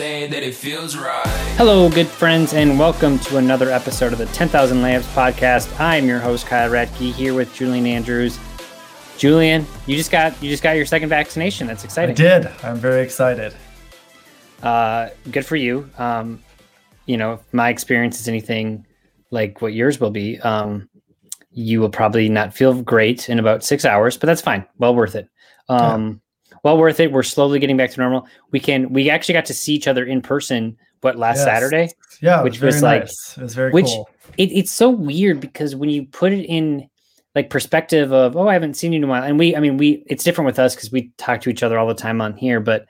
say 0.00 0.26
that 0.26 0.42
it 0.42 0.54
feels 0.54 0.96
right. 0.96 1.26
Hello, 1.58 1.90
good 1.90 2.06
friends, 2.06 2.54
and 2.54 2.78
welcome 2.78 3.18
to 3.18 3.36
another 3.36 3.68
episode 3.68 4.14
of 4.14 4.18
the 4.18 4.24
10,000 4.24 4.78
Layups 4.78 5.02
podcast. 5.12 5.78
I'm 5.78 6.06
your 6.06 6.18
host 6.18 6.46
Kyle 6.46 6.70
Ratke 6.70 7.12
here 7.12 7.34
with 7.34 7.52
Julian 7.52 7.84
Andrews. 7.84 8.38
Julian, 9.18 9.66
you 9.84 9.98
just 9.98 10.10
got 10.10 10.42
you 10.42 10.48
just 10.48 10.62
got 10.62 10.76
your 10.76 10.86
second 10.86 11.10
vaccination. 11.10 11.66
That's 11.66 11.84
exciting. 11.84 12.14
I 12.14 12.16
did. 12.16 12.50
I'm 12.62 12.78
very 12.78 13.02
excited. 13.02 13.52
Uh, 14.62 15.10
good 15.30 15.44
for 15.44 15.56
you. 15.56 15.90
Um, 15.98 16.42
you 17.04 17.18
know, 17.18 17.34
if 17.34 17.40
my 17.52 17.68
experience 17.68 18.20
is 18.20 18.26
anything 18.26 18.86
like 19.30 19.60
what 19.60 19.74
yours 19.74 20.00
will 20.00 20.10
be, 20.10 20.40
um, 20.40 20.88
you 21.50 21.78
will 21.78 21.90
probably 21.90 22.30
not 22.30 22.54
feel 22.54 22.72
great 22.82 23.28
in 23.28 23.38
about 23.38 23.64
six 23.64 23.84
hours, 23.84 24.16
but 24.16 24.28
that's 24.28 24.40
fine. 24.40 24.64
Well 24.78 24.94
worth 24.94 25.14
it. 25.14 25.28
Um, 25.68 26.22
Well 26.62 26.76
worth 26.78 27.00
it. 27.00 27.12
We're 27.12 27.22
slowly 27.22 27.58
getting 27.58 27.76
back 27.76 27.90
to 27.92 28.00
normal. 28.00 28.26
We 28.50 28.60
can. 28.60 28.92
We 28.92 29.10
actually 29.10 29.34
got 29.34 29.46
to 29.46 29.54
see 29.54 29.74
each 29.74 29.88
other 29.88 30.04
in 30.04 30.20
person. 30.22 30.76
What 31.00 31.16
last 31.16 31.36
Yes. 31.38 31.44
Saturday? 31.46 31.88
Yeah, 32.20 32.42
Which 32.42 32.54
which 32.54 32.60
was 32.62 32.74
was 32.76 32.82
like- 32.82 33.02
nice. 33.02 33.38
It 33.38 33.42
was 33.42 33.54
very 33.54 33.70
which 33.72 33.86
cool. 33.86 34.10
it, 34.36 34.52
it's 34.52 34.70
so 34.72 34.90
weird 34.90 35.40
because 35.40 35.74
when 35.74 35.88
you 35.88 36.04
put 36.06 36.32
it 36.32 36.44
in 36.44 36.88
like 37.34 37.48
perspective 37.48 38.12
of 38.12 38.36
oh 38.36 38.48
i 38.48 38.52
haven't 38.52 38.74
seen 38.74 38.92
you 38.92 38.96
in 38.98 39.04
a 39.04 39.06
while 39.06 39.22
and 39.22 39.38
we 39.38 39.54
i 39.54 39.60
mean 39.60 39.76
we 39.76 40.02
it's 40.08 40.24
different 40.24 40.46
with 40.46 40.58
us 40.58 40.74
because 40.74 40.90
we 40.90 41.12
talk 41.16 41.40
to 41.40 41.48
each 41.48 41.62
other 41.62 41.78
all 41.78 41.86
the 41.86 41.94
time 41.94 42.20
on 42.20 42.36
here 42.36 42.58
but 42.58 42.86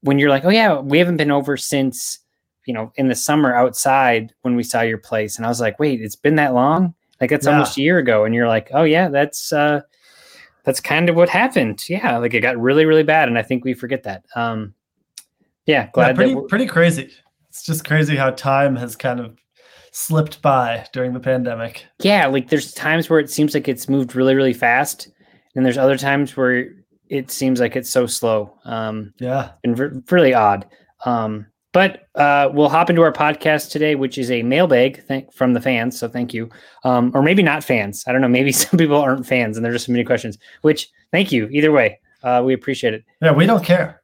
when 0.00 0.18
you're 0.18 0.30
like 0.30 0.42
oh 0.46 0.48
yeah 0.48 0.80
we 0.80 0.96
haven't 0.98 1.18
been 1.18 1.30
over 1.30 1.54
since 1.54 2.18
you 2.64 2.72
know 2.72 2.90
in 2.96 3.08
the 3.08 3.14
summer 3.14 3.54
outside 3.54 4.32
when 4.40 4.56
we 4.56 4.62
saw 4.62 4.80
your 4.80 4.96
place 4.96 5.36
and 5.36 5.44
i 5.44 5.48
was 5.50 5.60
like 5.60 5.78
wait 5.78 6.00
it's 6.00 6.16
been 6.16 6.36
that 6.36 6.54
long 6.54 6.94
like 7.20 7.28
that's 7.28 7.44
Yeah. 7.44 7.52
almost 7.52 7.76
a 7.76 7.82
year 7.82 7.98
ago 7.98 8.24
and 8.24 8.34
you're 8.34 8.48
like 8.48 8.70
oh 8.72 8.84
yeah 8.84 9.08
that's 9.10 9.52
uh 9.52 9.82
that's 10.68 10.80
kind 10.80 11.08
of 11.08 11.16
what 11.16 11.28
happened 11.30 11.82
yeah 11.88 12.18
like 12.18 12.34
it 12.34 12.40
got 12.40 12.58
really 12.60 12.84
really 12.84 13.02
bad 13.02 13.26
and 13.26 13.38
i 13.38 13.42
think 13.42 13.64
we 13.64 13.72
forget 13.72 14.02
that 14.02 14.22
um 14.36 14.74
yeah 15.66 15.84
Yeah, 15.84 15.90
glad 15.92 16.16
pretty 16.16 16.34
that 16.34 16.48
pretty 16.48 16.66
crazy. 16.66 17.10
It's 17.48 17.62
just 17.64 17.86
crazy 17.86 18.14
how 18.16 18.30
time 18.32 18.76
has 18.76 18.94
kind 18.94 19.18
of 19.18 19.36
slipped 19.92 20.42
by 20.42 20.86
during 20.92 21.14
the 21.14 21.20
pandemic. 21.20 21.86
yeah 22.02 22.26
like 22.26 22.50
there's 22.50 22.72
times 22.74 23.08
where 23.08 23.18
it 23.20 23.30
seems 23.30 23.54
like 23.54 23.66
it's 23.66 23.88
moved 23.88 24.14
really 24.14 24.34
really 24.34 24.52
fast 24.52 25.08
and 25.56 25.64
there's 25.64 25.78
other 25.78 25.96
times 25.96 26.36
where 26.36 26.66
it 27.08 27.30
seems 27.30 27.58
like 27.60 27.74
it's 27.74 27.88
so 27.90 28.06
slow 28.06 28.52
um 28.64 29.14
Yeah. 29.18 29.52
and 29.64 29.78
re- 29.78 30.02
really 30.10 30.34
odd 30.34 30.66
um 31.06 31.46
but 31.72 32.08
uh 32.14 32.48
we'll 32.52 32.68
hop 32.68 32.90
into 32.90 33.02
our 33.02 33.12
podcast 33.12 33.70
today 33.70 33.94
which 33.94 34.18
is 34.18 34.30
a 34.30 34.42
mailbag 34.42 35.04
thank 35.04 35.32
from 35.32 35.52
the 35.52 35.60
fans 35.60 35.98
so 35.98 36.08
thank 36.08 36.32
you. 36.34 36.48
Um 36.84 37.12
or 37.14 37.22
maybe 37.22 37.42
not 37.42 37.64
fans. 37.64 38.04
I 38.06 38.12
don't 38.12 38.20
know. 38.20 38.28
Maybe 38.28 38.52
some 38.64 38.78
people 38.78 38.96
aren't 38.96 39.26
fans 39.26 39.56
and 39.56 39.64
they're 39.64 39.72
just 39.72 39.84
submitting 39.86 40.06
questions 40.06 40.38
which 40.62 40.88
thank 41.12 41.32
you. 41.32 41.48
Either 41.48 41.72
way 41.72 42.00
uh 42.22 42.42
we 42.44 42.54
appreciate 42.54 42.94
it. 42.94 43.04
Yeah, 43.20 43.32
we 43.32 43.46
don't 43.46 43.64
care. 43.64 44.02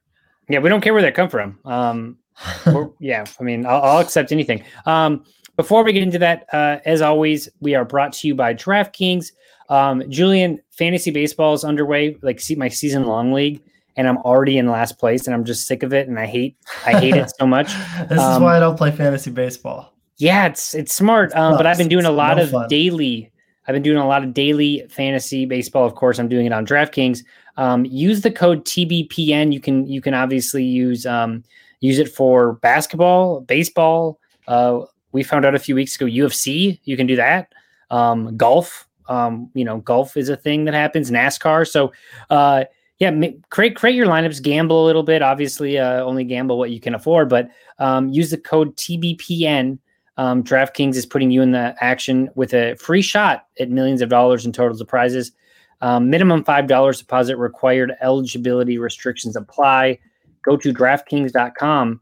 yeah 0.48 0.58
we 0.58 0.68
don't 0.68 0.80
care 0.80 0.92
where 0.92 1.02
they 1.02 1.12
come 1.12 1.28
from. 1.30 1.58
Um 1.64 2.18
yeah, 3.00 3.24
I 3.38 3.42
mean, 3.42 3.66
I'll, 3.66 3.82
I'll 3.82 3.98
accept 3.98 4.32
anything. 4.32 4.64
Um, 4.86 5.24
before 5.56 5.84
we 5.84 5.92
get 5.92 6.02
into 6.02 6.18
that, 6.18 6.46
uh, 6.52 6.78
as 6.84 7.00
always, 7.00 7.48
we 7.60 7.74
are 7.74 7.84
brought 7.84 8.12
to 8.14 8.28
you 8.28 8.34
by 8.34 8.54
DraftKings. 8.54 9.32
Um, 9.68 10.02
Julian, 10.10 10.60
fantasy 10.70 11.10
baseball 11.10 11.54
is 11.54 11.64
underway, 11.64 12.16
like 12.22 12.40
see 12.40 12.54
my 12.54 12.68
season 12.68 13.04
long 13.04 13.32
league, 13.32 13.62
and 13.96 14.08
I'm 14.08 14.18
already 14.18 14.58
in 14.58 14.68
last 14.68 14.98
place, 14.98 15.26
and 15.26 15.34
I'm 15.34 15.44
just 15.44 15.66
sick 15.66 15.82
of 15.82 15.92
it, 15.92 16.08
and 16.08 16.18
I 16.18 16.26
hate, 16.26 16.56
I 16.86 16.98
hate 16.98 17.14
it 17.16 17.30
so 17.38 17.46
much. 17.46 17.68
this 18.08 18.12
is 18.12 18.18
Um, 18.18 18.42
why 18.42 18.56
I 18.56 18.60
don't 18.60 18.76
play 18.76 18.90
fantasy 18.90 19.30
baseball. 19.30 19.92
Yeah, 20.18 20.46
it's 20.46 20.74
it's 20.74 20.94
smart, 20.94 21.34
um, 21.34 21.56
but 21.56 21.66
I've 21.66 21.78
been 21.78 21.88
doing 21.88 22.04
a 22.04 22.10
lot 22.10 22.36
no 22.36 22.44
of 22.44 22.50
fun. 22.50 22.68
daily. 22.68 23.30
I've 23.66 23.72
been 23.72 23.82
doing 23.82 23.96
a 23.98 24.06
lot 24.06 24.22
of 24.22 24.34
daily 24.34 24.86
fantasy 24.90 25.46
baseball. 25.46 25.86
Of 25.86 25.94
course, 25.94 26.18
I'm 26.18 26.28
doing 26.28 26.46
it 26.46 26.52
on 26.52 26.66
DraftKings. 26.66 27.20
Um, 27.56 27.84
use 27.86 28.20
the 28.20 28.30
code 28.30 28.64
TBPN. 28.64 29.52
You 29.52 29.60
can 29.60 29.86
you 29.86 30.00
can 30.00 30.14
obviously 30.14 30.62
use 30.64 31.04
um, 31.06 31.42
use 31.80 31.98
it 31.98 32.08
for 32.08 32.54
basketball, 32.54 33.40
baseball. 33.40 34.20
Uh, 34.46 34.80
we 35.12 35.22
found 35.22 35.44
out 35.44 35.54
a 35.54 35.58
few 35.58 35.74
weeks 35.74 35.96
ago 35.96 36.06
UFC. 36.06 36.78
You 36.84 36.96
can 36.96 37.06
do 37.06 37.16
that. 37.16 37.52
Um, 37.90 38.36
golf. 38.36 38.86
Um, 39.08 39.50
you 39.54 39.64
know, 39.64 39.78
golf 39.78 40.16
is 40.16 40.28
a 40.28 40.36
thing 40.36 40.64
that 40.64 40.74
happens. 40.74 41.10
NASCAR. 41.10 41.68
So, 41.68 41.92
uh, 42.30 42.64
yeah, 42.98 43.10
create 43.50 43.76
create 43.76 43.96
your 43.96 44.06
lineups. 44.06 44.42
Gamble 44.42 44.84
a 44.84 44.86
little 44.86 45.02
bit. 45.02 45.22
Obviously, 45.22 45.78
uh, 45.78 46.02
only 46.02 46.24
gamble 46.24 46.58
what 46.58 46.70
you 46.70 46.80
can 46.80 46.94
afford, 46.94 47.28
but 47.28 47.48
um, 47.78 48.08
use 48.10 48.30
the 48.30 48.38
code 48.38 48.76
TBPN 48.76 49.78
um, 50.16 50.44
DraftKings 50.44 50.94
is 50.94 51.06
putting 51.06 51.30
you 51.30 51.42
in 51.42 51.50
the 51.50 51.74
action 51.80 52.30
with 52.34 52.54
a 52.54 52.76
free 52.76 53.02
shot 53.02 53.46
at 53.58 53.70
millions 53.70 54.00
of 54.00 54.08
dollars 54.08 54.46
in 54.46 54.52
totals 54.52 54.80
of 54.80 54.88
prizes. 54.88 55.32
Um, 55.80 56.08
minimum 56.08 56.44
$5 56.44 56.98
deposit 56.98 57.36
required. 57.36 57.92
Eligibility 58.00 58.78
restrictions 58.78 59.36
apply. 59.36 59.98
Go 60.42 60.56
to 60.56 60.72
DraftKings.com 60.72 62.00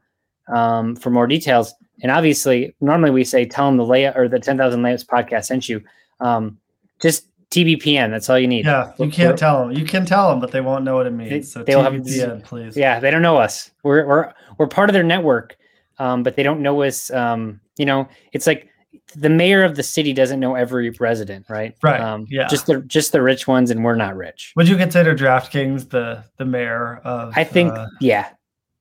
um, 0.48 0.96
for 0.96 1.10
more 1.10 1.26
details. 1.26 1.74
And 2.02 2.10
obviously, 2.10 2.74
normally 2.80 3.10
we 3.10 3.24
say 3.24 3.46
tell 3.46 3.66
them 3.66 3.76
the 3.76 3.86
layout 3.86 4.16
or 4.16 4.28
the 4.28 4.38
10,000 4.38 4.82
layups 4.82 5.06
podcast 5.06 5.46
sent 5.46 5.68
you. 5.68 5.82
Um, 6.20 6.58
just 7.00 7.28
TBPN. 7.52 8.10
That's 8.10 8.28
all 8.30 8.38
you 8.38 8.48
need. 8.48 8.64
Yeah, 8.64 8.92
you 8.98 9.10
can't 9.10 9.38
tell 9.38 9.66
them. 9.68 9.76
You 9.76 9.84
can 9.84 10.04
tell 10.06 10.30
them, 10.30 10.40
but 10.40 10.50
they 10.50 10.60
won't 10.60 10.84
know 10.84 10.96
what 10.96 11.06
it 11.06 11.12
means. 11.12 11.52
So 11.52 11.62
they'll 11.62 11.82
have- 11.82 11.92
TBPN, 11.92 12.42
please. 12.44 12.76
Yeah, 12.76 12.98
they 12.98 13.10
don't 13.10 13.22
know 13.22 13.36
us. 13.36 13.70
We're 13.84 14.06
we're 14.06 14.32
we're 14.58 14.66
part 14.66 14.88
of 14.88 14.94
their 14.94 15.02
network, 15.04 15.56
um, 15.98 16.22
but 16.22 16.34
they 16.36 16.42
don't 16.42 16.60
know 16.62 16.82
us. 16.82 17.10
Um, 17.10 17.60
you 17.76 17.86
know, 17.86 18.08
it's 18.32 18.46
like 18.46 18.68
the 19.14 19.28
mayor 19.28 19.62
of 19.62 19.76
the 19.76 19.82
city 19.82 20.12
doesn't 20.12 20.40
know 20.40 20.54
every 20.54 20.90
resident, 20.98 21.44
right? 21.50 21.74
Right, 21.82 22.00
Um, 22.00 22.26
yeah. 22.30 22.48
Just 22.48 22.66
the 22.66 22.80
just 22.82 23.12
the 23.12 23.20
rich 23.22 23.46
ones, 23.46 23.70
and 23.70 23.84
we're 23.84 23.94
not 23.96 24.16
rich. 24.16 24.52
Would 24.56 24.68
you 24.68 24.76
consider 24.76 25.14
DraftKings 25.14 25.90
the 25.90 26.24
the 26.38 26.44
mayor 26.46 26.96
of 27.04 27.32
I 27.36 27.44
think, 27.44 27.72
uh, 27.72 27.86
yeah, 28.00 28.30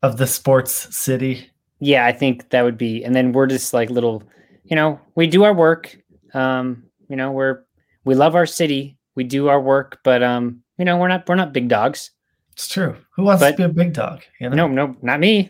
of 0.02 0.18
the 0.18 0.28
sports 0.28 0.96
city? 0.96 1.50
yeah, 1.80 2.06
I 2.06 2.12
think 2.12 2.50
that 2.52 2.62
would 2.64 2.78
be. 2.78 3.04
And 3.04 3.16
then 3.16 3.32
we're 3.34 3.48
just 3.48 3.74
like 3.74 3.90
little, 3.90 4.24
you 4.64 4.76
know, 4.76 5.00
we 5.16 5.28
do 5.28 5.44
our 5.44 5.54
work. 5.54 5.98
Um, 6.34 6.84
you 7.10 7.16
know, 7.18 7.32
we're 7.32 7.64
we 8.04 8.16
love 8.16 8.36
our 8.36 8.46
city. 8.46 8.98
We 9.16 9.24
do 9.24 9.50
our 9.50 9.60
work, 9.62 10.00
but 10.04 10.24
um, 10.24 10.62
you 10.78 10.86
know, 10.86 10.98
we're 10.98 11.08
not 11.08 11.28
we're 11.28 11.36
not 11.36 11.54
big 11.54 11.68
dogs. 11.68 12.12
It's 12.54 12.68
true. 12.68 12.96
Who 13.16 13.24
wants 13.24 13.42
But- 13.42 13.52
to 13.52 13.58
be 13.58 13.64
a 13.64 13.70
big 13.70 13.94
dog? 13.94 14.22
You 14.40 14.50
know? 14.50 14.68
No, 14.68 14.68
no, 14.68 14.96
not 15.02 15.20
me, 15.20 15.50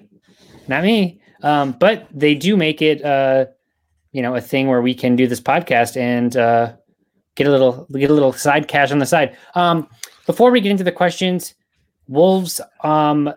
not 0.67 0.83
me. 0.83 1.21
Um, 1.43 1.71
but 1.73 2.07
they 2.13 2.35
do 2.35 2.55
make 2.55 2.81
it, 2.81 3.03
uh, 3.03 3.45
you 4.11 4.21
know, 4.21 4.35
a 4.35 4.41
thing 4.41 4.67
where 4.67 4.81
we 4.81 4.93
can 4.93 5.15
do 5.15 5.25
this 5.27 5.41
podcast 5.41 5.97
and 5.97 6.37
uh, 6.37 6.73
get 7.35 7.47
a 7.47 7.49
little 7.49 7.87
get 7.93 8.11
a 8.11 8.13
little 8.13 8.33
side 8.33 8.67
cash 8.67 8.91
on 8.91 8.99
the 8.99 9.05
side. 9.05 9.35
Um, 9.55 9.87
before 10.27 10.51
we 10.51 10.61
get 10.61 10.71
into 10.71 10.83
the 10.83 10.91
questions, 10.91 11.55
Wolves. 12.07 12.61
Um, 12.83 13.33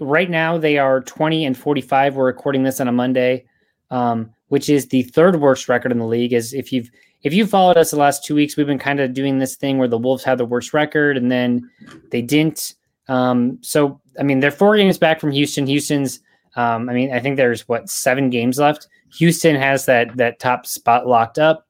right 0.00 0.30
now 0.30 0.58
they 0.58 0.78
are 0.78 1.00
twenty 1.02 1.44
and 1.44 1.56
forty 1.56 1.80
five. 1.80 2.16
We're 2.16 2.26
recording 2.26 2.62
this 2.64 2.80
on 2.80 2.88
a 2.88 2.92
Monday, 2.92 3.44
um, 3.90 4.32
which 4.48 4.68
is 4.68 4.88
the 4.88 5.02
third 5.04 5.36
worst 5.40 5.68
record 5.68 5.92
in 5.92 5.98
the 5.98 6.06
league. 6.06 6.32
As 6.32 6.52
if 6.52 6.72
you've 6.72 6.90
if 7.22 7.32
you 7.32 7.46
followed 7.46 7.76
us 7.76 7.90
the 7.90 7.96
last 7.96 8.24
two 8.24 8.34
weeks, 8.34 8.56
we've 8.56 8.66
been 8.66 8.78
kind 8.78 9.00
of 9.00 9.14
doing 9.14 9.38
this 9.38 9.56
thing 9.56 9.78
where 9.78 9.88
the 9.88 9.98
Wolves 9.98 10.24
had 10.24 10.38
the 10.38 10.44
worst 10.44 10.74
record 10.74 11.16
and 11.16 11.30
then 11.30 11.70
they 12.10 12.22
didn't. 12.22 12.74
Um, 13.08 13.58
so 13.62 14.00
I 14.18 14.22
mean, 14.22 14.40
they're 14.40 14.50
four 14.50 14.76
games 14.76 14.98
back 14.98 15.20
from 15.20 15.30
Houston. 15.30 15.66
Houston's, 15.66 16.20
um, 16.56 16.88
I 16.88 16.92
mean, 16.92 17.12
I 17.12 17.20
think 17.20 17.36
there's 17.36 17.68
what 17.68 17.88
seven 17.88 18.30
games 18.30 18.58
left. 18.58 18.88
Houston 19.14 19.56
has 19.56 19.86
that 19.86 20.16
that 20.16 20.38
top 20.38 20.66
spot 20.66 21.06
locked 21.06 21.38
up. 21.38 21.66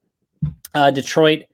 Uh, 0.75 0.91
Detroit 0.91 1.45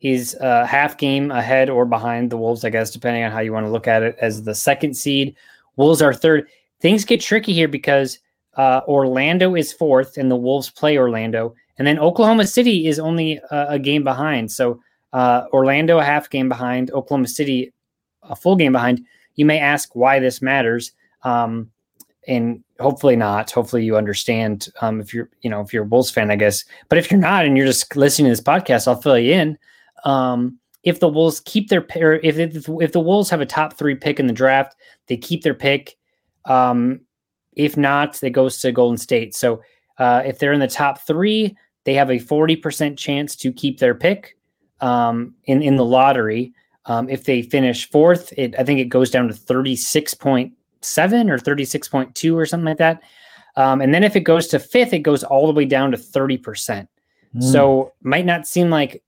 is 0.00 0.36
a 0.40 0.64
half 0.64 0.96
game 0.96 1.30
ahead 1.30 1.68
or 1.68 1.84
behind 1.84 2.30
the 2.30 2.36
Wolves, 2.36 2.64
I 2.64 2.70
guess, 2.70 2.90
depending 2.90 3.24
on 3.24 3.32
how 3.32 3.40
you 3.40 3.52
want 3.52 3.66
to 3.66 3.72
look 3.72 3.88
at 3.88 4.02
it 4.02 4.16
as 4.20 4.44
the 4.44 4.54
second 4.54 4.94
seed. 4.94 5.34
Wolves 5.76 6.00
are 6.02 6.14
third. 6.14 6.48
Things 6.80 7.04
get 7.04 7.20
tricky 7.20 7.52
here 7.52 7.66
because 7.66 8.20
uh, 8.56 8.82
Orlando 8.86 9.56
is 9.56 9.72
fourth 9.72 10.16
and 10.16 10.30
the 10.30 10.36
Wolves 10.36 10.70
play 10.70 10.96
Orlando. 10.96 11.54
And 11.78 11.86
then 11.86 11.98
Oklahoma 11.98 12.46
City 12.46 12.86
is 12.86 12.98
only 12.98 13.40
a, 13.50 13.66
a 13.70 13.78
game 13.78 14.04
behind. 14.04 14.50
So 14.50 14.80
uh, 15.12 15.44
Orlando 15.52 15.98
a 15.98 16.04
half 16.04 16.28
game 16.28 16.48
behind, 16.48 16.90
Oklahoma 16.90 17.28
City 17.28 17.72
a 18.22 18.36
full 18.36 18.56
game 18.56 18.72
behind. 18.72 19.04
You 19.36 19.46
may 19.46 19.58
ask 19.58 19.94
why 19.94 20.18
this 20.18 20.42
matters. 20.42 20.92
Um, 21.22 21.70
and 22.26 22.62
hopefully 22.78 23.16
not. 23.16 23.50
Hopefully 23.50 23.84
you 23.84 23.96
understand 23.96 24.68
um, 24.82 25.00
if 25.00 25.14
you're, 25.14 25.30
you 25.40 25.48
know, 25.48 25.60
if 25.60 25.72
you're 25.72 25.84
a 25.84 25.86
Bulls 25.86 26.10
fan, 26.10 26.30
I 26.30 26.36
guess. 26.36 26.64
But 26.88 26.98
if 26.98 27.10
you're 27.10 27.20
not 27.20 27.46
and 27.46 27.56
you're 27.56 27.66
just 27.66 27.96
listening 27.96 28.26
to 28.26 28.32
this 28.32 28.40
podcast, 28.40 28.86
I'll 28.86 29.00
fill 29.00 29.18
you 29.18 29.32
in. 29.32 29.58
Um, 30.04 30.58
if 30.82 31.00
the 31.00 31.08
Wolves 31.08 31.40
keep 31.40 31.68
their 31.68 31.86
if 32.22 32.38
if, 32.38 32.68
if 32.68 32.92
the 32.92 33.00
Wolves 33.00 33.30
have 33.30 33.40
a 33.40 33.46
top 33.46 33.78
three 33.78 33.94
pick 33.94 34.20
in 34.20 34.26
the 34.26 34.32
draft, 34.32 34.76
they 35.06 35.16
keep 35.16 35.42
their 35.42 35.54
pick. 35.54 35.96
Um, 36.44 37.00
if 37.54 37.76
not, 37.76 38.22
it 38.22 38.30
goes 38.30 38.60
to 38.60 38.72
Golden 38.72 38.98
State. 38.98 39.34
So 39.34 39.62
uh, 39.98 40.22
if 40.24 40.38
they're 40.38 40.52
in 40.52 40.60
the 40.60 40.68
top 40.68 41.06
three, 41.06 41.56
they 41.88 41.94
have 41.94 42.10
a 42.10 42.18
forty 42.18 42.54
percent 42.54 42.98
chance 42.98 43.34
to 43.34 43.50
keep 43.50 43.78
their 43.78 43.94
pick 43.94 44.36
um, 44.82 45.34
in 45.44 45.62
in 45.62 45.76
the 45.76 45.84
lottery. 45.86 46.52
Um, 46.84 47.08
if 47.08 47.24
they 47.24 47.40
finish 47.40 47.88
fourth, 47.88 48.30
it, 48.36 48.54
I 48.58 48.62
think 48.62 48.78
it 48.78 48.90
goes 48.90 49.10
down 49.10 49.26
to 49.28 49.32
thirty 49.32 49.74
six 49.74 50.12
point 50.12 50.52
seven 50.82 51.30
or 51.30 51.38
thirty 51.38 51.64
six 51.64 51.88
point 51.88 52.14
two 52.14 52.36
or 52.36 52.44
something 52.44 52.66
like 52.66 52.76
that. 52.76 53.00
Um, 53.56 53.80
and 53.80 53.94
then 53.94 54.04
if 54.04 54.16
it 54.16 54.20
goes 54.20 54.48
to 54.48 54.58
fifth, 54.58 54.92
it 54.92 54.98
goes 54.98 55.24
all 55.24 55.46
the 55.46 55.54
way 55.54 55.64
down 55.64 55.90
to 55.92 55.96
thirty 55.96 56.36
percent. 56.36 56.90
Mm. 57.34 57.42
So 57.42 57.94
might 58.02 58.26
not 58.26 58.46
seem 58.46 58.68
like 58.68 59.02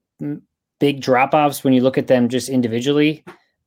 big 0.79 1.03
drop 1.03 1.35
offs 1.35 1.62
when 1.62 1.75
you 1.75 1.83
look 1.83 1.99
at 1.99 2.06
them 2.06 2.31
just 2.31 2.49
individually, 2.49 3.23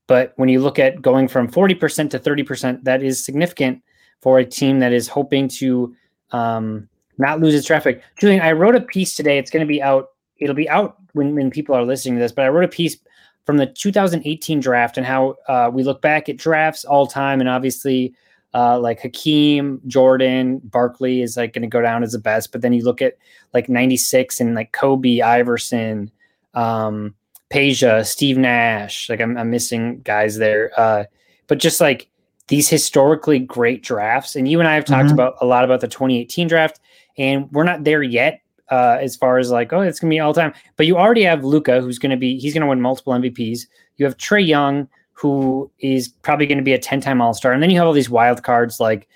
but 0.08 0.34
when 0.38 0.50
you 0.50 0.60
look 0.60 0.80
at 0.80 1.04
going 1.04 1.28
from 1.28 1.48
forty 1.48 1.76
percent 1.76 2.10
to 2.14 2.18
thirty 2.18 2.42
percent, 2.42 2.84
that 2.86 3.04
is 3.04 3.24
significant 3.24 3.84
for 4.22 4.40
a 4.40 4.46
team 4.46 4.80
that 4.80 4.92
is 4.92 5.08
hoping 5.08 5.48
to 5.50 5.96
um, 6.32 6.90
not 7.18 7.40
lose 7.40 7.54
its 7.54 7.68
traffic. 7.68 8.02
Julian, 8.20 8.42
I 8.42 8.52
wrote 8.52 8.76
a 8.76 8.82
piece 8.82 9.16
today. 9.16 9.38
It's 9.38 9.52
going 9.52 9.66
to 9.66 9.68
be 9.68 9.82
out. 9.82 10.10
It'll 10.38 10.56
be 10.56 10.70
out 10.70 10.98
when, 11.14 11.36
when 11.36 11.52
people 11.52 11.76
are 11.76 11.86
listening 11.86 12.16
to 12.16 12.20
this, 12.20 12.32
but 12.32 12.46
I 12.46 12.50
wrote 12.50 12.66
a 12.66 12.68
piece 12.70 12.98
from 13.46 13.58
the 13.58 13.66
2018 13.68 14.60
draft 14.60 14.98
and 14.98 15.06
how 15.06 15.36
uh, 15.48 15.70
we 15.72 15.84
look 15.84 16.02
back 16.02 16.30
at 16.30 16.38
drafts 16.38 16.86
all 16.86 17.06
time. 17.08 17.40
And 17.40 17.50
obviously, 17.50 18.14
uh, 18.54 18.80
like 18.80 19.02
Hakeem, 19.02 19.82
Jordan, 19.88 20.60
Barkley 20.64 21.22
is 21.22 21.38
like 21.38 21.54
going 21.54 21.62
to 21.64 21.68
go 21.68 21.82
down 21.82 22.04
as 22.04 22.14
the 22.14 22.20
best. 22.20 22.52
But 22.52 22.62
then 22.62 22.74
you 22.74 22.84
look 22.84 23.02
at 23.02 23.18
like 23.54 23.68
96 23.70 24.40
and 24.40 24.56
like 24.56 24.72
Kobe, 24.72 25.22
Iverson, 25.22 26.12
um, 26.54 27.14
Peja, 27.52 28.06
Steve 28.06 28.38
Nash. 28.38 29.10
Like 29.10 29.22
I'm, 29.22 29.38
I'm 29.38 29.50
missing 29.52 30.00
guys 30.02 30.38
there. 30.38 30.72
Uh, 30.78 31.04
but 31.48 31.60
just 31.60 31.82
like 31.82 32.10
these 32.48 32.70
historically 32.70 33.40
great 33.40 33.84
drafts. 33.84 34.36
And 34.36 34.48
you 34.48 34.60
and 34.60 34.68
I 34.68 34.76
have 34.76 34.86
talked 34.86 35.10
Mhm. 35.10 35.14
about 35.14 35.36
a 35.42 35.46
lot 35.46 35.64
about 35.64 35.82
the 35.82 35.88
2018 35.88 36.48
draft, 36.48 36.80
and 37.18 37.52
we're 37.52 37.64
not 37.64 37.84
there 37.84 38.04
yet 38.04 38.42
uh, 38.72 38.98
as 39.02 39.16
far 39.16 39.38
as 39.38 39.52
like, 39.52 39.74
oh, 39.74 39.82
it's 39.82 40.00
gonna 40.00 40.10
be 40.10 40.20
all 40.20 40.34
time. 40.34 40.54
But 40.78 40.88
you 40.88 40.98
already 40.98 41.24
have 41.24 41.44
Luka, 41.44 41.82
who's 41.82 42.00
gonna 42.00 42.18
be 42.18 42.38
he's 42.40 42.54
gonna 42.54 42.68
win 42.68 42.82
multiple 42.82 43.14
MVPs. 43.14 43.68
You 43.98 44.06
have 44.06 44.18
Trae 44.18 44.46
Young, 44.46 44.88
who 45.14 45.70
is 45.80 46.08
probably 46.08 46.46
gonna 46.48 46.62
be 46.64 46.74
a 46.74 46.80
10-time 46.80 47.22
All-Star, 47.22 47.54
and 47.54 47.62
then 47.62 47.70
you 47.70 47.78
have 47.78 47.88
all 47.88 47.94
these 47.94 48.10
wild 48.10 48.44
cards 48.44 48.80
like 48.80 49.08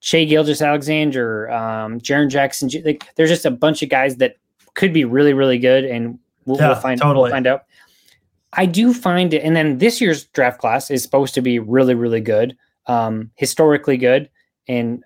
Shai 0.00 0.24
Gilgeous-Alexander, 0.24 1.50
um, 1.50 2.00
Jaren 2.00 2.30
Jackson. 2.30 2.70
Like, 2.84 3.06
there's 3.16 3.28
just 3.28 3.44
a 3.44 3.50
bunch 3.50 3.82
of 3.82 3.88
guys 3.88 4.16
that 4.16 4.36
could 4.74 4.92
be 4.92 5.04
really, 5.04 5.34
really 5.34 5.58
good, 5.58 5.84
and 5.84 6.18
we'll, 6.46 6.56
Yeah, 6.58 6.68
we'll 6.68 6.76
find 6.76 7.00
totally. 7.00 7.24
we'll 7.24 7.32
find 7.32 7.46
out. 7.46 7.64
I 8.54 8.66
do 8.66 8.94
find 8.94 9.34
it, 9.34 9.42
and 9.42 9.54
then 9.54 9.78
this 9.78 10.00
year's 10.00 10.24
draft 10.26 10.58
class 10.58 10.90
is 10.90 11.02
supposed 11.02 11.34
to 11.34 11.42
be 11.42 11.58
really, 11.58 11.94
really 11.94 12.20
good, 12.20 12.56
um, 12.86 13.30
historically 13.36 13.96
good, 13.96 14.30
and 14.68 15.04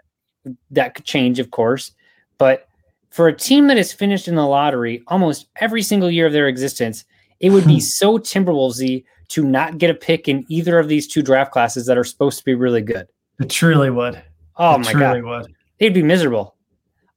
that 0.70 0.94
could 0.94 1.04
change, 1.04 1.38
of 1.38 1.50
course. 1.50 1.92
But 2.38 2.68
for 3.10 3.28
a 3.28 3.36
team 3.36 3.68
that 3.68 3.76
has 3.76 3.92
finished 3.92 4.28
in 4.28 4.34
the 4.34 4.46
lottery 4.46 5.02
almost 5.08 5.46
every 5.56 5.82
single 5.82 6.10
year 6.10 6.26
of 6.26 6.32
their 6.32 6.48
existence, 6.48 7.04
it 7.40 7.50
would 7.50 7.66
be 7.66 7.80
so 7.80 8.18
Timberwolvesy 8.18 9.04
to 9.28 9.44
not 9.44 9.78
get 9.78 9.90
a 9.90 9.94
pick 9.94 10.28
in 10.28 10.44
either 10.48 10.78
of 10.78 10.88
these 10.88 11.06
two 11.06 11.22
draft 11.22 11.52
classes 11.52 11.86
that 11.86 11.96
are 11.98 12.04
supposed 12.04 12.38
to 12.38 12.44
be 12.44 12.54
really 12.54 12.82
good. 12.82 13.06
It 13.40 13.50
truly 13.50 13.90
would. 13.90 14.22
Oh 14.56 14.78
my 14.78 14.84
god. 14.84 14.90
it 14.92 14.94
my 14.94 15.02
truly 15.12 15.20
god, 15.20 15.42
would. 15.42 15.54
they'd 15.78 15.94
be 15.94 16.02
miserable. 16.02 16.56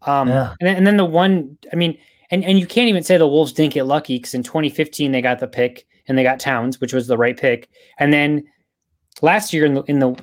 Um, 0.03 0.27
Yeah. 0.29 0.53
and, 0.59 0.67
then, 0.67 0.75
and 0.77 0.87
then 0.87 0.97
the 0.97 1.05
one, 1.05 1.57
I 1.71 1.75
mean, 1.75 1.97
and, 2.31 2.43
and 2.43 2.59
you 2.59 2.67
can't 2.67 2.89
even 2.89 3.03
say 3.03 3.17
the 3.17 3.27
Wolves 3.27 3.53
didn't 3.53 3.73
get 3.73 3.85
lucky 3.85 4.17
because 4.17 4.33
in 4.33 4.43
2015 4.43 5.11
they 5.11 5.21
got 5.21 5.39
the 5.39 5.47
pick 5.47 5.85
and 6.07 6.17
they 6.17 6.23
got 6.23 6.39
Towns, 6.39 6.79
which 6.81 6.93
was 6.93 7.07
the 7.07 7.17
right 7.17 7.37
pick. 7.37 7.69
And 7.99 8.11
then 8.13 8.43
last 9.21 9.53
year 9.53 9.65
in 9.65 9.73
the 9.75 9.83
in 9.83 9.99
the 9.99 10.13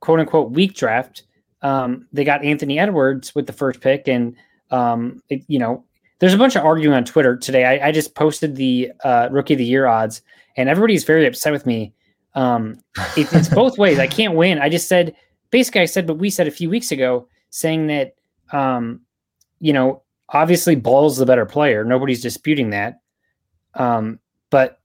quote 0.00 0.20
unquote 0.20 0.52
weak 0.52 0.74
draft, 0.74 1.24
um, 1.62 2.06
they 2.12 2.24
got 2.24 2.44
Anthony 2.44 2.78
Edwards 2.78 3.34
with 3.34 3.46
the 3.46 3.52
first 3.52 3.80
pick, 3.80 4.08
and 4.08 4.36
um, 4.70 5.22
it, 5.28 5.42
you 5.48 5.58
know, 5.58 5.84
there's 6.20 6.34
a 6.34 6.38
bunch 6.38 6.56
of 6.56 6.64
arguing 6.64 6.94
on 6.94 7.04
Twitter 7.04 7.36
today. 7.36 7.64
I, 7.64 7.88
I 7.88 7.92
just 7.92 8.14
posted 8.14 8.56
the 8.56 8.92
uh, 9.04 9.28
rookie 9.30 9.54
of 9.54 9.58
the 9.58 9.64
year 9.64 9.86
odds, 9.86 10.22
and 10.56 10.68
everybody's 10.68 11.04
very 11.04 11.26
upset 11.26 11.52
with 11.52 11.66
me. 11.66 11.92
Um, 12.34 12.78
it, 13.16 13.32
it's 13.32 13.48
both 13.48 13.78
ways. 13.78 13.98
I 13.98 14.06
can't 14.06 14.34
win. 14.34 14.58
I 14.58 14.68
just 14.68 14.88
said 14.88 15.14
basically 15.50 15.80
I 15.80 15.86
said 15.86 16.08
what 16.08 16.18
we 16.18 16.30
said 16.30 16.46
a 16.46 16.50
few 16.52 16.68
weeks 16.70 16.92
ago, 16.92 17.26
saying 17.50 17.86
that 17.88 18.14
um, 18.52 19.00
you 19.60 19.72
know, 19.72 20.02
obviously 20.28 20.76
Ball's 20.76 21.16
the 21.16 21.26
better 21.26 21.46
player. 21.46 21.84
Nobody's 21.84 22.22
disputing 22.22 22.70
that. 22.70 23.00
Um, 23.74 24.18
but 24.50 24.80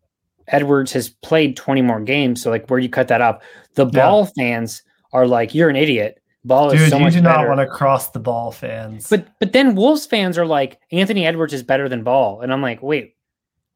Edwards 0.48 0.92
has 0.94 1.10
played 1.10 1.56
20 1.56 1.82
more 1.82 2.02
games, 2.02 2.42
so 2.42 2.50
like 2.50 2.68
where 2.70 2.80
do 2.80 2.86
you 2.86 2.90
cut 2.92 3.08
that 3.10 3.22
off? 3.22 3.44
The 3.76 3.86
Yeah. 3.86 3.92
ball 4.08 4.26
fans 4.26 4.82
are 5.12 5.28
like, 5.28 5.54
you're 5.54 5.70
an 5.70 5.76
idiot. 5.76 6.22
Ball 6.46 6.72
is 6.72 6.80
Dude, 6.82 6.90
so 6.92 6.98
you 6.98 7.10
do 7.10 7.22
better. 7.22 7.40
not 7.40 7.48
want 7.48 7.60
to 7.62 7.68
cross 7.68 8.10
the 8.10 8.20
ball, 8.20 8.52
fans. 8.52 9.08
But 9.10 9.28
but 9.40 9.54
then 9.54 9.76
Wolves 9.76 10.06
fans 10.06 10.38
are 10.38 10.46
like, 10.46 10.80
Anthony 10.92 11.26
Edwards 11.26 11.54
is 11.54 11.64
better 11.64 11.88
than 11.88 12.04
Ball. 12.04 12.42
And 12.42 12.52
I'm 12.52 12.62
like, 12.62 12.82
wait, 12.84 13.16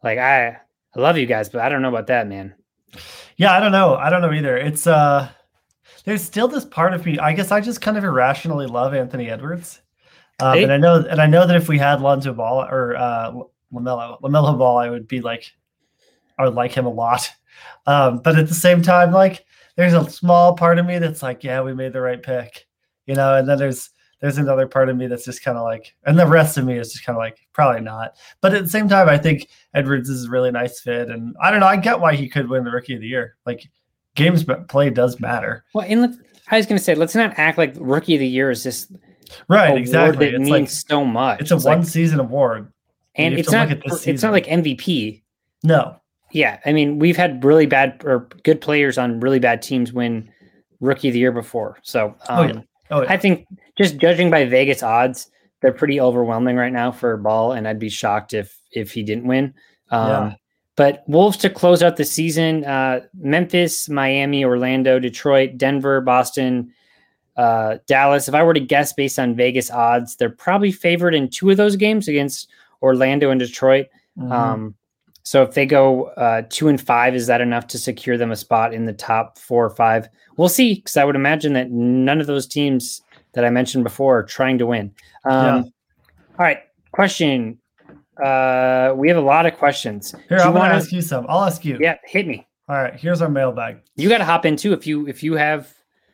like 0.04 0.18
I 0.20 0.48
I 0.96 1.00
love 1.00 1.18
you 1.18 1.26
guys, 1.26 1.48
but 1.50 1.62
I 1.62 1.70
don't 1.70 1.82
know 1.82 1.90
about 1.90 2.08
that, 2.08 2.28
man. 2.28 2.56
yeah, 3.38 3.54
I 3.56 3.60
don't 3.60 3.72
know. 3.72 3.96
I 3.96 4.10
don't 4.10 4.22
know 4.22 4.34
either. 4.34 4.58
It's 4.58 4.86
uh 4.88 5.30
there's 6.04 6.22
still 6.24 6.48
this 6.48 6.66
part 6.66 6.94
of 6.94 7.06
me. 7.06 7.20
I 7.20 7.34
guess 7.34 7.52
I 7.52 7.62
just 7.62 7.82
kind 7.82 7.98
of 7.98 8.04
irrationally 8.04 8.66
love 8.68 8.94
Anthony 8.94 9.30
Edwards. 9.30 9.82
Um, 10.40 10.54
Hey. 10.58 10.64
and 10.64 10.72
I 10.74 10.78
know 10.78 10.96
and 11.10 11.22
I 11.22 11.26
know 11.28 11.48
that 11.48 11.56
if 11.56 11.68
we 11.70 11.78
had 11.78 12.02
Lonzo 12.02 12.34
Ball 12.34 12.64
or 12.70 12.96
uh 12.98 13.32
Lamelo 13.74 14.20
Lamelo 14.22 14.58
Ball, 14.58 14.78
I 14.78 14.90
would 14.90 15.08
be 15.08 15.22
like 15.22 15.52
I 16.38 16.44
would 16.46 16.54
like 16.56 16.74
him 16.74 16.86
a 16.86 16.90
lot. 16.92 17.32
Um, 17.88 18.20
but 18.20 18.38
at 18.38 18.48
the 18.48 18.54
same 18.54 18.82
time, 18.84 19.12
like 19.12 19.46
there's 19.78 19.94
a 19.94 20.10
small 20.10 20.54
part 20.56 20.78
of 20.80 20.86
me 20.86 21.00
that's 21.00 21.24
like, 21.24 21.44
yeah, 21.46 21.62
we 21.62 21.74
made 21.74 21.94
the 21.94 22.02
right 22.02 22.22
pick. 22.22 22.68
You 23.06 23.16
know, 23.16 23.36
and 23.36 23.48
then 23.48 23.58
there's 23.58 23.90
there's 24.20 24.38
another 24.40 24.68
part 24.68 24.90
of 24.90 24.98
me 24.98 25.08
that's 25.08 25.24
just 25.24 25.44
kind 25.44 25.58
of 25.58 25.64
like, 25.64 25.96
and 26.06 26.20
the 26.20 26.26
rest 26.28 26.58
of 26.58 26.66
me 26.66 26.78
is 26.78 26.92
just 26.92 27.06
kind 27.06 27.16
of 27.16 27.20
like, 27.22 27.38
probably 27.54 27.82
not. 27.82 28.16
But 28.42 28.54
at 28.56 28.64
the 28.64 28.70
same 28.70 28.90
time, 28.90 29.08
I 29.08 29.18
think 29.18 29.48
Edwards 29.76 30.10
is 30.10 30.26
a 30.26 30.30
really 30.30 30.50
nice 30.52 30.82
fit, 30.82 31.10
and 31.10 31.36
I 31.42 31.52
don't 31.52 31.60
know. 31.62 31.68
I 31.68 31.78
get 31.78 32.00
why 32.02 32.16
he 32.16 32.28
could 32.28 32.50
win 32.50 32.64
the 32.66 32.72
Rookie 32.72 32.96
of 32.96 33.00
the 33.02 33.08
Year. 33.08 33.36
Like 33.46 33.70
games 34.16 34.44
play 34.68 34.90
does 34.90 35.20
matter, 35.20 35.64
Well, 35.74 35.86
and 35.88 36.02
let 36.02 36.12
I 36.50 36.58
was 36.58 36.66
gonna 36.66 36.80
say, 36.80 36.96
let's 36.96 37.14
not 37.16 37.34
act 37.38 37.58
like 37.60 37.76
rookie 37.78 38.16
of 38.16 38.20
the 38.20 38.28
year 38.28 38.50
is 38.50 38.64
this 38.64 38.92
right? 39.48 39.78
Exactly. 39.78 40.26
that 40.26 40.34
It's 40.34 40.40
means 40.40 40.50
like 40.50 40.70
so 40.70 41.06
much. 41.06 41.40
it's 41.42 41.52
a 41.52 41.56
like- 41.58 41.66
one 41.66 41.84
season 41.84 42.20
award. 42.20 42.72
and 43.16 43.34
you 43.36 43.40
it's 43.40 43.52
not 43.52 43.70
look 43.70 43.78
at 43.78 43.84
this 43.86 44.08
it's 44.08 44.24
not 44.24 44.32
like 44.34 44.48
MVP. 44.48 45.22
No, 45.64 45.98
Yeah, 46.32 46.60
I 46.66 46.74
mean, 46.74 47.00
we've 47.00 47.18
had 47.18 47.44
really 47.44 47.66
bad 47.66 48.02
or 48.06 48.28
good 48.44 48.60
players 48.62 48.98
on 48.98 49.20
really 49.20 49.40
bad 49.40 49.62
teams 49.62 49.94
win 49.94 50.30
rookie 50.82 51.08
of 51.08 51.14
the 51.14 51.20
year 51.20 51.32
before. 51.32 51.78
So 51.84 52.08
um, 52.08 52.40
Oh, 52.40 52.44
yeah. 52.44 52.62
oh 52.92 53.02
yeah. 53.04 53.12
I 53.14 53.18
think 53.18 53.48
just 53.78 53.98
judging 53.98 54.30
by 54.30 54.46
Vegas 54.46 54.84
odds, 54.84 55.32
they're 55.62 55.72
pretty 55.72 56.00
overwhelming 56.00 56.56
right 56.58 56.74
now 56.74 56.92
for 56.92 57.18
Ball, 57.18 57.54
and 57.54 57.68
I'd 57.68 57.80
be 57.80 57.90
shocked 57.90 58.34
if 58.34 58.56
if 58.72 58.92
he 58.92 59.04
didn't 59.04 59.26
win. 59.28 59.54
Um, 59.90 60.10
Yeah. 60.10 60.34
But 60.76 61.04
Wolves 61.08 61.38
to 61.38 61.50
close 61.50 61.82
out 61.82 61.96
the 61.98 62.06
season: 62.06 62.64
uh, 62.66 63.00
Memphis, 63.20 63.90
Miami, 63.90 64.46
Orlando, 64.46 65.00
Detroit, 65.00 65.58
Denver, 65.58 66.02
Boston, 66.02 66.72
uh, 67.36 67.78
Dallas. 67.88 68.28
If 68.28 68.36
I 68.36 68.44
were 68.44 68.54
to 68.54 68.60
guess 68.60 68.94
based 68.94 69.18
on 69.18 69.36
Vegas 69.36 69.72
odds, 69.72 70.18
they're 70.18 70.30
probably 70.30 70.72
favored 70.72 71.16
in 71.16 71.30
two 71.30 71.50
of 71.50 71.58
those 71.58 71.76
games 71.78 72.08
against 72.08 72.48
Orlando 72.84 73.32
and 73.32 73.40
Detroit. 73.40 73.88
Mhm. 74.20 74.32
Um, 74.32 74.76
so 75.28 75.44
if 75.44 75.56
they 75.56 75.66
go 75.66 76.06
uh, 76.12 76.44
two 76.50 76.70
and 76.70 76.80
five, 76.80 77.14
is 77.14 77.28
that 77.28 77.42
enough 77.42 77.68
to 77.68 77.78
secure 77.78 78.16
them 78.18 78.32
a 78.32 78.36
spot 78.38 78.74
in 78.74 78.86
the 78.86 78.94
top 78.94 79.38
four 79.38 79.66
or 79.66 79.70
five? 79.70 80.08
We'll 80.38 80.48
see, 80.48 80.76
because 80.76 80.96
I 80.96 81.04
would 81.04 81.18
imagine 81.18 81.52
that 81.52 81.70
none 81.70 82.22
of 82.22 82.28
those 82.28 82.48
teams 82.48 83.02
that 83.34 83.44
I 83.44 83.50
mentioned 83.50 83.84
before 83.84 84.20
are 84.20 84.24
trying 84.24 84.58
to 84.60 84.66
win. 84.66 84.94
Um, 85.26 85.46
Yeah. 85.46 85.56
All 86.40 86.46
right, 86.46 86.60
question. 86.94 87.58
Uh, 88.24 88.94
we 88.96 89.10
have 89.10 89.18
a 89.18 89.28
lot 89.36 89.46
of 89.46 89.58
questions. 89.58 90.16
Here, 90.30 90.38
I'm 90.38 90.54
wanna- 90.54 90.76
ask 90.76 90.94
you 90.94 91.02
some. 91.02 91.26
I'll 91.28 91.44
ask 91.44 91.66
you. 91.66 91.78
Yeah, 91.82 91.98
hit 92.06 92.26
me. 92.26 92.48
All 92.70 92.82
right. 92.82 92.96
Here's 92.96 93.22
our 93.22 93.30
mailbag. 93.30 93.80
You 93.98 94.08
got 94.08 94.20
to 94.20 94.26
hop 94.26 94.46
in 94.46 94.56
too 94.56 94.72
if 94.72 94.88
you 94.88 95.08
if 95.10 95.24
you 95.24 95.34
have 95.34 95.74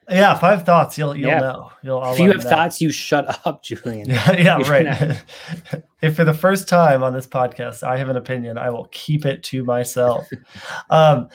Yeah, 0.10 0.34
five 0.38 0.66
thoughts. 0.66 0.98
You'll 0.98 1.16
you'll 1.16 1.30
Yeah. 1.30 1.40
know. 1.40 1.72
You'll. 1.82 2.00
I'll 2.00 2.14
if 2.14 2.20
you 2.20 2.32
have 2.32 2.44
thoughts, 2.44 2.82
you 2.82 2.92
shut 2.92 3.40
up, 3.46 3.64
Julian. 3.68 4.10
Yeah, 4.10 4.32
yeah, 4.34 4.70
right. 4.70 5.24
if 6.02 6.16
for 6.16 6.26
the 6.26 6.34
first 6.34 6.68
time 6.68 7.04
on 7.04 7.14
this 7.14 7.28
podcast 7.28 7.84
I 7.84 7.98
have 7.98 8.10
an 8.10 8.18
opinion, 8.18 8.58
I 8.58 8.70
will 8.70 8.88
keep 8.92 9.26
it 9.26 9.44
to 9.44 9.64
myself. 9.64 10.28
um, 10.90 11.30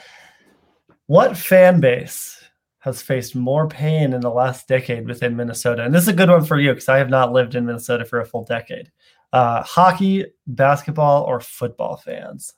what 1.07 1.35
fan 1.37 1.79
base 1.79 2.35
has 2.79 3.01
faced 3.01 3.35
more 3.35 3.67
pain 3.67 4.13
in 4.13 4.21
the 4.21 4.29
last 4.29 4.67
decade 4.67 5.07
within 5.07 5.35
Minnesota? 5.35 5.83
And 5.83 5.93
this 5.93 6.03
is 6.03 6.09
a 6.09 6.13
good 6.13 6.29
one 6.29 6.45
for 6.45 6.59
you 6.59 6.71
because 6.71 6.87
I 6.89 6.97
have 6.97 7.09
not 7.09 7.33
lived 7.33 7.55
in 7.55 7.65
Minnesota 7.65 8.05
for 8.05 8.19
a 8.21 8.25
full 8.25 8.45
decade. 8.45 8.91
Uh, 9.33 9.61
hockey, 9.63 10.25
basketball, 10.47 11.23
or 11.23 11.39
football 11.39 11.97
fans? 11.97 12.53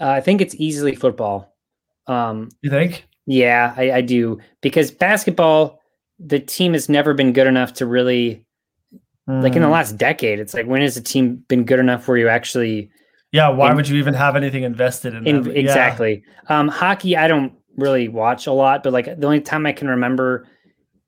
Uh, 0.00 0.08
I 0.08 0.20
think 0.20 0.40
it's 0.40 0.54
easily 0.56 0.94
football. 0.94 1.54
Um, 2.06 2.48
You 2.62 2.70
think? 2.70 3.06
Yeah, 3.26 3.74
I, 3.76 3.92
I 3.92 4.00
do 4.00 4.38
because 4.60 4.90
basketball, 4.90 5.80
the 6.18 6.40
team 6.40 6.72
has 6.72 6.88
never 6.88 7.14
been 7.14 7.32
good 7.32 7.46
enough 7.46 7.74
to 7.74 7.86
really 7.86 8.44
like 9.26 9.54
in 9.54 9.62
the 9.62 9.68
Mm, 9.68 9.72
last 9.72 9.96
decade. 9.96 10.40
It's 10.40 10.54
like 10.54 10.66
when 10.66 10.82
has 10.82 10.96
a 10.96 11.02
team 11.02 11.36
been 11.48 11.64
good 11.64 11.78
enough 11.78 12.08
where 12.08 12.16
you 12.16 12.28
actually 12.28 12.90
yeah. 13.30 13.48
Why 13.48 13.70
in- 13.70 13.76
would 13.76 13.88
you 13.88 13.96
even 13.96 14.14
have 14.14 14.36
anything 14.36 14.62
invested 14.64 15.14
in, 15.14 15.26
in, 15.26 15.42
them? 15.42 15.52
Yeah. 15.52 15.60
exactly 15.60 16.24
um, 16.48 16.68
hockey? 16.68 17.16
I 17.16 17.28
don't 17.28 17.52
really 17.76 18.08
watch 18.08 18.46
a 18.46 18.52
lot, 18.52 18.82
but 18.82 18.92
like 18.92 19.06
the 19.06 19.26
only 19.26 19.40
time 19.40 19.64
I 19.66 19.72
can 19.72 19.88
remember 19.88 20.46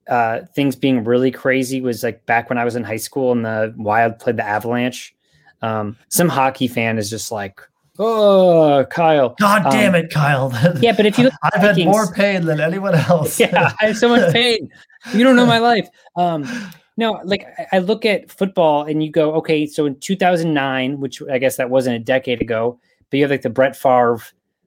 uh, 0.09 0.40
things 0.54 0.76
being 0.76 1.04
really 1.04 1.30
crazy 1.30 1.80
was 1.80 2.02
like 2.02 2.25
back 2.26 2.49
when 2.49 2.59
I 2.59 2.64
was 2.64 2.76
in 2.76 2.85
high 2.85 2.97
school 2.97 3.33
and 3.33 3.44
the 3.44 3.75
Wild 3.76 4.18
played 4.18 4.37
the 4.37 4.47
Avalanche. 4.47 5.14
Um, 5.62 5.97
some 6.09 6.28
hockey 6.28 6.68
fan 6.68 6.99
is 6.99 7.09
just 7.09 7.33
like, 7.33 7.61
oh, 7.99 8.85
Kyle. 8.91 9.35
God 9.39 9.67
Um, 9.67 9.73
damn 9.73 9.95
it, 9.95 10.11
Kyle. 10.11 10.53
Yeah, 10.81 10.93
but 10.97 11.07
if 11.07 11.19
you 11.19 11.25
look 11.25 11.35
at 11.45 11.55
I've 11.55 11.77
had 11.77 11.85
more 11.85 12.13
pain 12.13 12.45
than 12.45 12.61
anyone 12.61 12.95
else. 12.95 13.39
yeah, 13.39 13.73
I 13.81 13.87
have 13.87 13.97
so 13.99 14.09
much 14.09 14.33
pain. 14.33 14.71
You 15.13 15.25
don't 15.25 15.37
know 15.37 15.47
my 15.47 15.59
life. 15.71 15.89
Um, 16.17 16.47
no, 16.97 17.21
like 17.25 17.47
I- 17.59 17.67
I 17.77 17.79
look 17.79 18.05
at 18.05 18.31
football 18.31 18.85
and 18.85 19.03
you 19.03 19.11
go, 19.11 19.35
okay, 19.35 19.67
so 19.67 19.87
in 19.87 19.99
2009, 20.01 21.01
which 21.01 21.23
I 21.31 21.39
guess 21.39 21.57
that 21.57 21.71
wasn't 21.71 21.97
a 21.97 22.01
decade 22.01 22.41
ago, 22.41 22.79
but 23.11 23.17
you 23.19 23.25
have 23.25 23.31
like 23.31 23.43
the 23.43 23.51
Brett 23.51 23.77
Favre 23.77 24.21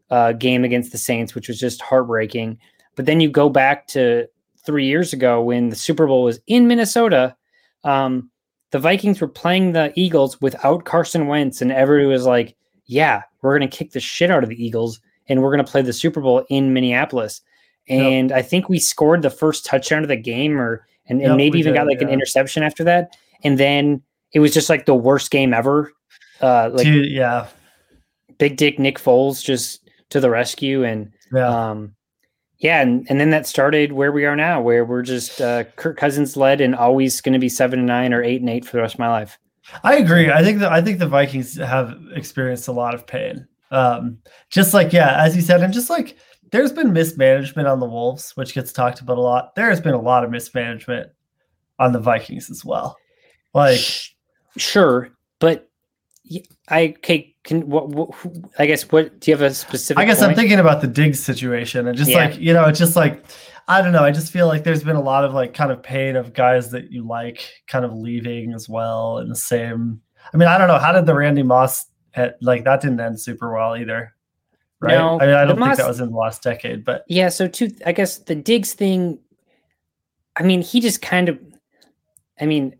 uh, 0.10 0.32
game 0.34 0.64
against 0.64 0.92
the 0.92 0.98
Saints, 0.98 1.36
which 1.36 1.48
was 1.48 1.60
just 1.60 1.82
heartbreaking. 1.82 2.58
But 2.96 3.06
then 3.06 3.20
you 3.20 3.30
go 3.30 3.50
back 3.50 3.88
to 3.88 4.28
three 4.66 4.86
years 4.86 5.14
ago 5.14 5.42
when 5.42 5.70
the 5.70 5.76
Super 5.76 6.08
Bowl 6.08 6.24
was 6.24 6.40
in 6.48 6.68
Minnesota. 6.68 7.36
Um, 7.84 8.30
the 8.72 8.80
Vikings 8.80 9.22
were 9.22 9.28
playing 9.30 9.72
the 9.72 9.94
Eagles 9.96 10.42
without 10.42 10.84
Carson 10.84 11.28
Wentz, 11.28 11.62
and 11.62 11.72
everybody 11.72 12.08
was 12.08 12.26
like, 12.26 12.56
yeah, 12.88 13.24
we're 13.42 13.58
going 13.58 13.70
to 13.70 13.78
kick 13.78 13.92
the 13.92 14.00
shit 14.00 14.32
out 14.32 14.44
of 14.44 14.50
the 14.50 14.64
Eagles 14.64 15.00
and 15.30 15.42
we're 15.42 15.52
going 15.54 15.64
to 15.66 15.70
play 15.72 15.82
the 15.82 15.94
Super 15.94 16.22
Bowl 16.22 16.46
in 16.50 16.74
Minneapolis. 16.74 17.42
Yep. 17.88 18.02
And 18.02 18.32
I 18.32 18.42
think 18.42 18.68
we 18.70 18.80
scored 18.80 19.22
the 19.22 19.30
first 19.30 19.66
touchdown 19.66 20.02
of 20.04 20.10
the 20.10 20.16
game 20.18 20.60
or 20.60 20.86
and, 21.08 21.22
and 21.22 21.30
Yep, 21.32 21.38
maybe 21.38 21.60
even 21.60 21.74
got 21.74 21.86
did, 21.86 21.90
like 21.90 22.02
an 22.02 22.10
interception 22.10 22.64
after 22.64 22.84
that. 22.86 23.16
And 23.44 23.58
then 23.58 24.02
it 24.34 24.40
was 24.40 24.54
just 24.54 24.70
like 24.70 24.86
the 24.86 24.96
worst 24.96 25.32
game 25.32 25.54
ever. 25.54 25.92
Uh 26.42 26.70
like 26.74 26.86
Dude, 26.86 27.12
yeah. 27.12 27.48
big 28.38 28.58
dick 28.58 28.78
Nick 28.80 29.00
Foles 29.00 29.44
just 29.44 29.90
to 30.10 30.20
the 30.20 30.30
rescue 30.30 30.84
and 30.84 31.12
Yeah. 31.34 31.48
um 31.70 31.94
yeah, 32.60 32.82
and, 32.82 33.06
and 33.08 33.20
then 33.20 33.30
that 33.30 33.46
started 33.46 33.92
where 33.92 34.12
we 34.12 34.26
are 34.26 34.36
now, 34.36 34.60
where 34.62 34.84
we're 34.84 35.02
just 35.04 35.40
uh 35.42 35.64
Kirk 35.76 35.98
Cousins 35.98 36.36
led 36.36 36.60
and 36.62 36.76
always 36.76 37.22
gonna 37.22 37.40
be 37.40 37.50
seven 37.50 37.80
and 37.80 37.88
nine 37.88 38.14
or 38.14 38.24
eight 38.24 38.42
and 38.42 38.50
eight 38.50 38.66
for 38.66 38.76
the 38.78 38.82
rest 38.82 38.96
of 38.96 39.00
my 39.00 39.10
life. 39.10 39.40
I 39.84 39.98
agree. 39.98 40.32
I 40.32 40.44
think 40.44 40.60
that 40.60 40.72
I 40.72 40.82
think 40.82 41.00
the 41.00 41.08
Vikings 41.08 41.56
have 41.58 41.98
experienced 42.14 42.68
a 42.68 42.72
lot 42.72 42.94
of 42.94 43.06
pain. 43.06 43.48
Um, 43.72 44.18
just 44.50 44.74
like 44.74 44.94
yeah, 44.94 45.22
as 45.22 45.36
you 45.36 45.42
said, 45.42 45.62
and 45.62 45.74
just 45.74 45.90
like 45.90 46.18
there's 46.52 46.72
been 46.72 46.94
mismanagement 46.94 47.68
on 47.68 47.80
the 47.80 47.86
Wolves, 47.86 48.32
which 48.36 48.54
gets 48.54 48.72
talked 48.72 49.02
about 49.02 49.18
a 49.18 49.22
lot. 49.22 49.56
There 49.56 49.70
has 49.70 49.82
been 49.82 49.94
a 49.94 50.02
lot 50.02 50.24
of 50.24 50.32
mismanagement 50.32 51.12
on 51.80 51.92
the 51.92 52.00
Vikings 52.00 52.50
as 52.50 52.64
well. 52.64 52.98
Like 53.54 53.82
sure, 54.56 55.10
but 55.40 55.70
I 56.70 56.96
okay. 56.98 57.34
Can 57.44 57.68
what, 57.70 57.90
what? 57.90 58.10
I 58.60 58.66
guess 58.66 58.92
what 58.92 59.20
do 59.20 59.32
you 59.32 59.38
have 59.38 59.42
a 59.42 59.54
specific? 59.54 60.02
I 60.02 60.06
guess 60.06 60.22
I'm 60.22 60.36
thinking 60.36 60.60
about 60.60 60.82
the 60.82 60.88
Diggs 60.88 61.22
situation 61.24 61.88
and 61.88 61.98
just 61.98 62.10
Yeah. 62.10 62.26
like, 62.26 62.38
you 62.38 62.54
know, 62.54 62.66
it's 62.66 62.80
just 62.80 62.98
like 62.98 63.24
I 63.68 63.82
don't 63.82 63.92
know. 63.92 64.04
I 64.04 64.12
just 64.12 64.32
feel 64.32 64.48
like 64.48 64.64
there's 64.64 64.84
been 64.84 64.96
a 64.96 65.02
lot 65.02 65.26
of 65.26 65.34
like 65.34 65.54
kind 65.54 65.72
of 65.72 65.84
pain 65.84 66.16
of 66.16 66.34
guys 66.34 66.72
that 66.72 66.92
you 66.92 67.06
like 67.06 67.52
kind 67.68 67.84
of 67.84 67.94
leaving 67.94 68.54
as 68.54 68.70
well 68.70 69.18
in 69.18 69.28
the 69.28 69.36
same. 69.36 70.02
I 70.34 70.38
mean, 70.38 70.48
I 70.48 70.58
don't 70.58 70.70
know. 70.70 70.80
How 70.80 70.94
did 70.94 71.06
the 71.06 71.14
Randy 71.14 71.44
Moss 71.44 71.86
like 72.42 72.64
that 72.64 72.82
didn't 72.82 73.00
end 73.00 73.20
super 73.20 73.54
well 73.54 73.76
either? 73.76 74.14
Right. 74.80 74.94
No, 74.94 75.20
I 75.20 75.26
mean, 75.26 75.36
I 75.36 75.46
don't 75.46 75.60
think 75.60 75.78
that 75.78 75.88
was 75.88 76.00
in 76.00 76.12
the 76.12 76.18
last 76.18 76.44
decade, 76.44 76.86
but 76.86 77.04
Yeah, 77.08 77.30
so 77.30 77.48
two 77.48 77.72
I 77.86 77.92
guess 77.92 78.20
the 78.20 78.36
Diggs 78.36 78.74
thing 78.74 79.20
I 80.38 80.44
mean, 80.44 80.62
he 80.62 80.80
just 80.80 81.02
kind 81.02 81.30
of 81.30 81.40
I 82.40 82.46
mean, 82.46 82.76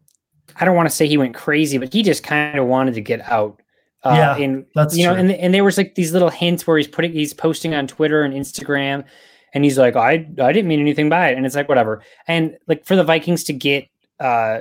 I 0.56 0.66
don't 0.66 0.76
want 0.76 0.88
to 0.90 0.96
say 0.96 1.08
he 1.08 1.18
went 1.18 1.36
crazy, 1.36 1.78
but 1.78 1.92
he 1.92 2.04
just 2.04 2.24
kind 2.24 2.58
of 2.60 2.68
wanted 2.68 2.94
to 2.94 3.02
get 3.02 3.22
out. 3.22 3.62
Uh 4.04 4.14
Yeah, 4.16 4.38
and 4.38 4.66
that's 4.76 4.96
you 4.96 5.06
know, 5.06 5.14
true. 5.14 5.22
and 5.22 5.32
and 5.32 5.54
there 5.54 5.64
was 5.64 5.78
like 5.78 5.96
these 5.96 6.14
little 6.14 6.30
hints 6.30 6.66
where 6.66 6.78
he's 6.78 6.88
putting 6.88 7.12
he's 7.12 7.34
posting 7.34 7.74
on 7.74 7.88
Twitter 7.88 8.24
and 8.24 8.34
Instagram 8.34 9.04
and 9.58 9.66
he's 9.66 9.78
like, 9.78 9.96
I 9.96 10.12
I 10.42 10.52
didn't 10.54 10.68
mean 10.68 10.80
anything 10.80 11.10
by 11.10 11.30
it. 11.30 11.36
And 11.38 11.46
it's 11.46 11.56
like 11.56 11.68
whatever. 11.68 12.02
And 12.28 12.56
like 12.68 12.86
for 12.86 12.96
the 12.96 13.04
Vikings 13.04 13.44
to 13.46 13.54
get 13.54 13.88
uh 14.20 14.60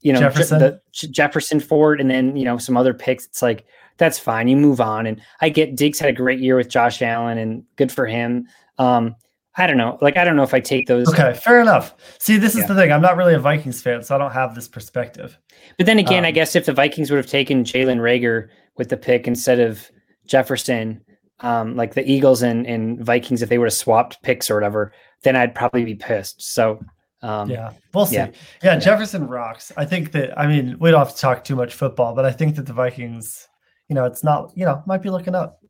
you 0.00 0.12
know 0.12 0.20
Jefferson? 0.20 0.58
the 0.58 0.80
Jefferson 0.92 1.60
Ford 1.60 2.00
and 2.00 2.10
then 2.10 2.36
you 2.36 2.44
know 2.44 2.58
some 2.58 2.76
other 2.76 2.92
picks, 2.92 3.24
it's 3.26 3.40
like 3.42 3.64
that's 3.96 4.18
fine. 4.18 4.48
You 4.48 4.56
move 4.56 4.80
on. 4.80 5.06
And 5.06 5.20
I 5.40 5.48
get 5.48 5.74
Diggs 5.76 5.98
had 5.98 6.10
a 6.10 6.12
great 6.12 6.40
year 6.40 6.56
with 6.56 6.68
Josh 6.68 7.00
Allen 7.00 7.38
and 7.38 7.64
good 7.76 7.90
for 7.90 8.06
him. 8.06 8.46
Um, 8.78 9.14
I 9.56 9.66
don't 9.66 9.76
know. 9.76 9.98
Like, 10.00 10.16
I 10.16 10.22
don't 10.22 10.36
know 10.36 10.44
if 10.44 10.54
I 10.54 10.60
take 10.60 10.86
those. 10.86 11.08
okay, 11.08 11.34
fair 11.34 11.60
enough. 11.60 11.92
See, 12.20 12.36
this 12.36 12.54
is 12.54 12.60
Yeah. 12.60 12.66
the 12.68 12.74
thing. 12.76 12.92
I'm 12.92 13.02
not 13.02 13.16
really 13.16 13.34
a 13.34 13.40
Vikings 13.40 13.82
fan, 13.82 14.04
so 14.04 14.14
I 14.14 14.18
don't 14.18 14.30
have 14.30 14.54
this 14.54 14.68
perspective. 14.68 15.36
But 15.78 15.86
then 15.86 15.98
again, 15.98 16.24
I 16.24 16.28
Um, 16.28 16.34
guess 16.34 16.54
if 16.54 16.66
the 16.66 16.72
Vikings 16.72 17.10
would 17.10 17.16
have 17.16 17.26
taken 17.26 17.64
Jalen 17.64 17.98
Reagor 17.98 18.50
with 18.76 18.88
the 18.88 18.96
pick 18.96 19.26
instead 19.26 19.58
of 19.58 19.90
Jefferson, 20.26 21.00
um, 21.40 21.76
like 21.76 21.94
the 21.94 22.08
Eagles 22.10 22.42
and, 22.42 22.66
and 22.66 23.04
Vikings, 23.04 23.42
if 23.42 23.48
they 23.48 23.58
would 23.58 23.66
have 23.66 23.72
swapped 23.74 24.22
picks 24.22 24.50
or 24.50 24.54
whatever, 24.54 24.92
then 25.22 25.36
I'd 25.36 25.54
probably 25.54 25.84
be 25.84 25.94
pissed. 25.94 26.42
So, 26.42 26.80
um, 27.22 27.50
Yeah, 27.50 27.72
we'll 27.94 28.06
see. 28.06 28.16
yeah. 28.16 28.30
Yeah. 28.62 28.76
Jefferson 28.78 29.26
rocks. 29.26 29.72
I 29.76 29.84
think 29.84 30.12
that. 30.12 30.38
I 30.38 30.46
mean, 30.46 30.76
we 30.80 30.90
don't 30.90 30.98
have 31.00 31.14
to 31.14 31.20
talk 31.20 31.44
too 31.44 31.56
much 31.56 31.74
football, 31.74 32.14
but 32.14 32.24
I 32.24 32.32
think 32.32 32.56
that 32.56 32.66
the 32.66 32.72
Vikings, 32.72 33.48
you 33.88 33.94
know, 33.94 34.04
it's 34.04 34.22
not, 34.24 34.52
you 34.54 34.64
know, 34.64 34.82
might 34.86 35.02
be 35.02 35.10
looking 35.10 35.34
up. 35.34 35.60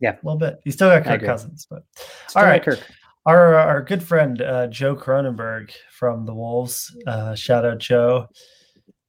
Yeah. 0.00 0.12
a 0.12 0.18
little 0.22 0.38
bit. 0.38 0.60
You 0.64 0.72
still 0.72 0.88
got 0.90 1.04
Kirk. 1.04 1.24
Cousins, 1.24 1.66
but 1.68 1.82
still 2.28 2.42
All 2.42 2.46
right. 2.48 2.62
Kirk. 2.62 2.80
our 3.26 3.54
our 3.56 3.82
good 3.82 4.02
friend 4.02 4.40
uh, 4.40 4.68
Joe 4.68 4.94
Cronenberg 4.94 5.72
from 5.90 6.24
the 6.24 6.32
Wolves. 6.34 6.94
Uh, 7.06 7.34
shout 7.34 7.64
out 7.64 7.78
Joe. 7.78 8.28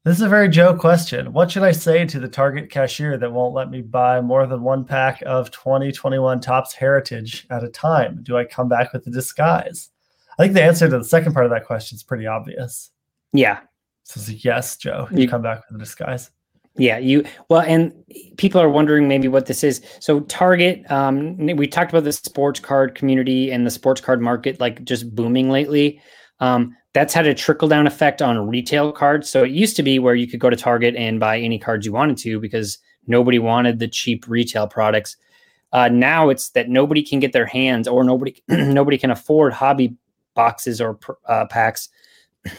This 0.05 0.15
is 0.15 0.21
a 0.21 0.29
very 0.29 0.47
Joe 0.47 0.73
question. 0.73 1.33
What 1.33 1.51
should 1.51 1.63
I 1.63 1.73
say 1.73 2.05
to 2.05 2.19
the 2.21 2.27
Target 2.29 2.69
cashier 2.69 3.17
that 3.17 3.31
won't 3.33 3.53
let 3.53 3.69
me 3.69 3.81
buy 3.81 4.21
more 4.21 4.47
than 4.47 4.63
one 4.63 4.85
pack 4.85 5.21
of 5.25 5.51
2021 5.51 6.39
Topps 6.39 6.73
Heritage 6.73 7.45
at 7.49 7.65
a 7.65 7.69
time? 7.69 8.21
Do 8.23 8.37
I 8.37 8.45
come 8.45 8.69
back 8.69 8.93
with 8.93 9.05
a 9.07 9.09
disguise? 9.09 9.89
I 10.37 10.43
think 10.43 10.53
the 10.53 10.63
answer 10.63 10.89
to 10.89 10.97
the 10.97 11.03
second 11.03 11.33
part 11.33 11.45
of 11.45 11.51
that 11.51 11.65
question 11.65 11.97
is 11.97 12.03
pretty 12.03 12.25
obvious. 12.27 12.91
Yeah. 13.33 13.59
So 14.03 14.21
it's 14.21 14.45
yes, 14.45 14.77
Joe. 14.77 15.09
You, 15.11 15.23
You- 15.23 15.29
come 15.29 15.41
back 15.41 15.63
with 15.67 15.75
a 15.75 15.83
disguise. 15.83 16.31
Yeah, 16.77 16.97
you 16.97 17.25
well, 17.49 17.61
and 17.61 17.93
people 18.37 18.61
are 18.61 18.69
wondering 18.69 19.09
maybe 19.09 19.27
what 19.27 19.47
this 19.47 19.65
is. 19.65 19.81
So 19.99 20.21
Target, 20.21 20.89
um, 20.89 21.35
we 21.35 21.67
talked 21.67 21.91
about 21.91 22.05
the 22.05 22.13
sports 22.13 22.61
card 22.61 22.95
community 22.95 23.51
and 23.51 23.65
the 23.65 23.71
sports 23.71 23.99
card 23.99 24.21
market 24.21 24.61
like 24.61 24.85
just 24.85 25.13
booming 25.13 25.49
lately. 25.49 26.01
Um, 26.39 26.77
that's 26.93 27.13
had 27.13 27.27
a 27.27 27.33
trickle 27.33 27.67
down 27.67 27.87
effect 27.87 28.21
on 28.21 28.47
retail 28.47 28.91
cards. 28.91 29.29
So 29.29 29.43
it 29.43 29.51
used 29.51 29.75
to 29.75 29.83
be 29.83 29.99
where 29.99 30.15
you 30.15 30.27
could 30.27 30.39
go 30.39 30.49
to 30.49 30.55
Target 30.55 30.95
and 30.95 31.19
buy 31.19 31.39
any 31.39 31.59
cards 31.59 31.85
you 31.85 31.93
wanted 31.93 32.17
to 32.19 32.39
because 32.39 32.79
nobody 33.07 33.39
wanted 33.39 33.79
the 33.79 33.87
cheap 33.87 34.27
retail 34.27 34.67
products. 34.67 35.15
Uh, 35.71 35.87
now 35.87 36.29
it's 36.29 36.49
that 36.49 36.69
nobody 36.69 37.03
can 37.03 37.19
get 37.19 37.31
their 37.31 37.45
hands 37.45 37.87
or 37.87 38.03
nobody 38.03 38.41
nobody 38.47 38.97
can 38.97 39.11
afford 39.11 39.53
hobby 39.53 39.95
boxes 40.33 40.81
or 40.81 40.97
uh, 41.27 41.45
packs. 41.45 41.89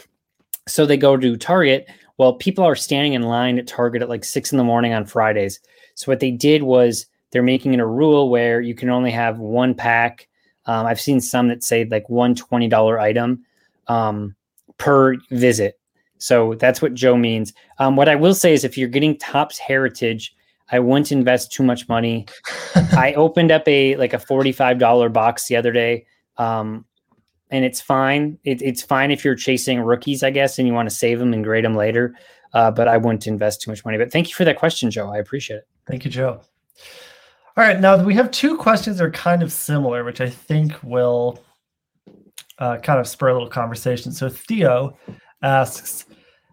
So 0.67 0.85
they 0.85 0.95
go 0.95 1.17
to 1.17 1.37
Target. 1.37 1.89
Well, 2.19 2.33
people 2.33 2.63
are 2.63 2.75
standing 2.75 3.13
in 3.13 3.23
line 3.23 3.57
at 3.57 3.65
Target 3.65 4.03
at 4.03 4.09
like 4.09 4.23
six 4.23 4.51
in 4.51 4.59
the 4.59 4.63
morning 4.63 4.93
on 4.93 5.05
Fridays. 5.05 5.59
So 5.95 6.11
what 6.11 6.19
they 6.19 6.29
did 6.29 6.61
was 6.61 7.07
they're 7.31 7.41
making 7.41 7.73
it 7.73 7.79
a 7.79 7.85
rule 7.85 8.29
where 8.29 8.61
you 8.61 8.75
can 8.75 8.91
only 8.91 9.09
have 9.09 9.39
one 9.39 9.73
pack. 9.73 10.27
Um, 10.67 10.85
I've 10.85 11.01
seen 11.01 11.19
some 11.19 11.47
that 11.47 11.63
say 11.63 11.83
like 11.85 12.07
one 12.09 12.35
$20 12.35 13.01
item 13.01 13.43
um, 13.87 14.35
per 14.77 15.15
visit. 15.29 15.79
So 16.17 16.55
that's 16.55 16.81
what 16.81 16.93
Joe 16.93 17.17
means. 17.17 17.53
Um, 17.79 17.95
what 17.95 18.07
I 18.07 18.15
will 18.15 18.35
say 18.35 18.53
is 18.53 18.63
if 18.63 18.77
you're 18.77 18.89
getting 18.89 19.17
Topps 19.17 19.57
Heritage, 19.57 20.35
I 20.71 20.79
wouldn't 20.79 21.11
invest 21.11 21.51
too 21.51 21.63
much 21.63 21.89
money. 21.89 22.27
I 22.75 23.13
opened 23.15 23.51
up 23.51 23.67
a 23.67 23.95
like 23.95 24.13
a 24.13 24.17
$45 24.17 25.11
box 25.11 25.47
the 25.47 25.55
other 25.55 25.71
day. 25.71 26.05
Um, 26.37 26.85
and 27.49 27.65
it's 27.65 27.81
fine. 27.81 28.37
It, 28.43 28.61
it's 28.61 28.81
fine 28.81 29.11
if 29.11 29.25
you're 29.25 29.35
chasing 29.35 29.81
rookies, 29.81 30.23
I 30.23 30.29
guess, 30.29 30.57
and 30.57 30.67
you 30.67 30.73
want 30.73 30.89
to 30.89 30.95
save 30.95 31.19
them 31.19 31.33
and 31.33 31.43
grade 31.43 31.65
them 31.65 31.75
later. 31.75 32.15
Uh, 32.53 32.71
but 32.71 32.87
I 32.87 32.97
wouldn't 32.97 33.27
invest 33.27 33.61
too 33.61 33.71
much 33.71 33.83
money. 33.83 33.97
But 33.97 34.11
thank 34.11 34.29
you 34.29 34.35
for 34.35 34.45
that 34.45 34.57
question, 34.57 34.89
Joe. 34.89 35.09
I 35.09 35.17
appreciate 35.17 35.57
it. 35.57 35.67
Thank 35.87 36.05
you, 36.05 36.11
Joe. 36.11 36.41
All 37.57 37.65
right, 37.65 37.79
now 37.79 38.01
we 38.01 38.13
have 38.13 38.31
two 38.31 38.57
questions 38.57 38.97
that 38.97 39.03
are 39.03 39.11
kind 39.11 39.43
of 39.43 39.51
similar, 39.51 40.05
which 40.05 40.21
I 40.21 40.29
think 40.29 40.81
will 40.83 41.43
uh, 42.59 42.77
kind 42.77 42.99
of 42.99 43.07
spur 43.07 43.29
a 43.29 43.33
little 43.33 43.49
conversation. 43.49 44.11
So 44.11 44.29
Theo 44.29 44.97
asks, 45.41 46.05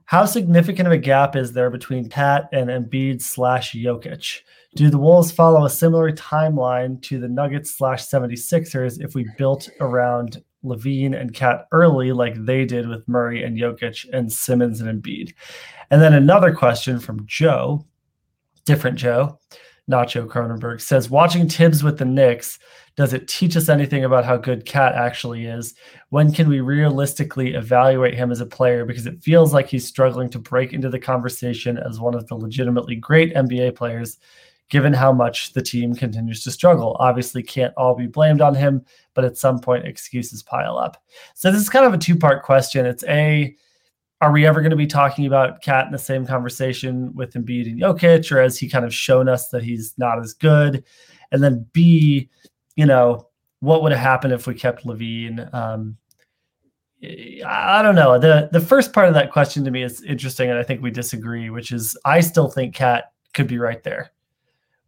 how 0.08 0.24
significant 0.24 0.86
of 0.86 0.92
a 0.92 0.98
gap 0.98 1.36
is 1.36 1.52
there 1.52 1.68
between 1.68 2.08
Pat 2.08 2.48
and 2.52 2.70
Embiid 2.70 3.20
slash 3.20 3.74
Jokic? 3.74 4.40
Do 4.74 4.88
the 4.88 4.98
Wolves 4.98 5.30
follow 5.30 5.66
a 5.66 5.70
similar 5.70 6.12
timeline 6.12 7.02
to 7.02 7.18
the 7.18 7.28
Nuggets 7.28 7.76
slash 7.76 8.06
76ers 8.06 9.04
if 9.04 9.14
we 9.14 9.28
built 9.36 9.68
around 9.80 10.42
LaVine 10.64 11.18
and 11.18 11.34
KAT 11.34 11.66
early 11.72 12.12
like 12.12 12.42
they 12.44 12.64
did 12.64 12.88
with 12.88 13.06
Murray 13.06 13.44
and 13.44 13.58
Jokic 13.58 14.06
and 14.12 14.32
Simmons 14.32 14.80
and 14.80 15.02
Embiid? 15.02 15.34
And 15.90 16.00
then 16.00 16.14
another 16.14 16.54
question 16.54 17.00
from 17.00 17.26
Joe, 17.26 17.84
different 18.64 18.96
Joe, 18.96 19.38
Joe 19.88 20.26
Cronenberg, 20.26 20.80
says 20.80 21.10
watching 21.10 21.48
Thibs 21.48 21.82
with 21.82 21.98
the 21.98 22.04
Knicks, 22.04 22.58
does 22.96 23.12
it 23.12 23.28
teach 23.28 23.56
us 23.56 23.68
anything 23.68 24.04
about 24.04 24.24
how 24.24 24.36
good 24.36 24.66
KAT 24.66 24.94
actually 24.94 25.46
is? 25.46 25.74
When 26.10 26.32
can 26.32 26.48
we 26.48 26.60
realistically 26.60 27.54
evaluate 27.54 28.14
him 28.14 28.32
as 28.32 28.40
a 28.40 28.46
player? 28.46 28.84
Because 28.84 29.06
it 29.06 29.22
feels 29.22 29.54
like 29.54 29.68
he's 29.68 29.86
struggling 29.86 30.28
to 30.30 30.38
break 30.38 30.72
into 30.72 30.90
the 30.90 30.98
conversation 30.98 31.78
as 31.78 32.00
one 32.00 32.14
of 32.14 32.26
the 32.26 32.34
legitimately 32.34 32.96
great 32.96 33.34
NBA 33.34 33.76
players, 33.76 34.18
given 34.68 34.92
how 34.92 35.12
much 35.12 35.52
the 35.52 35.62
team 35.62 35.94
continues 35.94 36.42
to 36.42 36.50
struggle. 36.50 36.96
Obviously, 36.98 37.42
can't 37.42 37.72
all 37.76 37.94
be 37.94 38.08
blamed 38.08 38.40
on 38.40 38.54
him, 38.54 38.84
but 39.14 39.24
at 39.24 39.38
some 39.38 39.60
point, 39.60 39.86
excuses 39.86 40.42
pile 40.42 40.76
up. 40.76 41.02
So, 41.34 41.52
this 41.52 41.62
is 41.62 41.70
kind 41.70 41.86
of 41.86 41.94
a 41.94 41.98
two 41.98 42.16
part 42.16 42.42
question. 42.42 42.84
It's 42.84 43.04
A, 43.04 43.56
are 44.20 44.32
we 44.32 44.46
ever 44.46 44.60
going 44.60 44.70
to 44.70 44.76
be 44.76 44.86
talking 44.86 45.26
about 45.26 45.62
KAT 45.62 45.86
in 45.86 45.92
the 45.92 45.98
same 45.98 46.26
conversation 46.26 47.14
with 47.14 47.34
Embiid 47.34 47.70
and 47.70 47.80
Jokic, 47.80 48.32
or 48.32 48.42
has 48.42 48.58
he 48.58 48.68
kind 48.68 48.84
of 48.84 48.94
shown 48.94 49.28
us 49.28 49.48
that 49.48 49.62
he's 49.62 49.94
not 49.96 50.18
as 50.18 50.34
good? 50.34 50.84
And 51.30 51.42
then 51.42 51.66
B, 51.72 52.28
you 52.74 52.86
know, 52.86 53.28
what 53.60 53.82
would 53.82 53.92
have 53.92 54.00
happened 54.00 54.32
if 54.32 54.46
we 54.46 54.54
kept 54.54 54.84
LaVine? 54.86 55.52
Um, 55.54 55.96
I 57.46 57.80
don't 57.82 57.94
know. 57.94 58.18
the 58.18 58.48
The 58.50 58.60
first 58.60 58.92
part 58.92 59.06
of 59.06 59.14
that 59.14 59.30
question 59.30 59.64
to 59.64 59.70
me 59.70 59.84
is 59.84 60.02
interesting, 60.02 60.50
and 60.50 60.58
I 60.58 60.64
think 60.64 60.82
we 60.82 60.90
disagree. 60.90 61.48
Which 61.50 61.70
is, 61.70 61.96
I 62.04 62.20
still 62.20 62.48
think 62.48 62.74
KAT 62.74 63.12
could 63.34 63.46
be 63.46 63.58
right 63.58 63.82
there 63.84 64.10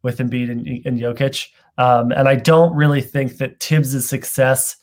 with 0.03 0.19
Embiid 0.19 0.51
and, 0.51 0.67
and 0.87 0.99
Jokic, 0.99 1.49
um, 1.79 2.11
and 2.11 2.29
I 2.29 2.35
don't 2.35 2.75
really 2.75 3.03
think 3.03 3.37
that 3.37 3.61
Thibs' 3.61 4.09
success 4.09 4.77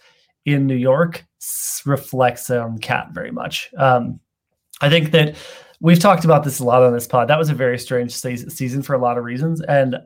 in 0.45 0.67
New 0.67 0.75
York 0.75 1.25
reflects 1.85 2.49
on 2.49 2.77
KAT 2.77 3.09
very 3.11 3.31
much. 3.31 3.71
Um, 3.77 4.21
I 4.81 4.89
think 4.89 5.11
that 5.11 5.35
we've 5.79 5.99
talked 5.99 6.25
about 6.25 6.43
this 6.43 6.59
a 6.59 6.63
lot 6.63 6.83
on 6.83 6.93
this 6.93 7.07
pod. 7.07 7.27
That 7.27 7.39
was 7.39 7.49
a 7.49 7.55
very 7.55 7.79
strange 7.79 8.13
season 8.13 8.81
for 8.81 8.93
a 8.93 8.99
lot 8.99 9.17
of 9.17 9.23
reasons, 9.23 9.61
and 9.61 9.97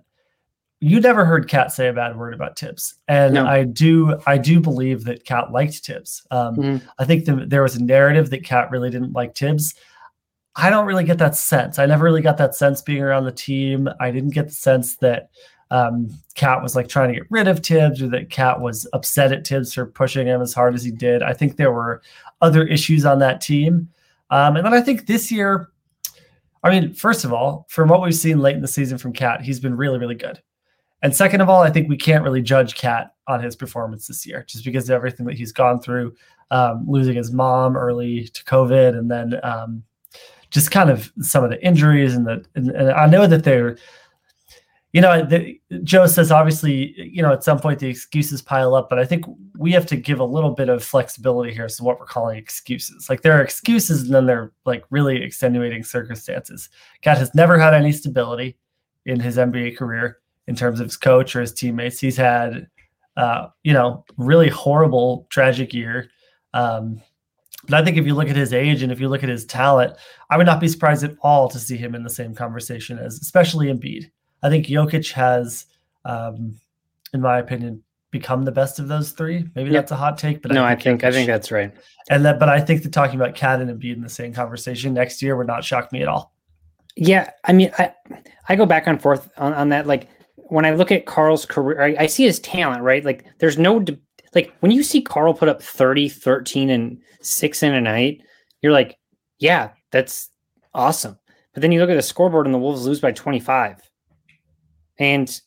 you 0.81 0.99
never 0.99 1.23
heard 1.25 1.47
KAT 1.47 1.71
say 1.71 1.87
a 1.87 1.93
bad 1.93 2.17
word 2.17 2.33
about 2.33 2.57
Thibs. 2.57 2.95
And 3.07 3.35
no. 3.35 3.45
I 3.45 3.65
do, 3.65 4.19
I 4.25 4.39
do 4.39 4.59
believe 4.59 5.03
that 5.03 5.25
KAT 5.25 5.51
liked 5.51 5.75
Thibs. 5.75 6.25
Um, 6.31 6.55
mm-hmm. 6.55 6.87
I 6.97 7.05
think 7.05 7.25
the, 7.25 7.45
there 7.45 7.61
was 7.61 7.75
a 7.75 7.83
narrative 7.83 8.31
that 8.31 8.43
KAT 8.43 8.71
really 8.71 8.89
didn't 8.89 9.13
like 9.13 9.35
Thibs. 9.35 9.75
I 10.55 10.71
don't 10.71 10.87
really 10.87 11.03
get 11.03 11.19
that 11.19 11.35
sense. 11.35 11.77
I 11.77 11.85
never 11.85 12.03
really 12.03 12.23
got 12.23 12.37
that 12.37 12.55
sense 12.55 12.81
being 12.81 13.03
around 13.03 13.25
the 13.25 13.31
team. 13.31 13.87
I 13.99 14.09
didn't 14.09 14.31
get 14.33 14.47
the 14.47 14.53
sense 14.53 14.95
that 14.97 15.29
um, 15.69 16.09
KAT 16.33 16.63
was 16.63 16.75
like 16.75 16.87
trying 16.87 17.09
to 17.09 17.19
get 17.19 17.29
rid 17.29 17.47
of 17.47 17.59
Thibs 17.59 18.01
or 18.01 18.07
that 18.09 18.31
KAT 18.31 18.59
was 18.59 18.87
upset 18.91 19.31
at 19.31 19.45
Thibs 19.45 19.75
for 19.75 19.85
pushing 19.85 20.25
him 20.25 20.41
as 20.41 20.53
hard 20.53 20.73
as 20.73 20.83
he 20.83 20.91
did. 20.91 21.21
I 21.21 21.33
think 21.33 21.55
there 21.55 21.71
were 21.71 22.01
other 22.41 22.65
issues 22.65 23.05
on 23.05 23.19
that 23.19 23.39
team. 23.39 23.87
Um, 24.31 24.55
and 24.55 24.65
then 24.65 24.73
I 24.73 24.81
think 24.81 25.05
this 25.05 25.31
year, 25.31 25.69
I 26.63 26.69
mean, 26.69 26.93
first 26.93 27.25
of 27.25 27.33
all, 27.33 27.67
from 27.69 27.89
what 27.89 28.01
we've 28.01 28.15
seen 28.15 28.39
late 28.39 28.55
in 28.55 28.61
the 28.61 28.67
season 28.67 28.97
from 28.97 29.13
KAT, 29.13 29.41
he's 29.41 29.59
been 29.59 29.75
really, 29.75 29.99
really 29.99 30.15
good. 30.15 30.41
And 31.03 31.15
second 31.15 31.41
of 31.41 31.49
all, 31.49 31.61
I 31.61 31.69
think 31.69 31.89
we 31.89 31.97
can't 31.97 32.23
really 32.23 32.41
judge 32.41 32.75
KAT 32.75 33.13
on 33.27 33.43
his 33.43 33.55
performance 33.55 34.07
this 34.07 34.25
year 34.25 34.45
just 34.47 34.63
because 34.63 34.89
of 34.89 34.95
everything 34.95 35.25
that 35.25 35.35
he's 35.35 35.51
gone 35.51 35.81
through, 35.81 36.15
um, 36.51 36.85
losing 36.87 37.15
his 37.15 37.31
mom 37.31 37.75
early 37.75 38.27
to 38.27 38.43
COVID, 38.45 38.97
and 38.97 39.09
then 39.09 39.39
um, 39.43 39.83
just 40.51 40.71
kind 40.71 40.89
of 40.89 41.11
some 41.21 41.43
of 41.43 41.49
the 41.49 41.63
injuries 41.65 42.15
and 42.15 42.25
the. 42.27 42.45
And, 42.55 42.69
and 42.69 42.91
I 42.91 43.07
know 43.07 43.25
that 43.25 43.43
they're 43.43 43.77
you 44.93 44.99
know, 44.99 45.25
the, 45.25 45.59
Joe 45.83 46.05
says 46.05 46.31
obviously, 46.31 46.93
you 46.97 47.21
know, 47.21 47.31
at 47.31 47.43
some 47.43 47.59
point 47.59 47.79
the 47.79 47.87
excuses 47.87 48.41
pile 48.41 48.75
up, 48.75 48.89
but 48.89 48.99
I 48.99 49.05
think 49.05 49.23
we 49.57 49.71
have 49.71 49.85
to 49.87 49.95
give 49.95 50.19
a 50.19 50.25
little 50.25 50.51
bit 50.51 50.67
of 50.67 50.83
flexibility 50.83 51.53
here. 51.53 51.69
So 51.69 51.85
what 51.85 51.97
we're 51.97 52.05
calling 52.05 52.37
excuses, 52.37 53.09
like 53.09 53.21
there 53.21 53.37
are 53.37 53.41
excuses, 53.41 54.03
and 54.03 54.13
then 54.13 54.25
they're 54.25 54.51
like 54.65 54.83
really 54.89 55.23
extenuating 55.23 55.83
circumstances. 55.83 56.69
KAT 57.01 57.19
has 57.19 57.33
never 57.33 57.57
had 57.57 57.73
any 57.73 57.93
stability 57.93 58.57
in 59.05 59.19
his 59.19 59.37
NBA 59.37 59.77
career 59.77 60.19
in 60.47 60.55
terms 60.55 60.81
of 60.81 60.87
his 60.87 60.97
coach 60.97 61.35
or 61.35 61.41
his 61.41 61.53
teammates. 61.53 61.99
He's 61.99 62.17
had, 62.17 62.67
uh, 63.15 63.47
you 63.63 63.71
know, 63.71 64.03
really 64.17 64.49
horrible, 64.49 65.25
tragic 65.29 65.73
year. 65.73 66.09
Um, 66.53 67.01
but 67.67 67.79
I 67.79 67.85
think 67.85 67.97
if 67.97 68.05
you 68.05 68.15
look 68.15 68.29
at 68.29 68.35
his 68.35 68.53
age 68.53 68.83
and 68.83 68.91
if 68.91 68.99
you 68.99 69.07
look 69.07 69.23
at 69.23 69.29
his 69.29 69.45
talent, 69.45 69.95
I 70.29 70.35
would 70.35 70.47
not 70.47 70.59
be 70.59 70.67
surprised 70.67 71.03
at 71.05 71.15
all 71.21 71.47
to 71.47 71.59
see 71.59 71.77
him 71.77 71.95
in 71.95 72.03
the 72.03 72.09
same 72.09 72.35
conversation 72.35 72.97
as, 72.97 73.21
especially 73.21 73.67
Embiid. 73.67 74.11
I 74.43 74.49
think 74.49 74.67
Jokic 74.67 75.11
has, 75.13 75.65
um, 76.05 76.59
in 77.13 77.21
my 77.21 77.39
opinion, 77.39 77.83
become 78.11 78.43
the 78.43 78.51
best 78.51 78.79
of 78.79 78.87
those 78.87 79.11
three. 79.11 79.47
Maybe 79.55 79.71
yep. 79.71 79.83
that's 79.83 79.91
a 79.91 79.95
hot 79.95 80.17
take, 80.17 80.41
but 80.41 80.51
no, 80.51 80.63
I 80.63 80.75
think 80.75 80.79
I 80.79 80.81
think, 80.81 81.03
I 81.03 81.11
think 81.11 81.27
that's 81.27 81.51
right. 81.51 81.73
And 82.09 82.25
that, 82.25 82.39
but 82.39 82.49
I 82.49 82.59
think 82.59 82.83
that 82.83 82.91
talking 82.91 83.15
about 83.15 83.35
KAT 83.35 83.61
and 83.61 83.69
Embiid 83.69 83.95
in 83.95 84.01
the 84.01 84.09
same 84.09 84.33
conversation 84.33 84.93
next 84.93 85.21
year 85.21 85.35
would 85.37 85.47
not 85.47 85.63
shock 85.63 85.91
me 85.91 86.01
at 86.01 86.07
all. 86.07 86.33
Yeah, 86.95 87.29
I 87.45 87.53
mean, 87.53 87.71
I 87.77 87.93
I 88.49 88.55
go 88.55 88.65
back 88.65 88.87
and 88.87 89.01
forth 89.01 89.29
on, 89.37 89.53
on 89.53 89.69
that. 89.69 89.87
Like 89.87 90.09
when 90.35 90.65
I 90.65 90.71
look 90.71 90.91
at 90.91 91.05
Karl's 91.05 91.45
career, 91.45 91.81
I, 91.81 92.03
I 92.03 92.05
see 92.07 92.25
his 92.25 92.39
talent, 92.39 92.83
right? 92.83 93.03
Like 93.05 93.25
there's 93.39 93.57
no 93.57 93.79
de- 93.79 93.97
like 94.35 94.53
when 94.59 94.71
you 94.71 94.83
see 94.83 95.01
Carl 95.01 95.33
put 95.33 95.49
up 95.49 95.61
30, 95.61 96.09
13, 96.09 96.69
and 96.69 97.01
six 97.21 97.63
in 97.63 97.73
a 97.73 97.81
night, 97.81 98.21
you're 98.61 98.73
like, 98.73 98.97
yeah, 99.39 99.69
that's 99.91 100.29
awesome. 100.73 101.17
But 101.53 101.61
then 101.61 101.71
you 101.71 101.79
look 101.79 101.89
at 101.89 101.95
the 101.95 102.01
scoreboard 102.01 102.45
and 102.45 102.53
the 102.53 102.59
Wolves 102.59 102.85
lose 102.85 102.99
by 102.99 103.11
25 103.11 103.81
and 105.01 105.41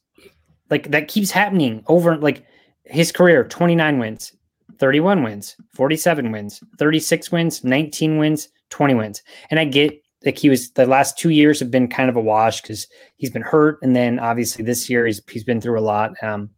like 0.69 0.90
that 0.90 1.09
keeps 1.09 1.31
happening 1.31 1.83
over 1.87 2.17
like 2.17 2.45
his 2.85 3.12
career 3.12 3.45
29 3.45 3.99
wins 3.99 4.33
31 4.79 5.23
wins 5.23 5.57
47 5.75 6.33
wins 6.33 6.61
36 6.79 7.33
wins 7.33 7.64
19 7.64 8.19
wins 8.19 8.49
20 8.71 8.95
wins. 8.95 9.23
And 9.51 9.61
i 9.61 9.64
get 9.64 9.99
like 10.27 10.38
he 10.38 10.49
was 10.49 10.71
the 10.73 10.87
last 10.87 11.17
two 11.17 11.31
years 11.31 11.61
have 11.61 11.71
been 11.71 11.87
kind 11.87 12.11
of 12.11 12.17
a 12.17 12.21
wash 12.21 12.62
because 12.62 12.87
he's 13.17 13.31
been 13.31 13.43
hurt. 13.43 13.79
And 13.83 13.95
then 13.95 14.19
obviously 14.19 14.64
this 14.64 14.90
year 14.90 15.07
he's 15.07 15.23
he's 15.31 15.45
been 15.45 15.61
through 15.61 15.79
a 15.79 15.81
lot. 15.81 16.12
Um 16.23 16.51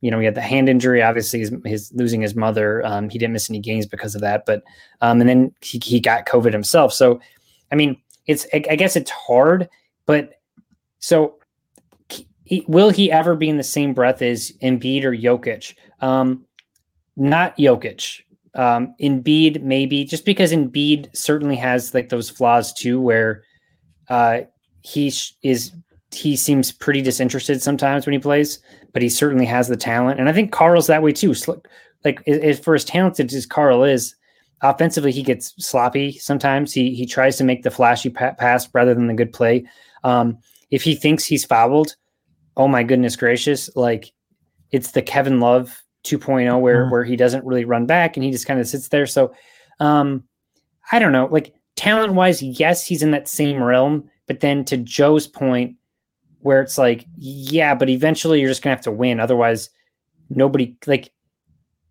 you 0.00 0.10
know 0.10 0.18
he 0.18 0.24
had 0.24 0.34
the 0.34 0.40
hand 0.40 0.68
injury. 0.68 1.02
Obviously 1.02 1.38
his, 1.40 1.54
his 1.64 1.92
losing 1.94 2.20
his 2.20 2.34
mother 2.34 2.84
um 2.84 3.08
he 3.08 3.18
didn't 3.18 3.34
miss 3.34 3.48
any 3.48 3.60
games 3.60 3.86
because 3.86 4.14
of 4.14 4.20
that. 4.22 4.44
But 4.46 4.64
um 5.00 5.20
and 5.20 5.28
then 5.28 5.54
he, 5.60 5.80
he 5.84 6.00
got 6.00 6.26
covid 6.26 6.52
himself. 6.52 6.92
So 6.92 7.20
i 7.70 7.76
mean 7.76 7.96
it's 8.26 8.46
I, 8.52 8.64
I 8.70 8.76
guess 8.76 8.96
it's 8.96 9.10
hard 9.10 9.68
but 10.06 10.34
so 10.98 11.36
he, 12.52 12.62
will 12.68 12.90
he 12.90 13.10
ever 13.10 13.34
be 13.34 13.48
in 13.48 13.56
the 13.56 13.62
same 13.62 13.94
breath 13.94 14.20
as 14.20 14.52
Embiid 14.62 15.04
or 15.04 15.16
Jokic? 15.16 15.74
Um, 16.00 16.44
not 17.16 17.56
Jokic. 17.56 18.20
Um, 18.54 18.94
Embiid 19.00 19.62
maybe 19.62 20.04
just 20.04 20.26
because 20.26 20.52
Embiid 20.52 21.16
certainly 21.16 21.56
has 21.56 21.94
like 21.94 22.10
those 22.10 22.28
flaws 22.28 22.74
too, 22.74 23.00
where 23.00 23.42
uh, 24.10 24.40
he 24.82 25.10
sh- 25.10 25.34
is 25.42 25.72
he 26.10 26.36
seems 26.36 26.72
pretty 26.72 27.00
disinterested 27.00 27.62
sometimes 27.62 28.04
when 28.04 28.12
he 28.12 28.18
plays, 28.18 28.58
but 28.92 29.00
he 29.00 29.08
certainly 29.08 29.46
has 29.46 29.68
the 29.68 29.76
talent, 29.78 30.20
and 30.20 30.28
I 30.28 30.34
think 30.34 30.52
Karl's 30.52 30.88
that 30.88 31.02
way 31.02 31.12
too. 31.12 31.32
So, 31.32 31.62
like 32.04 32.22
if 32.26 32.62
for 32.62 32.74
as 32.74 32.84
talented 32.84 33.32
as 33.32 33.46
Karl 33.46 33.82
is, 33.82 34.14
offensively 34.60 35.12
he 35.12 35.22
gets 35.22 35.54
sloppy 35.56 36.18
sometimes. 36.18 36.74
He 36.74 36.94
he 36.94 37.06
tries 37.06 37.38
to 37.38 37.44
make 37.44 37.62
the 37.62 37.70
flashy 37.70 38.10
pa- 38.10 38.34
pass 38.34 38.68
rather 38.74 38.92
than 38.92 39.06
the 39.06 39.14
good 39.14 39.32
play. 39.32 39.64
Um, 40.04 40.36
if 40.70 40.82
he 40.82 40.94
thinks 40.94 41.24
he's 41.24 41.46
fouled, 41.46 41.96
oh 42.56 42.68
my 42.68 42.82
goodness 42.82 43.16
gracious, 43.16 43.70
like 43.76 44.12
it's 44.70 44.92
the 44.92 45.02
Kevin 45.02 45.40
Love 45.40 45.82
2.0 46.04 46.60
where 46.60 46.82
mm-hmm. 46.82 46.92
where 46.92 47.04
he 47.04 47.16
doesn't 47.16 47.44
really 47.44 47.64
run 47.64 47.86
back 47.86 48.16
and 48.16 48.24
he 48.24 48.30
just 48.30 48.46
kind 48.46 48.60
of 48.60 48.66
sits 48.66 48.88
there. 48.88 49.06
So 49.06 49.34
um 49.80 50.24
I 50.90 50.98
don't 50.98 51.12
know, 51.12 51.26
like 51.26 51.54
talent 51.76 52.14
wise, 52.14 52.42
yes, 52.42 52.84
he's 52.84 53.02
in 53.02 53.12
that 53.12 53.28
same 53.28 53.62
realm, 53.62 54.10
but 54.26 54.40
then 54.40 54.64
to 54.66 54.76
Joe's 54.76 55.26
point, 55.26 55.76
where 56.40 56.60
it's 56.60 56.76
like, 56.76 57.06
yeah, 57.16 57.74
but 57.74 57.88
eventually 57.88 58.40
you're 58.40 58.50
just 58.50 58.62
gonna 58.62 58.74
have 58.74 58.84
to 58.84 58.90
win. 58.90 59.20
Otherwise, 59.20 59.70
nobody 60.28 60.76
like 60.86 61.12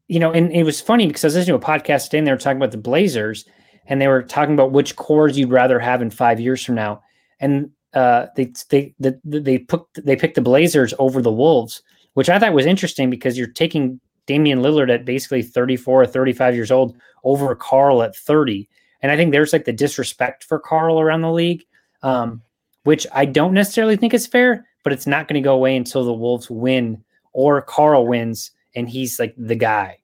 you 0.08 0.20
know, 0.20 0.32
and 0.34 0.52
it 0.52 0.64
was 0.64 0.82
funny 0.82 1.08
because 1.08 1.24
I 1.24 1.28
was 1.28 1.36
listening 1.36 1.58
to 1.58 1.66
a 1.66 1.70
podcast 1.70 2.06
today 2.06 2.18
and 2.18 2.28
they 2.28 2.32
were 2.32 2.38
talking 2.38 2.58
about 2.58 2.72
the 2.72 2.78
Blazers 2.78 3.46
and 3.86 4.02
they 4.02 4.10
were 4.10 4.22
talking 4.22 4.54
about 4.54 4.74
which 4.74 4.98
cores 4.98 5.38
you'd 5.38 5.52
rather 5.52 5.80
have 5.80 6.02
in 6.02 6.10
five 6.10 6.38
years 6.38 6.64
from 6.64 6.76
now. 6.76 7.02
And 7.40 7.70
uh, 7.94 8.28
they 8.36 8.52
they 8.70 8.94
they 9.00 9.14
they 9.24 9.58
put 9.58 9.84
they 9.96 10.16
picked 10.16 10.36
the 10.36 10.42
Blazers 10.42 10.94
over 11.00 11.22
the 11.22 11.32
Wolves, 11.32 11.82
which 12.14 12.30
I 12.30 12.40
thought 12.40 12.54
was 12.54 12.66
interesting 12.66 13.10
because 13.10 13.38
you're 13.38 13.48
taking 13.48 14.00
Damian 14.28 14.62
Lillard 14.62 14.94
at 14.94 15.06
basically 15.06 15.42
34 15.42 16.04
or 16.04 16.06
35 16.06 16.56
years 16.56 16.72
old 16.72 16.96
over 17.24 17.54
Karl 17.56 18.04
at 18.04 18.16
30, 18.16 18.68
and 19.02 19.12
I 19.12 19.18
think 19.18 19.32
there's 19.32 19.54
like 19.54 19.66
the 19.66 19.74
disrespect 19.74 20.44
for 20.44 20.60
Karl 20.60 21.00
around 21.00 21.22
the 21.22 21.32
league, 21.32 21.64
um, 22.04 22.42
which 22.84 23.06
I 23.14 23.26
don't 23.26 23.54
necessarily 23.54 23.98
think 23.98 24.14
is 24.14 24.28
fair, 24.28 24.66
but 24.84 24.94
it's 24.94 25.08
not 25.08 25.28
going 25.28 25.42
to 25.42 25.46
go 25.46 25.54
away 25.54 25.76
until 25.76 26.06
the 26.06 26.14
Wolves 26.14 26.50
win 26.50 27.04
or 27.34 27.62
Karl 27.62 28.08
wins 28.08 28.52
and 28.76 28.90
he's 28.90 29.20
like 29.20 29.34
the 29.38 29.56
guy. 29.56 30.01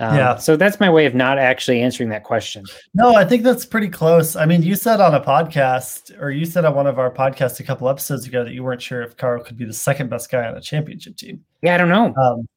Um, 0.00 0.16
Yeah. 0.16 0.36
So 0.36 0.56
that's 0.56 0.80
my 0.80 0.90
way 0.90 1.06
of 1.06 1.14
not 1.14 1.38
actually 1.38 1.80
answering 1.80 2.08
that 2.10 2.24
question. 2.24 2.64
No, 2.94 3.14
I 3.14 3.24
think 3.24 3.42
that's 3.42 3.64
pretty 3.64 3.88
close. 3.88 4.34
I 4.36 4.44
mean, 4.46 4.62
you 4.62 4.74
said 4.74 5.00
on 5.00 5.14
a 5.14 5.20
podcast, 5.20 6.20
or 6.20 6.30
you 6.30 6.44
said 6.44 6.64
on 6.64 6.74
one 6.74 6.86
of 6.86 6.98
our 6.98 7.12
podcasts 7.12 7.60
a 7.60 7.62
couple 7.62 7.88
episodes 7.88 8.26
ago 8.26 8.44
that 8.44 8.52
you 8.52 8.64
weren't 8.64 8.82
sure 8.82 9.02
if 9.02 9.16
Karl 9.16 9.42
could 9.42 9.56
be 9.56 9.64
the 9.64 9.72
second 9.72 10.10
best 10.10 10.30
guy 10.30 10.46
on 10.46 10.56
a 10.56 10.60
championship 10.60 11.16
team. 11.16 11.44
Yeah, 11.62 11.74
I 11.74 11.78
don't 11.78 11.88
know. 11.88 12.14
Um, 12.20 12.48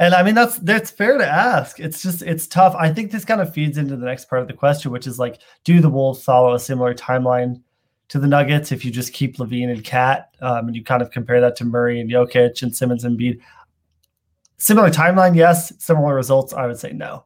and 0.00 0.12
I 0.12 0.24
mean, 0.24 0.34
that's 0.34 0.58
that's 0.58 0.90
fair 0.90 1.18
to 1.18 1.26
ask. 1.26 1.78
It's 1.78 2.02
just 2.02 2.22
it's 2.22 2.48
tough. 2.48 2.74
I 2.76 2.92
think 2.92 3.12
this 3.12 3.24
kind 3.24 3.40
of 3.40 3.54
feeds 3.54 3.78
into 3.78 3.96
the 3.96 4.06
next 4.06 4.28
part 4.28 4.42
of 4.42 4.48
the 4.48 4.54
question, 4.54 4.90
which 4.90 5.06
is 5.06 5.18
like, 5.20 5.40
do 5.62 5.80
the 5.80 5.88
Wolves 5.88 6.24
follow 6.24 6.54
a 6.54 6.58
similar 6.58 6.94
timeline 6.94 7.62
to 8.08 8.18
the 8.18 8.26
Nuggets 8.26 8.72
if 8.72 8.84
you 8.84 8.90
just 8.90 9.12
keep 9.12 9.36
LaVine 9.36 9.70
and 9.70 9.84
KAT, 9.84 10.34
um, 10.40 10.66
and 10.66 10.76
you 10.76 10.82
kind 10.82 11.00
of 11.00 11.10
compare 11.10 11.40
that 11.40 11.54
to 11.56 11.64
Murray 11.64 12.00
and 12.00 12.10
Jokic 12.10 12.62
and 12.62 12.74
Simmons 12.74 13.04
and 13.04 13.18
Embiid? 13.18 13.40
Similar 14.58 14.90
timeline, 14.90 15.34
yes. 15.34 15.72
Similar 15.82 16.14
results, 16.14 16.52
I 16.52 16.66
would 16.66 16.78
say 16.78 16.92
no. 16.92 17.24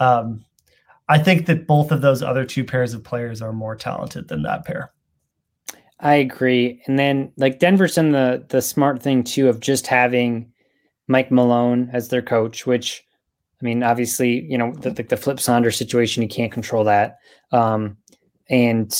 Um, 0.00 0.44
I 1.08 1.18
think 1.18 1.46
that 1.46 1.66
both 1.66 1.92
of 1.92 2.00
those 2.00 2.22
other 2.22 2.44
two 2.44 2.64
pairs 2.64 2.94
of 2.94 3.04
players 3.04 3.42
are 3.42 3.52
more 3.52 3.76
talented 3.76 4.28
than 4.28 4.42
that 4.42 4.64
pair. 4.64 4.92
I 6.00 6.14
agree. 6.14 6.82
And 6.86 6.98
then 6.98 7.32
like 7.36 7.60
Denver's 7.60 7.94
done 7.94 8.10
the 8.10 8.44
the 8.48 8.60
smart 8.60 9.00
thing 9.00 9.22
too 9.22 9.48
of 9.48 9.60
just 9.60 9.86
having 9.86 10.52
Mike 11.06 11.30
Malone 11.30 11.90
as 11.92 12.08
their 12.08 12.22
coach, 12.22 12.66
which 12.66 13.04
I 13.60 13.64
mean, 13.64 13.84
obviously, 13.84 14.44
you 14.48 14.58
know, 14.58 14.72
the 14.72 14.90
the, 14.90 15.02
the 15.04 15.16
flip 15.16 15.38
Saunders 15.38 15.76
situation, 15.76 16.22
you 16.22 16.28
can't 16.28 16.50
control 16.50 16.84
that. 16.84 17.18
Um, 17.52 17.96
and 18.50 18.92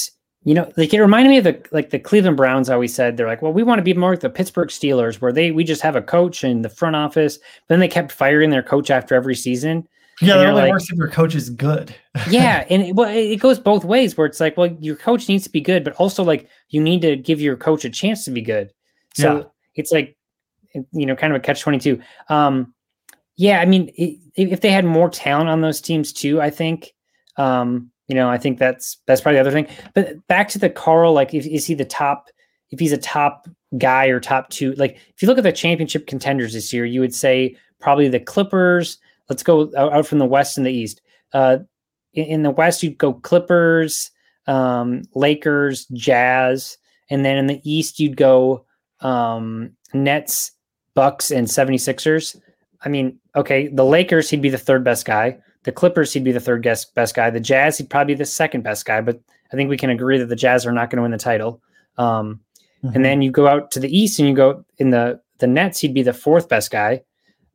you 0.45 0.55
know, 0.55 0.71
like 0.77 0.93
it 0.93 1.01
reminded 1.01 1.31
me 1.31 1.39
of 1.39 1.45
the 1.45 1.63
like 1.71 1.91
the 1.91 1.99
Cleveland 1.99 2.37
Browns 2.37 2.69
I 2.69 2.75
always 2.75 2.95
said 2.95 3.17
they're 3.17 3.29
like, 3.29 3.43
well, 3.43 3.53
we 3.53 3.63
want 3.63 3.79
to 3.79 3.83
be 3.85 3.95
more 3.95 4.11
like 4.11 4.21
the 4.21 4.31
Pittsburgh 4.31 4.69
Steelers, 4.71 5.21
where 5.21 5.33
they 5.33 5.51
we 5.53 5.63
just 5.65 5.83
have 5.83 5.95
a 5.97 6.03
coach 6.03 6.43
in 6.45 6.63
the 6.63 6.69
front 6.69 6.97
office, 6.97 7.39
but 7.39 7.45
then 7.69 7.81
they 7.81 7.89
kept 7.89 8.11
firing 8.13 8.51
their 8.51 8.63
coach 8.63 8.91
after 8.91 9.15
every 9.15 9.37
season. 9.37 9.87
Yeah, 10.21 10.33
And 10.35 10.41
that 10.43 10.47
only 10.49 10.63
like- 10.63 10.71
works 10.73 10.91
if 10.91 10.99
your 10.99 11.09
coach 11.09 11.35
is 11.35 11.49
good. 11.49 11.95
yeah, 12.31 12.65
and 12.69 12.83
it, 12.83 12.95
well, 12.95 13.09
it 13.09 13.37
goes 13.37 13.59
both 13.59 13.85
ways. 13.85 14.17
Where 14.17 14.27
it's 14.27 14.41
like, 14.41 14.57
well, 14.57 14.77
your 14.81 14.97
coach 14.97 15.29
needs 15.29 15.45
to 15.45 15.51
be 15.51 15.61
good, 15.61 15.85
but 15.85 15.95
also 15.95 16.23
like 16.25 16.49
you 16.71 16.81
need 16.81 17.03
to 17.03 17.17
give 17.17 17.41
your 17.41 17.57
coach 17.57 17.85
a 17.85 17.91
chance 17.91 18.25
to 18.25 18.31
be 18.33 18.43
good. 18.43 18.73
So 19.15 19.37
Yeah. 19.39 19.45
it's 19.77 19.93
like, 19.93 20.17
you 20.93 21.07
know, 21.07 21.15
kind 21.15 21.33
of 21.33 21.37
a 21.37 21.41
catch 21.41 21.61
twenty 21.61 21.79
two. 21.79 22.01
Um, 22.29 22.75
yeah, 23.37 23.61
I 23.61 23.65
mean, 23.65 23.91
i 23.99 24.19
if 24.35 24.61
they 24.61 24.71
had 24.73 24.85
more 24.85 25.09
talent 25.09 25.49
on 25.51 25.61
those 25.61 25.81
teams 25.81 26.13
too, 26.13 26.41
I 26.41 26.51
think, 26.51 26.93
um, 27.37 27.92
you 28.13 28.17
know, 28.17 28.29
I 28.29 28.37
think 28.37 28.59
that's 28.59 28.99
that's 29.07 29.23
probably 29.23 29.37
the 29.37 29.41
other 29.41 29.51
thing. 29.51 29.67
But 29.95 30.27
back 30.27 30.51
to 30.51 30.59
the 30.59 30.69
Karl, 30.69 31.15
like, 31.15 31.33
if 31.33 31.47
is 31.47 31.67
he 31.67 31.73
the 31.73 31.87
top? 31.87 32.29
If 32.71 32.79
he's 32.79 32.93
a 32.93 32.99
top 32.99 33.49
guy 33.79 34.09
or 34.09 34.21
top 34.21 34.51
two, 34.51 34.73
like 34.75 34.99
if 35.15 35.23
you 35.23 35.29
look 35.29 35.39
at 35.39 35.45
the 35.45 35.51
championship 35.53 36.07
contenders 36.07 36.53
this 36.53 36.75
year, 36.75 36.85
you 36.85 37.01
would 37.01 37.15
say 37.15 37.57
probably 37.81 38.09
the 38.09 38.21
Clippers. 38.21 38.99
Let's 39.31 39.43
go 39.43 39.73
out, 39.79 40.07
from 40.07 40.19
the 40.19 40.27
West 40.27 40.59
and 40.59 40.67
the 40.67 40.71
East. 40.71 41.01
Uh, 41.33 41.61
in, 42.13 42.27
in 42.27 42.43
the 42.43 42.51
West, 42.51 42.83
you'd 42.83 42.99
go 42.99 43.15
Clippers, 43.15 44.11
um, 44.47 45.05
Lakers, 45.15 45.87
Jazz, 45.95 46.77
and 47.09 47.25
then 47.25 47.39
in 47.39 47.47
the 47.47 47.63
East, 47.65 47.99
you'd 47.99 48.19
go 48.19 48.67
um, 49.01 49.71
Nets, 49.95 50.53
Bucks, 50.95 51.31
and 51.31 51.47
76ers. 51.47 52.39
I 52.85 52.91
mean, 52.91 53.19
okay, 53.35 53.69
the 53.69 53.87
Lakers, 53.87 54.29
he'd 54.29 54.43
be 54.43 54.51
the 54.51 54.59
third 54.59 54.85
best 54.85 55.07
guy. 55.07 55.39
The 55.65 55.73
Clippers, 55.73 56.13
he'd 56.13 56.25
be 56.25 56.33
the 56.33 56.41
third 56.41 56.63
best 56.63 56.95
best 56.95 57.15
guy. 57.15 57.31
The 57.31 57.41
Jazz, 57.41 57.79
he'd 57.79 57.89
probably 57.91 58.15
be 58.15 58.19
the 58.19 58.25
second 58.25 58.63
best 58.63 58.85
guy. 58.85 59.01
But 59.01 59.21
I 59.53 59.57
think 59.57 59.71
we 59.71 59.77
can 59.77 59.91
agree 59.91 60.19
that 60.19 60.27
the 60.27 60.37
Jazz 60.37 60.67
are 60.67 60.73
not 60.73 60.91
going 60.91 60.97
to 60.97 61.03
win 61.03 61.11
the 61.13 61.19
title. 61.19 61.63
Um, 61.99 62.41
Mhm. 62.85 62.97
And 62.97 63.05
then 63.05 63.23
you 63.23 63.31
go 63.31 63.47
out 63.47 63.71
to 63.71 63.79
the 63.81 63.97
East 63.97 64.19
and 64.19 64.29
you 64.29 64.35
go 64.35 64.65
in 64.79 64.91
the 64.91 65.21
the 65.39 65.47
Nets, 65.47 65.79
he'd 65.79 65.95
be 65.95 66.03
the 66.03 66.13
fourth 66.13 66.49
best 66.49 66.71
guy. 66.73 67.03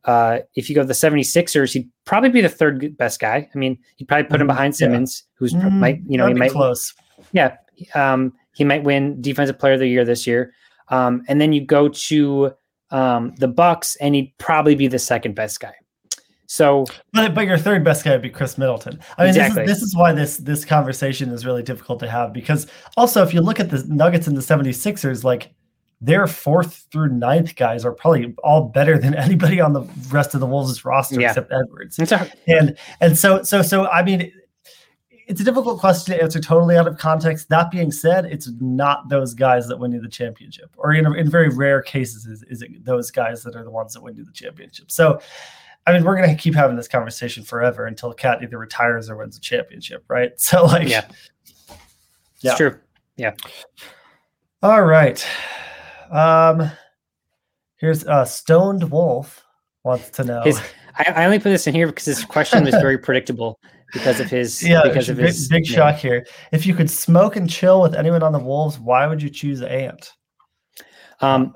Uh, 0.04 0.38
if 0.54 0.68
you 0.70 0.74
go 0.74 0.80
to 0.80 0.86
the 0.88 0.94
76ers, 0.94 1.72
he'd 1.74 1.88
probably 2.06 2.30
be 2.30 2.40
the 2.40 2.48
third 2.48 2.96
best 2.96 3.20
guy. 3.20 3.46
I 3.54 3.58
mean, 3.58 3.76
he'd 3.96 4.08
probably 4.08 4.24
put 4.24 4.40
him 4.40 4.46
Mhm. 4.46 4.50
behind 4.50 4.72
Yeah. 4.74 4.76
Simmons, 4.86 5.24
who's 5.34 5.52
pr- 5.52 5.58
Mm, 5.66 5.72
might 5.72 6.00
you 6.08 6.16
know 6.16 6.24
he 6.26 6.32
that'd 6.32 6.34
be 6.36 6.40
might 6.40 6.50
close. 6.52 6.94
yeah 7.32 7.56
um, 7.94 8.32
he 8.54 8.64
might 8.64 8.84
win 8.84 9.20
defensive 9.20 9.58
player 9.58 9.74
of 9.74 9.80
the 9.80 9.86
year 9.88 10.04
this 10.04 10.26
year. 10.26 10.52
Um, 10.88 11.22
and 11.28 11.38
then 11.40 11.52
you 11.52 11.64
go 11.66 11.88
to 11.88 12.52
um, 12.90 13.34
the 13.36 13.48
Bucks, 13.48 13.96
and 13.96 14.14
he'd 14.14 14.32
probably 14.38 14.74
be 14.74 14.86
the 14.86 14.98
second 14.98 15.34
best 15.34 15.60
guy. 15.60 15.74
So 16.50 16.86
But 17.12 17.34
but 17.34 17.46
your 17.46 17.58
third 17.58 17.84
best 17.84 18.04
guy 18.04 18.12
would 18.12 18.22
be 18.22 18.30
Khris 18.30 18.56
Middleton. 18.56 18.98
I 19.18 19.22
mean, 19.22 19.28
Exactly. 19.30 19.66
this, 19.66 19.76
is, 19.76 19.80
this 19.82 19.88
is 19.88 19.96
why 19.96 20.12
this 20.12 20.38
this 20.38 20.64
conversation 20.64 21.28
is 21.30 21.44
really 21.44 21.62
difficult 21.62 22.00
to 22.00 22.08
have 22.08 22.32
because 22.32 22.66
also 22.96 23.22
if 23.22 23.34
you 23.34 23.42
look 23.42 23.60
at 23.60 23.68
the 23.70 23.84
Nuggets 23.86 24.26
and 24.26 24.36
the 24.36 24.40
76ers, 24.40 25.24
like 25.24 25.52
their 26.00 26.26
fourth 26.26 26.86
through 26.90 27.10
ninth 27.10 27.54
guys 27.54 27.84
are 27.84 27.92
probably 27.92 28.34
all 28.42 28.62
better 28.64 28.98
than 28.98 29.14
anybody 29.26 29.60
on 29.60 29.74
the 29.74 29.82
rest 30.10 30.32
of 30.32 30.40
the 30.40 30.46
Wolves 30.46 30.84
roster 30.86 31.20
Yeah. 31.20 31.28
except 31.28 31.52
Edwards. 31.52 31.98
a, 31.98 32.30
And 32.46 32.78
and 33.02 33.18
so 33.18 33.42
so 33.42 33.60
so 33.60 33.86
I 33.88 34.02
mean 34.02 34.32
it's 35.26 35.42
a 35.42 35.44
difficult 35.44 35.78
question 35.78 36.14
to 36.14 36.22
answer 36.22 36.40
totally 36.40 36.78
out 36.78 36.88
of 36.88 36.96
context. 36.96 37.50
That 37.50 37.70
being 37.70 37.92
said, 37.92 38.24
it's 38.24 38.48
not 38.60 39.10
those 39.10 39.34
guys 39.34 39.68
that 39.68 39.78
win 39.78 39.92
you 39.92 40.00
the 40.00 40.08
championship, 40.08 40.70
or 40.78 40.94
in, 40.94 41.04
in 41.14 41.30
very 41.30 41.50
rare 41.50 41.82
cases, 41.82 42.24
is, 42.24 42.42
is 42.44 42.62
it 42.62 42.82
those 42.82 43.10
guys 43.10 43.42
that 43.42 43.54
are 43.54 43.62
the 43.62 43.70
ones 43.70 43.92
that 43.92 44.02
win 44.02 44.16
you 44.16 44.24
the 44.24 44.32
championship. 44.32 44.90
So, 44.90 45.20
I 45.88 45.92
mean, 45.94 46.04
we're 46.04 46.16
going 46.16 46.28
to 46.28 46.36
keep 46.36 46.54
having 46.54 46.76
this 46.76 46.86
conversation 46.86 47.42
forever 47.42 47.86
until 47.86 48.12
KAT 48.12 48.42
either 48.42 48.58
retires 48.58 49.08
or 49.08 49.16
wins 49.16 49.38
a 49.38 49.40
championship, 49.40 50.04
right? 50.08 50.32
So, 50.38 50.66
like, 50.66 50.86
Yeah. 50.86 51.06
it's 52.42 52.56
true. 52.58 52.78
Yeah. 53.16 53.32
all 54.62 54.82
right. 54.82 55.26
Um, 56.10 56.70
here's 57.76 58.06
uh, 58.06 58.26
Stoned 58.26 58.90
Wolf 58.90 59.42
wants 59.82 60.10
to 60.10 60.24
know. 60.24 60.42
His, 60.42 60.60
I, 60.96 61.04
I 61.16 61.24
only 61.24 61.38
put 61.38 61.48
this 61.48 61.66
in 61.66 61.74
here 61.74 61.86
because 61.86 62.04
his 62.04 62.22
question 62.22 62.64
was 62.64 62.74
very 62.74 62.98
predictable 63.06 63.58
because 63.94 64.20
of 64.20 64.28
his 64.28 64.62
yeah, 64.62 64.82
because 64.82 65.08
of 65.08 65.16
big, 65.16 65.26
his 65.28 65.48
big 65.48 65.62
name. 65.64 65.72
shock 65.72 65.96
here. 65.96 66.26
If 66.52 66.66
you 66.66 66.74
could 66.74 66.90
smoke 66.90 67.36
and 67.36 67.48
chill 67.48 67.80
with 67.80 67.94
anyone 67.94 68.22
on 68.22 68.32
the 68.32 68.38
Wolves, 68.38 68.78
why 68.78 69.06
would 69.06 69.22
you 69.22 69.30
choose 69.30 69.62
Ant? 69.62 70.12
Um, 71.22 71.54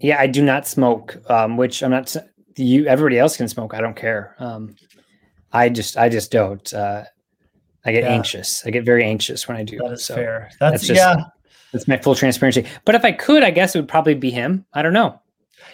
yeah, 0.00 0.18
I 0.20 0.26
do 0.26 0.42
not 0.44 0.66
smoke. 0.66 1.16
Um, 1.30 1.56
which 1.56 1.84
I'm 1.84 1.92
not. 1.92 2.16
You 2.58 2.86
everybody 2.86 3.18
else 3.18 3.36
can 3.36 3.48
smoke. 3.48 3.74
I 3.74 3.80
don't 3.80 3.96
care. 3.96 4.34
Um, 4.38 4.74
I 5.52 5.68
just 5.68 5.96
I 5.96 6.08
just 6.08 6.30
don't. 6.30 6.72
Uh, 6.72 7.04
I 7.84 7.92
get 7.92 8.02
Yeah. 8.04 8.10
anxious. 8.10 8.64
I 8.66 8.70
get 8.70 8.84
very 8.84 9.04
anxious 9.04 9.46
when 9.48 9.56
I 9.56 9.62
do. 9.62 9.78
That 9.78 9.92
is 9.92 10.04
so 10.04 10.14
fair. 10.14 10.50
That's, 10.60 10.72
that's 10.72 10.86
just- 10.88 10.98
yeah, 10.98 11.16
That's 11.72 11.88
my 11.88 11.96
full 11.96 12.14
transparency. 12.14 12.66
But 12.84 12.94
if 12.96 13.04
I 13.04 13.12
could, 13.12 13.42
I 13.44 13.50
guess 13.50 13.74
it 13.74 13.78
would 13.78 13.88
probably 13.88 14.14
be 14.14 14.30
him. 14.30 14.66
I 14.74 14.82
don't 14.82 14.92
know. 14.92 15.20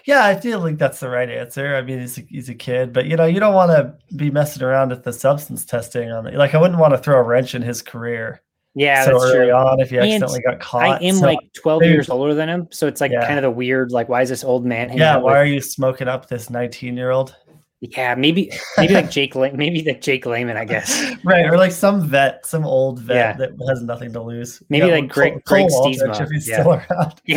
yeah. 0.05 0.25
I 0.25 0.35
feel 0.39 0.61
like 0.61 0.79
that's 0.79 1.01
the 1.01 1.09
right 1.09 1.29
answer. 1.31 1.75
I 1.75 1.83
mean, 1.83 2.01
he's 2.01 2.19
a, 2.19 2.21
he's 2.29 2.49
a 2.51 2.55
kid, 2.55 2.93
but 2.93 3.07
you 3.07 3.17
know, 3.17 3.25
you 3.25 3.41
don't 3.41 3.55
want 3.55 3.71
to 3.73 3.95
be 4.17 4.31
messing 4.31 4.63
around 4.63 4.91
with 4.91 5.03
the 5.03 5.13
substance 5.13 5.65
testing 5.65 6.13
on 6.13 6.27
it. 6.27 6.35
Like, 6.35 6.55
I 6.55 6.61
wouldn't 6.61 6.79
want 6.79 6.93
to 6.93 6.99
throw 6.99 7.19
a 7.19 7.23
wrench 7.23 7.55
in 7.55 7.63
his 7.63 7.81
career 7.83 8.43
Yeah, 8.77 9.05
so 9.05 9.13
that's 9.13 9.25
early 9.25 9.47
true. 9.47 9.53
on 9.53 9.81
if 9.81 9.93
And 9.93 10.01
accidentally 10.01 10.41
got 10.41 10.59
caught. 10.61 10.83
I 10.83 11.05
am 11.05 11.15
So, 11.17 11.27
like 11.27 11.39
12 11.55 11.81
maybe- 11.83 11.93
years 11.93 12.11
older 12.11 12.35
than 12.35 12.49
him, 12.49 12.69
so 12.73 12.87
it's 12.89 13.01
like 13.01 13.13
Yeah. 13.13 13.25
kind 13.27 13.39
of 13.39 13.43
the 13.45 13.51
weird. 13.51 13.93
Like, 13.93 14.09
why 14.09 14.23
is 14.23 14.29
this 14.29 14.43
old 14.43 14.65
man? 14.67 14.89
hanging 14.89 14.99
yeah. 15.01 15.17
Why 15.17 15.33
with- 15.33 15.37
are 15.37 15.45
you 15.47 15.61
smoking 15.61 16.09
up 16.09 16.29
this 16.29 16.51
19 16.51 16.97
year 16.97 17.11
old? 17.11 17.37
Yeah, 17.81 18.15
maybe 18.15 18.51
maybe 18.79 18.95
like 18.95 19.11
Jake, 19.11 19.35
La- 19.37 19.51
maybe 19.53 19.83
like 19.85 20.01
Jake 20.01 20.25
Layman, 20.27 20.57
I 20.57 20.65
guess. 20.65 21.05
right, 21.25 21.45
or 21.45 21.59
like 21.59 21.71
some 21.71 22.01
vet, 22.09 22.47
some 22.47 22.65
old 22.65 22.99
vet 23.01 23.17
Yeah. 23.17 23.33
that 23.35 23.51
has 23.69 23.83
nothing 23.83 24.13
to 24.15 24.23
lose. 24.23 24.63
Maybe 24.71 24.87
Yeah, 24.87 24.95
like 24.95 25.09
Greg- 25.09 25.45
Greg 25.45 25.69
Cole 25.69 25.83
Aldrich, 25.87 25.99
Stiemsma. 26.11 26.21
if 26.23 26.31
he's 26.31 26.49
Yeah. 26.49 26.61
still 26.61 26.73
around. 26.73 27.15
Yeah, 27.27 27.37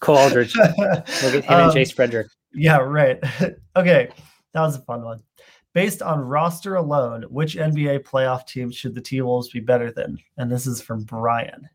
Cole 0.00 0.16
Aldrich. 0.16 0.56
Look 0.58 0.68
at 0.78 1.08
him 1.08 1.42
Um, 1.48 1.60
and 1.64 1.72
Chase 1.72 1.90
Frederick. 1.90 2.28
Yeah, 2.54 2.76
right. 2.78 3.18
okay, 3.76 4.08
that 4.52 4.60
was 4.60 4.76
a 4.76 4.80
fun 4.82 5.02
one. 5.04 5.20
Based 5.74 6.00
on 6.00 6.20
roster 6.20 6.76
alone, 6.76 7.24
which 7.28 7.56
NBA 7.56 8.04
playoff 8.04 8.46
team 8.46 8.70
should 8.70 8.94
the 8.94 9.00
T 9.00 9.20
Wolves 9.20 9.50
be 9.50 9.60
better 9.60 9.92
than? 9.92 10.18
And 10.38 10.50
this 10.50 10.66
is 10.66 10.80
from 10.80 11.02
Brian. 11.02 11.68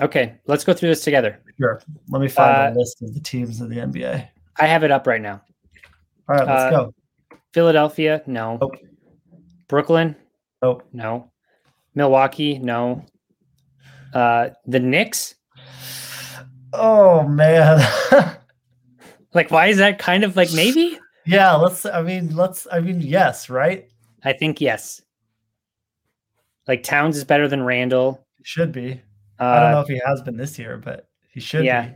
Okay, 0.00 0.34
let's 0.46 0.64
go 0.64 0.72
through 0.72 0.90
this 0.90 1.02
together. 1.02 1.40
Sure. 1.58 1.80
Let 2.08 2.22
me 2.22 2.28
find 2.28 2.56
Uh, 2.56 2.72
a 2.72 2.78
list 2.78 3.02
of 3.02 3.14
the 3.14 3.20
teams 3.20 3.60
of 3.60 3.68
the 3.68 3.76
NBA. 3.76 4.28
I 4.60 4.66
have 4.66 4.84
it 4.84 4.92
up 4.92 5.06
right 5.06 5.20
now. 5.20 5.40
All 6.28 6.36
right, 6.36 6.46
let's 6.46 6.62
uh, 6.62 6.70
go. 6.70 6.94
Philadelphia, 7.52 8.22
no. 8.26 8.58
Nope. 8.60 8.76
Brooklyn, 9.66 10.14
oh. 10.62 10.82
no. 10.92 11.32
Milwaukee, 11.94 12.58
no. 12.58 13.04
Uh, 14.14 14.50
the 14.66 14.78
Knicks, 14.78 15.34
Oh 16.72 17.26
man. 17.26 17.80
like, 19.34 19.50
why 19.50 19.68
is 19.68 19.78
that 19.78 19.98
kind 19.98 20.24
of 20.24 20.36
like 20.36 20.52
maybe? 20.52 20.98
Yeah, 21.28 21.54
let's 21.56 21.84
I 21.84 22.02
mean, 22.02 22.34
let's 22.34 22.66
I 22.72 22.80
mean, 22.80 23.00
yes, 23.00 23.50
right? 23.50 23.88
I 24.24 24.32
think 24.32 24.60
yes. 24.60 25.02
Like 26.66 26.82
Towns 26.82 27.16
is 27.16 27.24
better 27.24 27.48
than 27.48 27.62
Randle. 27.62 28.26
Should 28.42 28.72
be. 28.72 29.00
Uh, 29.38 29.44
I 29.44 29.60
don't 29.60 29.72
know 29.72 29.80
if 29.80 29.88
he 29.88 30.00
has 30.04 30.22
been 30.22 30.36
this 30.36 30.58
year, 30.58 30.78
but 30.78 31.08
he 31.30 31.40
should 31.40 31.64
yeah. 31.64 31.88
be. 31.88 31.94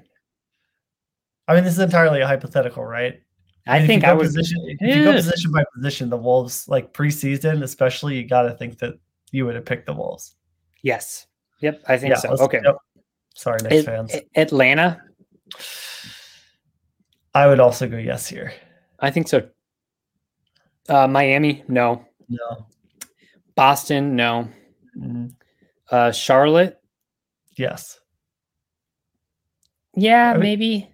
I 1.48 1.54
mean, 1.54 1.64
this 1.64 1.72
is 1.72 1.80
entirely 1.80 2.20
a 2.20 2.26
hypothetical, 2.26 2.84
right? 2.84 3.20
I 3.66 3.78
mean, 3.78 3.86
think 3.86 4.04
I 4.04 4.12
would. 4.12 4.26
position 4.26 4.58
if 4.64 4.96
you 4.96 5.04
go 5.04 5.12
position 5.12 5.50
by 5.50 5.64
position, 5.74 6.10
the 6.10 6.16
Wolves 6.16 6.68
like 6.68 6.92
preseason, 6.92 7.62
especially, 7.62 8.16
you 8.16 8.26
got 8.26 8.42
to 8.42 8.52
think 8.52 8.78
that 8.78 8.94
you 9.30 9.46
would 9.46 9.54
have 9.54 9.64
picked 9.64 9.86
the 9.86 9.94
Wolves. 9.94 10.34
Yes. 10.82 11.26
Yep. 11.60 11.82
I 11.88 11.96
think 11.96 12.16
so. 12.16 12.30
Okay. 12.30 12.60
yep. 12.62 12.76
Sorry, 13.34 13.58
Knicks 13.62 13.76
At- 13.76 13.84
fans. 13.84 14.14
Atlanta. 14.34 15.00
I 17.34 17.46
would 17.46 17.60
also 17.60 17.88
go 17.88 17.96
yes 17.96 18.26
here. 18.26 18.52
I 19.02 19.10
think 19.10 19.28
so. 19.28 19.48
Uh, 20.88 21.06
Miami, 21.08 21.64
no. 21.68 22.06
No. 22.28 22.66
Boston, 23.54 24.16
no. 24.16 24.48
Mm, 24.98 25.34
Uh, 25.90 26.10
Charlotte, 26.12 26.80
yes. 27.58 28.00
yeah, 29.94 30.30
I 30.30 30.32
mean- 30.34 30.40
maybe. 30.40 30.88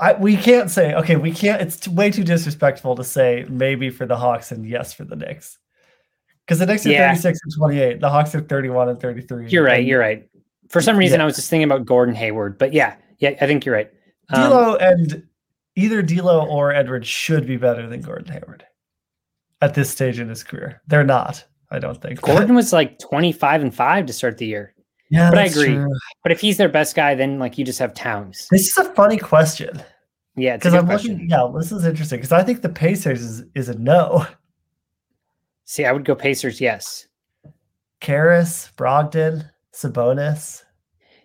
I, 0.00 0.12
we 0.12 0.36
can't 0.36 0.70
say 0.70 0.94
okay. 0.94 1.16
We 1.16 1.32
can't. 1.32 1.60
It's 1.60 1.88
way 1.88 2.12
too 2.12 2.22
disrespectful 2.22 2.94
to 2.94 3.02
say 3.02 3.44
maybe 3.48 3.90
for 3.90 4.06
the 4.06 4.16
Hawks 4.16 4.52
and 4.52 4.64
yes 4.64 4.92
for 4.92 5.02
the 5.04 5.16
Knicks, 5.16 5.58
because 6.46 6.60
the 6.60 6.66
Knicks 6.66 6.86
are 6.86 6.90
Yeah. 6.90 7.08
thirty 7.08 7.20
six 7.20 7.40
and 7.42 7.52
twenty 7.56 7.80
eight. 7.80 7.98
The 8.00 8.08
Hawks 8.08 8.32
are 8.36 8.40
thirty 8.40 8.68
one 8.68 8.88
and 8.88 9.00
thirty 9.00 9.22
three. 9.22 9.48
You're 9.48 9.64
right. 9.64 9.84
You're 9.84 9.98
right. 9.98 10.24
For 10.68 10.80
some 10.80 10.96
reason, 10.96 11.18
Yeah. 11.18 11.24
I 11.24 11.26
was 11.26 11.34
just 11.34 11.50
thinking 11.50 11.64
about 11.64 11.84
Gordon 11.84 12.14
Hayward, 12.14 12.58
but 12.58 12.72
yeah, 12.72 12.94
yeah, 13.18 13.30
I 13.40 13.46
think 13.48 13.64
you're 13.66 13.74
right. 13.74 13.90
Um, 14.32 14.48
D'Lo 14.50 14.76
and 14.76 15.26
either 15.78 16.02
D'Lo 16.02 16.44
or 16.46 16.72
Edwards 16.74 17.06
should 17.08 17.46
be 17.46 17.56
better 17.56 17.86
than 17.86 18.00
Gordon 18.00 18.32
Hayward 18.32 18.64
at 19.62 19.74
this 19.74 19.88
stage 19.90 20.18
in 20.18 20.28
his 20.28 20.42
career. 20.42 20.82
They're 20.88 21.04
not. 21.04 21.44
I 21.70 21.78
don't 21.78 22.00
think. 22.00 22.20
Gordon 22.20 22.54
was 22.54 22.72
like 22.72 22.98
25 22.98 23.62
and 23.62 23.74
five 23.74 24.06
to 24.06 24.12
start 24.12 24.38
the 24.38 24.46
year. 24.46 24.74
yeah, 25.10 25.30
but 25.30 25.38
I 25.38 25.44
agree. 25.44 25.74
true. 25.74 25.88
But 26.22 26.32
if 26.32 26.40
he's 26.40 26.56
their 26.56 26.68
best 26.68 26.96
guy, 26.96 27.14
then 27.14 27.38
like 27.38 27.58
you 27.58 27.64
just 27.64 27.78
have 27.78 27.94
Towns. 27.94 28.48
This 28.50 28.68
is 28.68 28.76
a 28.78 28.92
funny 28.94 29.18
question 29.18 29.82
Yeah, 30.36 30.56
because 30.56 30.74
I'm 30.74 30.86
question. 30.86 31.12
looking. 31.12 31.30
Yeah, 31.30 31.50
this 31.56 31.70
is 31.72 31.84
interesting 31.84 32.18
because 32.18 32.32
I 32.32 32.42
think 32.42 32.62
the 32.62 32.68
Pacers 32.68 33.20
is, 33.22 33.44
is 33.54 33.68
a 33.68 33.78
no. 33.78 34.26
See, 35.64 35.84
I 35.84 35.92
would 35.92 36.04
go 36.06 36.14
Pacers. 36.14 36.60
Yes. 36.60 37.06
Caris, 38.00 38.72
Brogdon, 38.76 39.50
Sabonis. 39.74 40.62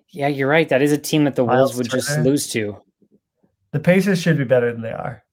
Yeah, 0.09 0.27
you're 0.27 0.49
right. 0.49 0.67
That 0.69 0.81
is 0.81 0.91
a 0.91 0.97
team 0.97 1.23
that 1.23 1.35
the 1.35 1.45
Miles 1.45 1.75
Wolves 1.75 1.77
would 1.77 1.89
just 1.89 2.19
lose 2.19 2.47
to. 2.49 2.77
The 3.73 3.79
Pacers 3.79 4.21
should 4.21 4.37
be 4.37 4.43
better 4.45 4.71
than 4.71 4.81
they 4.81 4.91
are. 4.91 5.23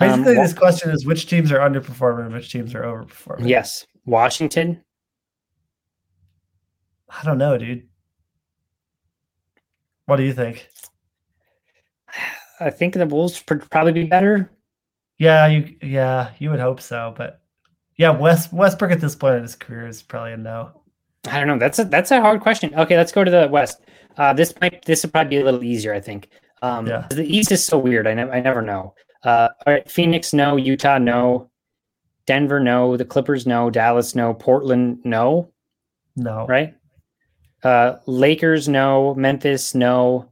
Um, 0.00 0.08
Basically, 0.10 0.36
Wa- 0.36 0.42
this 0.42 0.52
question 0.54 0.90
is 0.90 1.06
which 1.06 1.26
teams 1.28 1.50
are 1.52 1.58
underperforming 1.60 2.26
and 2.26 2.34
which 2.34 2.50
teams 2.50 2.74
are 2.74 2.82
overperforming. 2.82 3.48
yes, 3.48 3.86
Washington. 4.04 4.82
I 7.08 7.22
don't 7.24 7.38
know, 7.38 7.56
dude. 7.56 7.88
What 10.06 10.16
do 10.16 10.24
you 10.24 10.32
think? 10.34 10.68
I 12.60 12.70
think 12.70 12.94
the 12.94 13.06
Wolves 13.06 13.42
would 13.48 13.70
probably 13.70 13.92
be 13.92 14.04
better. 14.04 14.50
Yeah, 15.18 15.46
you 15.46 15.76
yeah, 15.80 16.30
you 16.38 16.50
would 16.50 16.60
hope 16.60 16.80
so, 16.80 17.14
but 17.16 17.40
yeah, 17.96 18.10
West 18.10 18.52
Westbrook 18.52 18.90
at 18.90 19.00
this 19.00 19.14
point 19.14 19.36
in 19.36 19.42
his 19.42 19.54
career 19.54 19.86
is 19.86 20.02
probably 20.02 20.32
a 20.32 20.36
no. 20.36 20.82
I 21.28 21.38
don't 21.38 21.46
know. 21.48 21.58
That's 21.58 21.78
a 21.78 21.84
that's 21.84 22.10
a 22.10 22.20
hard 22.20 22.40
question. 22.40 22.74
Okay, 22.74 22.96
let's 22.96 23.12
go 23.12 23.22
to 23.24 23.30
the 23.30 23.48
West. 23.48 23.80
Uh, 24.16 24.32
this 24.32 24.52
might 24.60 24.84
this 24.84 25.02
would 25.04 25.12
probably 25.12 25.30
be 25.36 25.40
a 25.40 25.44
little 25.44 25.62
easier, 25.64 25.94
I 25.94 26.00
think. 26.00 26.28
Um, 26.64 26.86
Yeah. 26.86 27.06
The 27.10 27.24
East 27.24 27.52
is 27.52 27.64
so 27.64 27.78
weird. 27.78 28.06
I 28.06 28.14
never 28.14 28.32
I 28.32 28.40
never 28.40 28.62
know. 28.62 28.94
Uh, 29.22 29.48
all 29.66 29.72
right, 29.72 29.90
Phoenix, 29.90 30.32
no. 30.32 30.56
Utah, 30.56 30.98
no. 30.98 31.50
Denver, 32.26 32.60
no. 32.60 32.96
The 32.96 33.04
Clippers, 33.04 33.46
no. 33.46 33.70
Dallas, 33.70 34.14
no. 34.14 34.34
Portland, 34.34 34.98
no. 35.04 35.50
No. 36.16 36.46
Right. 36.46 36.74
Uh, 37.62 37.96
Lakers, 38.06 38.68
no. 38.68 39.14
Memphis, 39.14 39.74
no. 39.74 40.30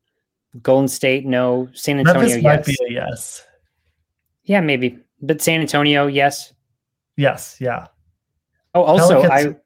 Golden 0.62 0.88
State, 0.88 1.24
no. 1.26 1.68
San 1.72 1.98
Antonio, 1.98 2.20
Memphis 2.20 2.42
might 2.42 2.64
be 2.64 2.76
a 2.88 2.92
yes. 2.92 3.46
yeah, 4.44 4.60
maybe. 4.60 4.98
But 5.20 5.40
San 5.40 5.60
Antonio, 5.60 6.06
yes. 6.06 6.52
Yes, 7.16 7.56
yeah. 7.60 7.86
Oh, 8.74 8.82
also, 8.82 9.22
Pelicans, 9.22 9.56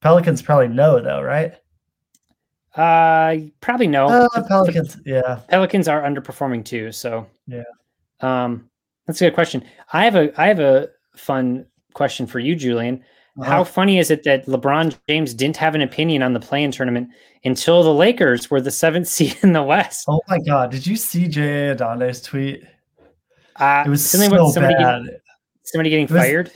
Pelicans 0.00 0.42
probably 0.42 0.68
no 0.68 1.00
though, 1.00 1.22
right? 1.22 1.54
Uh 2.76 3.36
probably 3.60 3.86
no. 3.86 4.06
Uh, 4.08 4.28
Pelicans, 4.48 4.96
yeah. 5.04 5.40
Pelicans 5.48 5.88
are 5.88 6.02
underperforming 6.02 6.64
too. 6.64 6.90
So 6.92 7.26
Yeah. 7.46 7.62
um, 8.20 8.68
that's 9.06 9.20
a 9.20 9.26
good 9.26 9.34
question. 9.34 9.62
I 9.92 10.04
have 10.04 10.16
a 10.16 10.40
I 10.40 10.46
have 10.48 10.60
a 10.60 10.88
fun 11.16 11.66
question 11.92 12.26
for 12.26 12.40
you, 12.40 12.56
Julian. 12.56 13.04
How 13.42 13.62
Uh-huh. 13.62 13.64
funny 13.64 13.98
is 13.98 14.10
it 14.10 14.22
that 14.24 14.46
LeBron 14.46 14.96
James 15.08 15.34
didn't 15.34 15.56
have 15.56 15.74
an 15.74 15.82
opinion 15.82 16.22
on 16.22 16.32
the 16.34 16.40
play-in 16.40 16.70
tournament 16.70 17.08
until 17.44 17.82
the 17.82 17.92
Lakers 17.94 18.48
were 18.50 18.60
the 18.60 18.70
seventh 18.70 19.08
seed 19.14 19.36
in 19.42 19.52
the 19.52 19.62
West? 19.62 20.04
Oh 20.08 20.20
my 20.28 20.38
god, 20.40 20.70
did 20.70 20.86
you 20.86 20.96
see 20.96 21.28
Jay 21.28 21.74
Adande's 21.74 22.20
tweet? 22.22 22.62
Uh, 23.56 23.84
It 23.86 23.88
was 23.88 24.08
something 24.08 24.30
so 24.30 24.36
about 24.36 24.52
somebody 24.52 24.74
bad. 24.74 25.04
Getting, 25.04 25.18
somebody 25.64 25.90
getting 25.90 26.06
was- 26.08 26.22
fired. 26.22 26.52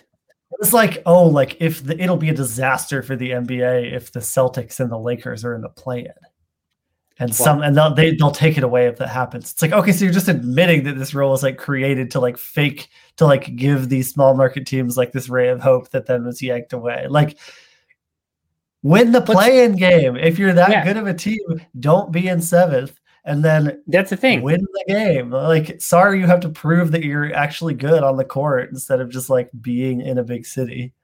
It 0.50 0.58
was 0.58 0.72
like, 0.72 1.02
oh, 1.04 1.26
like 1.26 1.61
if 1.61 1.84
the, 1.84 2.00
it'll 2.02 2.16
be 2.16 2.30
a 2.30 2.34
disaster 2.34 3.02
for 3.02 3.16
the 3.16 3.30
NBA 3.32 3.92
if 3.92 4.12
the 4.12 4.20
Celtics 4.20 4.80
and 4.80 4.90
the 4.90 4.98
Lakers 4.98 5.44
are 5.44 5.54
in 5.54 5.61
the 5.61 5.68
play-in, 5.68 6.12
and 7.18 7.34
some 7.34 7.62
and 7.62 7.76
they'll 7.76 7.94
they, 7.94 8.14
they'll 8.14 8.30
take 8.30 8.56
it 8.56 8.64
away 8.64 8.87
if 8.87 8.96
that 8.98 9.08
happens. 9.08 9.52
It's 9.52 9.61
like 9.61 9.72
okay, 9.72 9.92
so 9.92 10.04
you're 10.04 10.14
just 10.14 10.28
admitting 10.28 10.84
that 10.84 10.96
this 10.96 11.12
rule 11.14 11.30
was 11.30 11.42
like 11.42 11.58
created 11.58 12.11
to 12.12 12.20
like 12.20 12.38
fake 12.38 12.88
to 13.16 13.26
like 13.26 13.56
give 13.56 13.88
these 13.88 14.11
small 14.11 14.34
market 14.34 14.66
teams 14.66 14.96
like 14.96 15.12
this 15.12 15.28
ray 15.28 15.48
of 15.48 15.61
hope 15.61 15.90
that 15.90 16.06
then 16.06 16.24
was 16.24 16.40
yanked 16.40 16.72
away. 16.72 17.06
Like 17.11 17.37
win 18.82 19.12
the 19.12 19.20
play-in 19.20 19.76
game. 19.76 20.16
If 20.16 20.38
you're 20.38 20.52
that 20.54 20.70
Yeah. 20.70 20.84
good 20.84 20.96
of 20.96 21.06
a 21.06 21.14
team, 21.14 21.61
don't 21.78 22.12
be 22.12 22.28
in 22.28 22.40
seventh, 22.40 22.98
and 23.28 23.44
then 23.44 23.82
That's 23.86 24.08
the 24.08 24.16
thing. 24.16 24.40
win 24.40 24.66
the 24.72 24.84
game. 24.88 25.30
Like, 25.30 25.80
sorry, 25.82 26.18
you 26.18 26.26
have 26.26 26.40
to 26.40 26.48
prove 26.48 26.92
that 26.92 27.04
you're 27.04 27.32
actually 27.34 27.74
good 27.74 28.02
on 28.02 28.16
the 28.16 28.24
court 28.24 28.70
instead 28.70 29.00
of 29.00 29.10
just 29.10 29.28
like 29.28 29.50
being 29.60 30.00
in 30.00 30.16
a 30.16 30.24
big 30.24 30.46
city. 30.46 30.94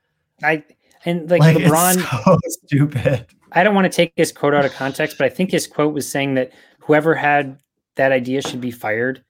I 0.43 0.65
and 1.05 1.31
like, 1.31 1.43
Like, 1.43 1.59
LeBron. 1.59 2.25
so 2.25 2.39
stupid. 2.65 3.27
I 3.53 3.63
don't 3.63 3.75
want 3.75 3.85
to 3.85 3.95
take 3.95 4.15
his 4.17 4.33
quote 4.33 4.55
out 4.55 4.65
of 4.65 4.73
context, 4.73 5.19
but 5.19 5.27
I 5.27 5.29
think 5.29 5.51
his 5.51 5.67
quote 5.67 5.93
was 5.93 6.11
saying 6.11 6.35
that 6.35 6.53
whoever 6.79 7.15
had 7.15 7.59
that 7.97 8.11
idea 8.11 8.41
should 8.41 8.61
be 8.61 8.71
fired. 8.71 9.23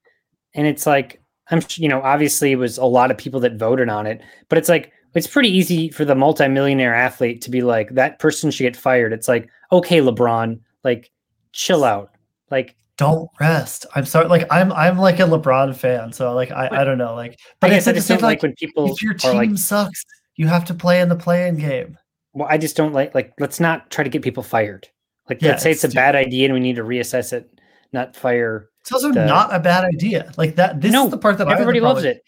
And 0.54 0.66
it's 0.66 0.86
like, 0.86 1.20
I'm, 1.50 1.60
you 1.72 1.88
know, 1.88 2.00
obviously 2.00 2.52
it 2.52 2.56
was 2.56 2.78
a 2.78 2.84
lot 2.84 3.10
of 3.10 3.18
people 3.18 3.40
that 3.40 3.56
voted 3.56 3.88
on 3.88 4.06
it, 4.06 4.22
but 4.48 4.56
it's 4.56 4.68
like, 4.68 4.92
it's 5.14 5.26
pretty 5.26 5.48
easy 5.50 5.90
for 5.90 6.04
the 6.04 6.14
multimillionaire 6.14 6.94
athlete 6.94 7.40
to 7.42 7.50
be 7.50 7.62
like, 7.62 7.90
that 7.90 8.20
person 8.20 8.50
should 8.50 8.62
get 8.62 8.76
fired. 8.76 9.12
It's 9.12 9.28
like, 9.28 9.48
okay, 9.72 9.98
LeBron, 9.98 10.60
like, 10.84 11.10
chill 11.52 11.84
out. 11.84 12.10
Like, 12.50 12.76
Don't 12.96 13.28
rest. 13.40 13.86
I'm 13.94 14.04
sorry. 14.04 14.28
Like, 14.28 14.46
I'm 14.50 14.72
I'm 14.72 14.98
like 14.98 15.18
a 15.18 15.24
LeBron 15.24 15.74
fan, 15.74 16.12
so 16.12 16.32
like 16.32 16.50
I, 16.52 16.68
I 16.70 16.84
don't 16.84 16.98
know. 16.98 17.14
Like, 17.14 17.38
but 17.60 17.72
I 17.72 17.74
it's 17.74 17.88
at 17.88 17.96
the 17.96 18.00
same 18.00 18.18
don't 18.18 18.28
like 18.28 18.42
when 18.42 18.54
people 18.54 18.92
if 18.92 19.02
your 19.02 19.14
team 19.14 19.34
like, 19.36 19.58
sucks, 19.58 20.04
you 20.36 20.46
have 20.46 20.64
to 20.66 20.74
play 20.74 21.00
in 21.00 21.08
the 21.08 21.16
playing 21.16 21.56
game. 21.56 21.98
well, 22.34 22.46
I 22.50 22.56
just 22.58 22.76
don't 22.76 22.92
like, 22.92 23.14
like, 23.14 23.32
let's 23.40 23.58
not 23.58 23.90
try 23.90 24.04
to 24.04 24.10
get 24.10 24.22
people 24.22 24.42
fired. 24.44 24.88
Like, 25.28 25.42
Yeah, 25.42 25.50
let's 25.50 25.62
say 25.64 25.72
it's 25.72 25.82
it's 25.82 25.92
a 25.92 25.96
bad 25.96 26.14
idea 26.14 26.44
and 26.44 26.54
we 26.54 26.60
need 26.60 26.76
to 26.76 26.84
reassess 26.84 27.32
it, 27.32 27.50
not 27.92 28.14
fire. 28.14 28.68
It's 28.82 28.92
also 28.92 29.10
The- 29.12 29.26
not 29.26 29.52
a 29.52 29.58
bad 29.58 29.84
idea. 29.84 30.30
Like 30.36 30.54
that. 30.56 30.80
This 30.80 30.92
no, 30.92 31.06
is 31.06 31.10
the 31.10 31.18
part 31.18 31.38
that 31.38 31.48
everybody 31.48 31.80
loves 31.80 32.04
it. 32.04 32.22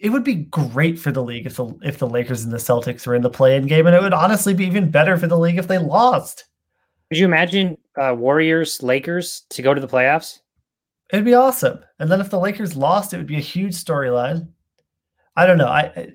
It 0.00 0.10
would 0.10 0.24
be 0.24 0.34
great 0.34 0.98
for 0.98 1.10
the 1.10 1.22
league 1.22 1.46
if 1.46 1.56
the 1.56 1.74
if 1.82 1.98
the 1.98 2.08
Lakers 2.08 2.44
and 2.44 2.52
the 2.52 2.58
Celtics 2.58 3.06
were 3.06 3.14
in 3.14 3.22
the 3.22 3.30
play-in 3.30 3.66
game, 3.66 3.86
and 3.86 3.96
it 3.96 4.02
would 4.02 4.12
honestly 4.12 4.52
be 4.52 4.66
even 4.66 4.90
better 4.90 5.16
for 5.16 5.26
the 5.26 5.38
league 5.38 5.56
if 5.58 5.66
they 5.68 5.78
lost. 5.78 6.44
Could 7.10 7.18
you 7.18 7.24
imagine 7.24 7.78
uh, 7.96 8.14
Warriors, 8.16 8.82
Lakers 8.82 9.42
to 9.50 9.62
go 9.62 9.72
to 9.74 9.80
the 9.80 9.86
playoffs? 9.88 10.40
It'd 11.12 11.24
be 11.24 11.34
awesome. 11.34 11.80
And 11.98 12.10
then 12.10 12.20
if 12.20 12.30
the 12.30 12.38
Lakers 12.40 12.76
lost, 12.76 13.14
it 13.14 13.18
would 13.18 13.26
be 13.28 13.36
a 13.36 13.40
huge 13.40 13.74
storyline. 13.74 14.48
I 15.36 15.46
don't 15.46 15.58
know. 15.58 15.68
I 15.68 15.80
I- 15.96 16.12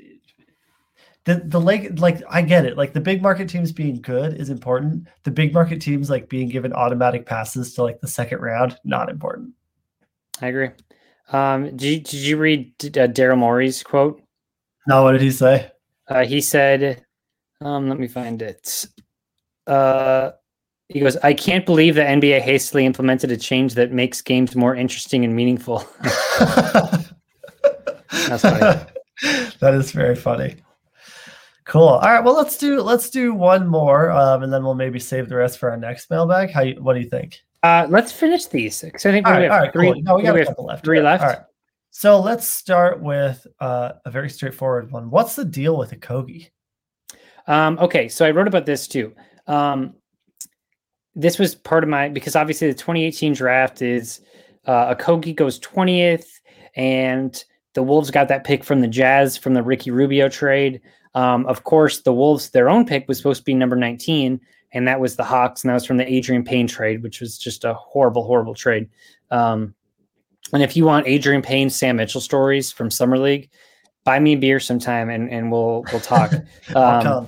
the 1.26 1.36
the 1.36 1.62
lake 1.62 2.00
like 2.00 2.24
I 2.28 2.42
get 2.42 2.66
it. 2.66 2.78
Like 2.78 2.94
the 2.94 3.00
big 3.00 3.22
market 3.22 3.48
teams 3.48 3.72
being 3.72 4.02
good 4.02 4.34
is 4.34 4.50
important. 4.50 5.08
The 5.24 5.30
big 5.30 5.54
market 5.54 5.80
teams 5.80 6.10
like 6.10 6.28
being 6.30 6.50
given 6.50 6.74
automatic 6.74 7.28
passes 7.28 7.76
to 7.76 7.84
like 7.84 8.02
the 8.02 8.08
second 8.08 8.40
round, 8.40 8.76
not 8.84 9.08
important. 9.08 9.52
I 10.42 10.48
agree. 10.48 10.70
Um, 11.32 11.78
did 11.78 11.84
you, 11.84 12.00
did 12.00 12.14
you 12.14 12.38
read 12.38 12.74
uh, 12.84 13.06
Daryl 13.08 13.38
Morey's 13.38 13.84
quote? 13.84 14.20
No, 14.88 15.04
what 15.04 15.12
did 15.12 15.22
he 15.22 15.30
say? 15.30 15.70
Uh, 16.08 16.26
he 16.26 16.42
said, 16.42 17.06
um, 17.62 17.88
let 17.88 18.00
me 18.00 18.08
find 18.08 18.42
it. 18.42 18.88
Uh, 19.68 20.32
he 20.92 21.00
goes, 21.00 21.18
I 21.18 21.34
can't 21.34 21.66
believe 21.66 21.96
the 21.96 22.02
NBA 22.02 22.42
hastily 22.42 22.86
implemented 22.86 23.32
a 23.32 23.38
change 23.38 23.74
that 23.76 23.92
makes 23.92 24.22
games 24.22 24.56
more 24.56 24.76
interesting 24.76 25.24
and 25.24 25.36
meaningful. 25.36 25.88
That's 28.12 28.42
funny. 28.42 28.80
that 29.60 29.74
is 29.74 29.92
very 29.92 30.16
funny. 30.16 30.56
Cool. 31.66 31.84
All 31.88 32.02
right. 32.02 32.24
Well, 32.24 32.36
let's 32.36 32.58
do 32.58 32.82
let's 32.82 33.10
do 33.10 33.34
one 33.34 33.68
more, 33.68 34.12
um, 34.12 34.44
and 34.44 34.52
then 34.52 34.64
we'll 34.64 34.74
maybe 34.76 35.00
save 35.00 35.30
the 35.30 35.36
rest 35.36 35.58
for 35.60 35.70
our 35.70 35.78
next 35.78 36.10
mailbag. 36.10 36.52
How? 36.52 36.64
You, 36.64 36.82
what 36.82 36.94
do 36.96 37.00
you 37.00 37.10
think? 37.10 37.40
uh, 37.64 37.86
let's 37.90 38.12
finish 38.12 38.48
these 38.48 38.82
because 38.82 39.06
I 39.06 39.12
think 39.12 39.28
All 39.28 39.34
we 39.34 39.40
right. 39.40 39.44
have 39.44 39.52
All 39.52 39.60
right. 39.60 39.74
three. 39.74 39.94
Cool. 39.94 40.02
No, 40.02 40.16
we 40.16 40.24
got 40.24 40.34
we 40.34 40.42
a 40.42 40.46
couple 40.46 40.66
left. 40.66 40.84
three 40.84 41.00
left. 41.02 41.24
All 41.24 41.30
right. 41.30 41.40
So 41.92 42.20
let's 42.20 42.48
start 42.48 43.02
with 43.02 43.46
uh, 43.60 43.94
a 44.06 44.12
very 44.12 44.30
straightforward 44.30 44.92
one. 44.92 45.10
What's 45.10 45.36
the 45.36 45.46
deal 45.46 45.78
with 45.78 45.92
Okogie? 45.92 46.50
Um, 47.48 47.78
okay, 47.80 48.08
so 48.08 48.26
I 48.26 48.32
wrote 48.32 48.48
about 48.48 48.66
this 48.66 48.88
too. 48.88 49.14
Um, 49.46 49.96
this 51.16 51.38
was 51.38 51.56
part 51.56 51.84
of 51.84 51.90
my 51.90 52.10
because 52.10 52.36
obviously 52.36 52.68
the 52.68 52.78
2018 52.78 53.34
draft 53.34 53.82
is 53.82 54.22
uh, 54.66 54.94
Okogie 54.94 55.36
goes 55.36 55.60
20th, 55.60 56.40
and 56.76 57.44
the 57.74 57.84
Wolves 57.84 58.12
got 58.12 58.28
that 58.28 58.44
pick 58.44 58.64
from 58.64 58.82
the 58.82 58.88
Jazz 58.88 59.38
from 59.38 59.54
the 59.54 59.64
Ricky 59.64 59.92
Rubio 59.92 60.30
trade. 60.30 60.82
Um, 61.16 61.46
of 61.48 61.64
course, 61.64 62.02
the 62.02 62.14
Wolves 62.14 62.52
their 62.52 62.70
own 62.70 62.86
pick 62.86 63.08
was 63.08 63.18
supposed 63.18 63.42
to 63.42 63.46
be 63.46 63.54
number 63.54 63.76
19, 63.76 64.40
and 64.72 64.88
that 64.88 65.00
was 65.00 65.16
the 65.16 65.24
Hawks, 65.24 65.64
and 65.64 65.70
that 65.70 65.76
was 65.76 65.86
from 65.86 65.98
the 65.98 66.06
Adreian 66.06 66.46
Payne 66.46 66.68
trade, 66.68 67.04
which 67.04 67.20
was 67.20 67.38
just 67.38 67.66
a 67.66 67.74
horrible, 67.74 68.24
horrible 68.24 68.56
trade. 68.56 68.90
Um, 69.30 69.74
and 70.54 70.64
if 70.64 70.76
you 70.76 70.86
want 70.86 71.08
Adreian 71.08 71.44
Payne, 71.44 71.70
Sam 71.70 71.98
Mitchell 71.98 72.22
stories 72.22 72.72
from 72.72 72.92
Summer 72.92 73.18
League, 73.18 73.50
buy 74.04 74.20
me 74.20 74.34
a 74.34 74.38
beer 74.38 74.60
sometime 74.60 75.10
and 75.10 75.30
and 75.30 75.52
we'll 75.52 75.86
we'll 75.92 76.02
talk. 76.02 76.32
Um, 76.76 77.28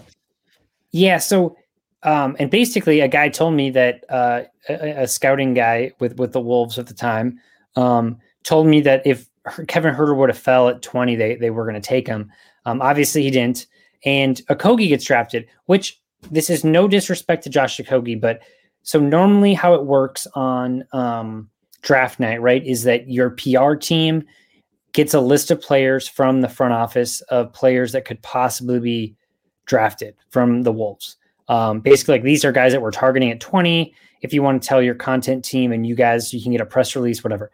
yeah. 0.92 1.18
So, 1.18 1.58
um, 2.04 2.36
and 2.40 2.52
basically, 2.52 3.00
a 3.00 3.08
guy 3.08 3.30
told 3.30 3.54
me 3.54 3.70
that 3.72 4.04
uh, 4.10 4.44
a, 4.70 5.04
a 5.04 5.08
scouting 5.08 5.54
guy 5.54 5.92
with 6.00 6.18
with 6.18 6.34
the 6.34 6.42
Wolves 6.42 6.78
at 6.78 6.88
the 6.88 6.94
time 6.94 7.40
um, 7.76 8.18
told 8.44 8.68
me 8.68 8.82
that 8.82 9.02
if 9.06 9.28
Kevin 9.68 9.96
Huerter 9.96 10.16
would 10.16 10.30
have 10.30 10.38
fell 10.38 10.70
at 10.70 10.82
twenty, 10.82 11.16
they 11.16 11.36
they 11.36 11.50
were 11.50 11.64
going 11.64 11.82
to 11.82 11.82
take 11.82 12.08
him. 12.08 12.32
Um, 12.66 12.82
obviously, 12.82 13.24
he 13.24 13.32
didn't, 13.32 13.68
and 14.06 14.38
Okogie 14.50 14.90
gets 14.90 15.06
drafted. 15.06 15.48
Which 15.66 16.00
this 16.32 16.50
is 16.50 16.64
no 16.64 16.88
disrespect 16.88 17.44
to 17.44 17.50
Josh 17.50 17.78
Okogie, 17.78 18.20
but 18.20 18.42
so 18.84 19.00
normally 19.00 19.54
how 19.54 19.74
it 19.74 19.86
works 19.86 20.28
on 20.36 20.84
um, 20.92 21.50
draft 21.82 22.20
night, 22.20 22.42
right, 22.42 22.66
is 22.66 22.84
that 22.84 23.10
your 23.10 23.32
PR 23.32 23.76
team 23.76 24.24
gets 24.92 25.14
a 25.14 25.20
list 25.20 25.52
of 25.52 25.62
players 25.62 26.08
from 26.08 26.42
the 26.42 26.50
front 26.50 26.74
office 26.74 27.22
of 27.22 27.52
players 27.54 27.94
that 27.94 28.06
could 28.06 28.22
possibly 28.22 28.80
be 28.80 29.16
drafted 29.66 30.16
from 30.30 30.64
the 30.64 30.72
Wolves. 30.72 31.18
Um, 31.48 31.80
basically, 31.80 32.16
like 32.16 32.24
these 32.24 32.46
are 32.46 32.52
guys 32.52 32.72
that 32.72 32.82
we're 32.82 32.92
targeting 32.92 33.32
at 33.32 33.40
20. 33.40 33.94
If 34.22 34.34
you 34.34 34.42
want 34.42 34.62
to 34.62 34.68
tell 34.68 34.82
your 34.82 34.96
content 34.96 35.44
team 35.44 35.72
and 35.72 35.86
you 35.86 35.96
guys, 35.96 36.34
you 36.34 36.42
can 36.42 36.52
get 36.52 36.62
a 36.62 36.66
press 36.66 36.96
release, 36.96 37.24
whatever. 37.24 37.52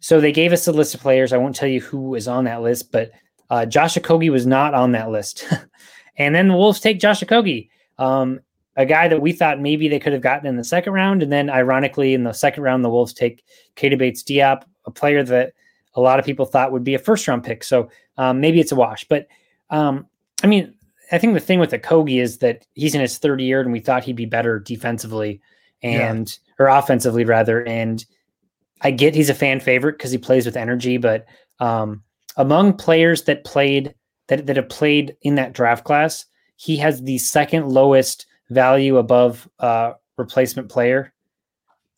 So 0.00 0.20
they 0.20 0.32
gave 0.32 0.52
us 0.52 0.66
a 0.66 0.72
list 0.72 0.94
of 0.94 1.00
players. 1.00 1.32
I 1.32 1.36
won't 1.36 1.54
tell 1.54 1.68
you 1.68 1.80
who 1.80 2.16
is 2.16 2.26
on 2.26 2.44
that 2.44 2.60
list, 2.62 2.90
but 2.90 3.12
uh, 3.50 3.66
Josh 3.66 3.94
Okogie 3.94 4.32
was 4.32 4.46
not 4.46 4.74
on 4.74 4.92
that 4.92 5.10
list. 5.10 5.46
and 6.16 6.34
then 6.34 6.48
the 6.48 6.54
Wolves 6.54 6.80
take 6.80 6.98
Josh 6.98 7.20
Okogie, 7.20 7.68
um, 7.98 8.40
a 8.76 8.84
guy 8.84 9.06
that 9.06 9.20
we 9.20 9.32
thought 9.32 9.60
maybe 9.60 9.88
they 9.88 10.00
could 10.00 10.12
have 10.12 10.22
gotten 10.22 10.46
in 10.46 10.56
the 10.56 10.64
second 10.64 10.92
round. 10.92 11.22
And 11.22 11.30
then, 11.30 11.48
ironically, 11.50 12.14
in 12.14 12.24
the 12.24 12.32
second 12.32 12.64
round, 12.64 12.84
the 12.84 12.90
Wolves 12.90 13.12
take 13.12 13.44
Keita 13.76 13.96
Bates-Diop, 13.96 14.64
a 14.86 14.90
player 14.90 15.22
that 15.22 15.52
a 15.94 16.00
lot 16.00 16.18
of 16.18 16.24
people 16.24 16.46
thought 16.46 16.72
would 16.72 16.82
be 16.82 16.94
a 16.94 16.98
first 16.98 17.28
round 17.28 17.44
pick. 17.44 17.62
So 17.62 17.90
um, 18.16 18.40
maybe 18.40 18.58
it's 18.58 18.72
a 18.72 18.76
wash. 18.76 19.06
But 19.08 19.28
um, 19.70 20.06
I 20.42 20.46
mean, 20.46 20.74
I 21.12 21.18
think 21.18 21.34
the 21.34 21.40
thing 21.40 21.58
with 21.58 21.72
Okogie 21.72 22.20
is 22.20 22.38
that 22.38 22.66
he's 22.74 22.94
in 22.94 23.00
his 23.00 23.18
third 23.18 23.40
year, 23.40 23.60
and 23.60 23.70
we 23.70 23.80
thought 23.80 24.02
he'd 24.02 24.16
be 24.16 24.26
better 24.26 24.58
defensively 24.58 25.40
and 25.82 26.38
or 26.58 26.68
offensively 26.68 27.24
rather. 27.24 27.62
And 27.66 28.04
I 28.80 28.90
get 28.90 29.14
he's 29.14 29.30
a 29.30 29.34
fan 29.34 29.60
favorite 29.60 29.98
because 29.98 30.10
he 30.10 30.18
plays 30.18 30.46
with 30.46 30.56
energy, 30.56 30.96
but 30.96 31.26
um, 31.60 32.02
among 32.36 32.74
players 32.74 33.24
that 33.24 33.44
played 33.44 33.94
that 34.28 34.46
that 34.46 34.56
have 34.56 34.68
played 34.68 35.16
in 35.22 35.34
that 35.36 35.52
draft 35.52 35.84
class, 35.84 36.24
he 36.56 36.76
has 36.78 37.02
the 37.02 37.18
second 37.18 37.68
lowest 37.68 38.26
value 38.50 38.96
above 38.96 39.48
uh, 39.60 39.92
replacement 40.16 40.68
player, 40.68 41.12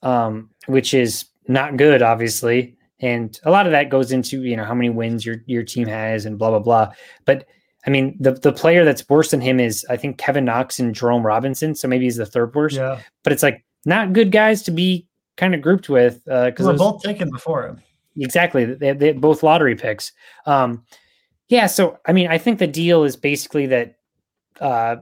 um, 0.02 0.50
which 0.66 0.92
is 0.92 1.26
not 1.48 1.76
good, 1.76 2.02
obviously. 2.02 2.76
And 3.00 3.38
a 3.44 3.50
lot 3.50 3.66
of 3.66 3.72
that 3.72 3.90
goes 3.90 4.12
into 4.12 4.42
you 4.42 4.56
know 4.56 4.64
how 4.64 4.74
many 4.74 4.90
wins 4.90 5.24
your 5.24 5.36
your 5.46 5.62
team 5.62 5.86
has 5.86 6.26
and 6.26 6.38
blah 6.38 6.50
blah 6.50 6.58
blah. 6.58 6.92
But 7.24 7.46
I 7.86 7.90
mean, 7.90 8.16
the 8.18 8.32
the 8.32 8.52
player 8.52 8.84
that's 8.84 9.08
worse 9.08 9.30
than 9.30 9.40
him 9.40 9.60
is 9.60 9.84
I 9.90 9.96
think 9.96 10.18
Kevin 10.18 10.44
Knox 10.44 10.78
and 10.78 10.94
Jerome 10.94 11.24
Robinson. 11.24 11.74
So 11.74 11.86
maybe 11.86 12.04
he's 12.04 12.16
the 12.16 12.26
third 12.26 12.54
worst. 12.54 12.76
Yeah, 12.76 13.00
But 13.22 13.32
it's 13.32 13.42
like 13.42 13.64
not 13.84 14.12
good 14.12 14.32
guys 14.32 14.62
to 14.62 14.70
be 14.70 15.06
kind 15.36 15.54
of 15.54 15.60
grouped 15.60 15.88
with 15.88 16.24
because 16.24 16.52
because 16.52 16.66
we're 16.66 16.76
both 16.76 17.02
taken 17.02 17.30
before 17.30 17.66
him. 17.66 17.82
exactly 18.16 18.64
they 18.64 18.92
they 18.92 19.12
both 19.12 19.42
lottery 19.42 19.74
picks. 19.76 20.12
Um, 20.46 20.84
yeah, 21.48 21.66
so 21.66 21.98
I 22.06 22.12
mean, 22.12 22.28
I 22.28 22.38
think 22.38 22.58
the 22.58 22.66
deal 22.66 23.04
is 23.04 23.16
basically 23.16 23.66
that 23.66 23.96
uh, 24.60 24.96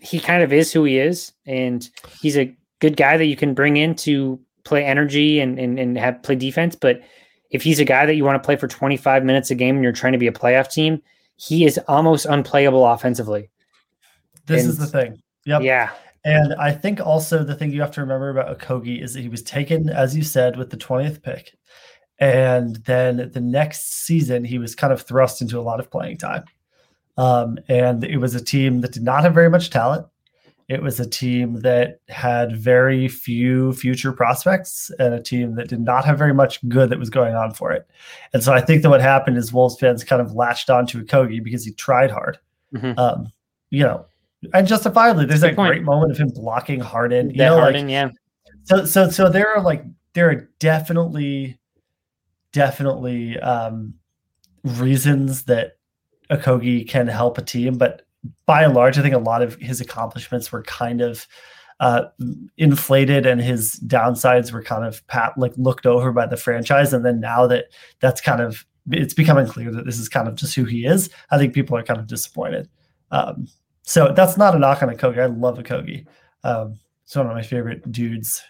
he 0.00 0.20
kind 0.20 0.42
of 0.42 0.52
is 0.52 0.72
who 0.72 0.84
he 0.84 0.98
is, 0.98 1.32
and 1.46 1.88
he's 2.20 2.36
a 2.36 2.56
good 2.78 2.96
guy 2.96 3.16
that 3.16 3.26
you 3.26 3.36
can 3.36 3.54
bring 3.54 3.76
in 3.76 3.94
to 3.96 4.40
play 4.64 4.84
energy 4.84 5.40
and 5.40 5.58
and, 5.58 5.78
and 5.78 5.98
have 5.98 6.22
play 6.22 6.36
defense. 6.36 6.76
But 6.76 7.00
if 7.50 7.62
he's 7.62 7.80
a 7.80 7.84
guy 7.84 8.06
that 8.06 8.14
you 8.14 8.24
want 8.24 8.40
to 8.40 8.46
play 8.46 8.54
for 8.54 8.68
25 8.68 9.24
minutes 9.24 9.50
a 9.50 9.56
game 9.56 9.74
and 9.74 9.82
you're 9.82 9.92
trying 9.92 10.12
to 10.12 10.18
be 10.18 10.28
a 10.28 10.32
playoff 10.32 10.70
team, 10.70 11.02
he 11.40 11.64
is 11.64 11.78
almost 11.88 12.26
unplayable 12.26 12.86
offensively. 12.86 13.50
This 14.46 14.62
And- 14.62 14.70
is 14.70 14.78
the 14.78 14.86
thing. 14.86 15.22
Yep. 15.46 15.62
Yeah, 15.62 15.90
And 16.22 16.52
I 16.54 16.70
think 16.70 17.00
also 17.00 17.42
the 17.42 17.54
thing 17.54 17.72
you 17.72 17.80
have 17.80 17.92
to 17.92 18.02
remember 18.02 18.28
about 18.28 18.58
Okogie 18.58 19.02
is 19.02 19.14
that 19.14 19.22
he 19.22 19.30
was 19.30 19.42
taken, 19.42 19.88
as 19.88 20.14
you 20.14 20.22
said, 20.22 20.56
with 20.56 20.68
the 20.68 20.76
20th 20.76 21.22
pick. 21.22 21.56
And 22.18 22.76
then 22.84 23.30
the 23.32 23.40
next 23.40 24.04
season, 24.04 24.44
he 24.44 24.58
was 24.58 24.74
kind 24.74 24.92
of 24.92 25.00
thrust 25.00 25.40
into 25.40 25.58
a 25.58 25.62
lot 25.62 25.80
of 25.80 25.90
playing 25.90 26.18
time. 26.18 26.44
Um, 27.16 27.58
and 27.68 28.04
it 28.04 28.18
was 28.18 28.34
a 28.34 28.44
team 28.44 28.82
that 28.82 28.92
did 28.92 29.02
not 29.02 29.22
have 29.22 29.32
very 29.32 29.48
much 29.48 29.70
talent. 29.70 30.06
It 30.70 30.82
was 30.82 31.00
a 31.00 31.08
team 31.08 31.62
that 31.62 31.98
had 32.08 32.56
very 32.56 33.08
few 33.08 33.72
future 33.72 34.12
prospects 34.12 34.88
and 35.00 35.12
a 35.12 35.20
team 35.20 35.56
that 35.56 35.68
did 35.68 35.80
not 35.80 36.04
have 36.04 36.16
very 36.16 36.32
much 36.32 36.66
good 36.68 36.90
that 36.90 36.98
was 36.98 37.10
going 37.10 37.34
on 37.34 37.52
for 37.52 37.72
it. 37.72 37.90
And 38.32 38.40
so 38.44 38.52
I 38.52 38.60
think 38.60 38.82
that 38.82 38.88
what 38.88 39.00
happened 39.00 39.36
is 39.36 39.52
Wolves 39.52 39.76
fans 39.80 40.04
kind 40.04 40.22
of 40.22 40.32
latched 40.32 40.70
onto 40.70 41.04
Okogie 41.04 41.42
because 41.42 41.64
he 41.64 41.72
tried 41.72 42.12
hard. 42.12 42.38
Mhm. 42.72 42.96
Um, 42.96 43.32
you 43.70 43.82
know, 43.82 44.06
and 44.54 44.68
justifiably, 44.68 45.26
there's 45.26 45.40
Good 45.40 45.50
that 45.50 45.56
point. 45.56 45.70
great 45.70 45.82
moment 45.82 46.12
of 46.12 46.18
him 46.18 46.28
blocking 46.28 46.78
Harden. 46.78 47.30
You 47.30 47.38
that 47.38 47.48
know, 47.48 47.58
like, 47.58 47.88
yeah, 47.88 48.10
so 48.62 48.84
so 48.84 49.10
so 49.10 49.28
there 49.28 49.48
are 49.48 49.60
like 49.62 49.84
there 50.14 50.30
are 50.30 50.48
definitely 50.60 51.58
definitely 52.52 53.38
um 53.40 53.94
reasons 54.62 55.44
that 55.44 55.78
Okogie 56.30 56.88
can 56.88 57.08
help 57.08 57.38
a 57.38 57.42
team, 57.42 57.76
but 57.76 58.02
by 58.46 58.64
and 58.64 58.74
large, 58.74 58.98
I 58.98 59.02
think 59.02 59.14
a 59.14 59.18
lot 59.18 59.42
of 59.42 59.54
his 59.56 59.80
accomplishments 59.80 60.52
were 60.52 60.62
kind 60.62 61.00
of 61.00 61.26
uh, 61.80 62.04
inflated, 62.58 63.26
and 63.26 63.40
his 63.40 63.80
downsides 63.86 64.52
were 64.52 64.62
kind 64.62 64.84
of 64.84 65.06
pat 65.06 65.32
like 65.38 65.52
looked 65.56 65.86
over 65.86 66.12
by 66.12 66.26
the 66.26 66.36
franchise. 66.36 66.92
And 66.92 67.04
then 67.04 67.20
now 67.20 67.46
that 67.46 67.66
that's 68.00 68.20
kind 68.20 68.40
of 68.40 68.66
it's 68.90 69.14
becoming 69.14 69.46
clear 69.46 69.70
that 69.70 69.86
this 69.86 69.98
is 69.98 70.08
kind 70.08 70.28
of 70.28 70.34
just 70.34 70.54
who 70.54 70.64
he 70.64 70.84
is, 70.84 71.10
I 71.30 71.38
think 71.38 71.54
people 71.54 71.76
are 71.76 71.82
kind 71.82 72.00
of 72.00 72.06
disappointed. 72.06 72.68
Um, 73.10 73.48
so 73.82 74.12
that's 74.14 74.36
not 74.36 74.54
a 74.54 74.58
knock 74.58 74.82
on 74.82 74.88
Okogie. 74.90 75.18
I 75.18 75.26
love 75.26 75.58
Okogie. 75.58 76.06
Um, 76.44 76.78
it's 77.04 77.16
one 77.16 77.26
of 77.26 77.32
my 77.32 77.42
favorite 77.42 77.90
dudes 77.90 78.42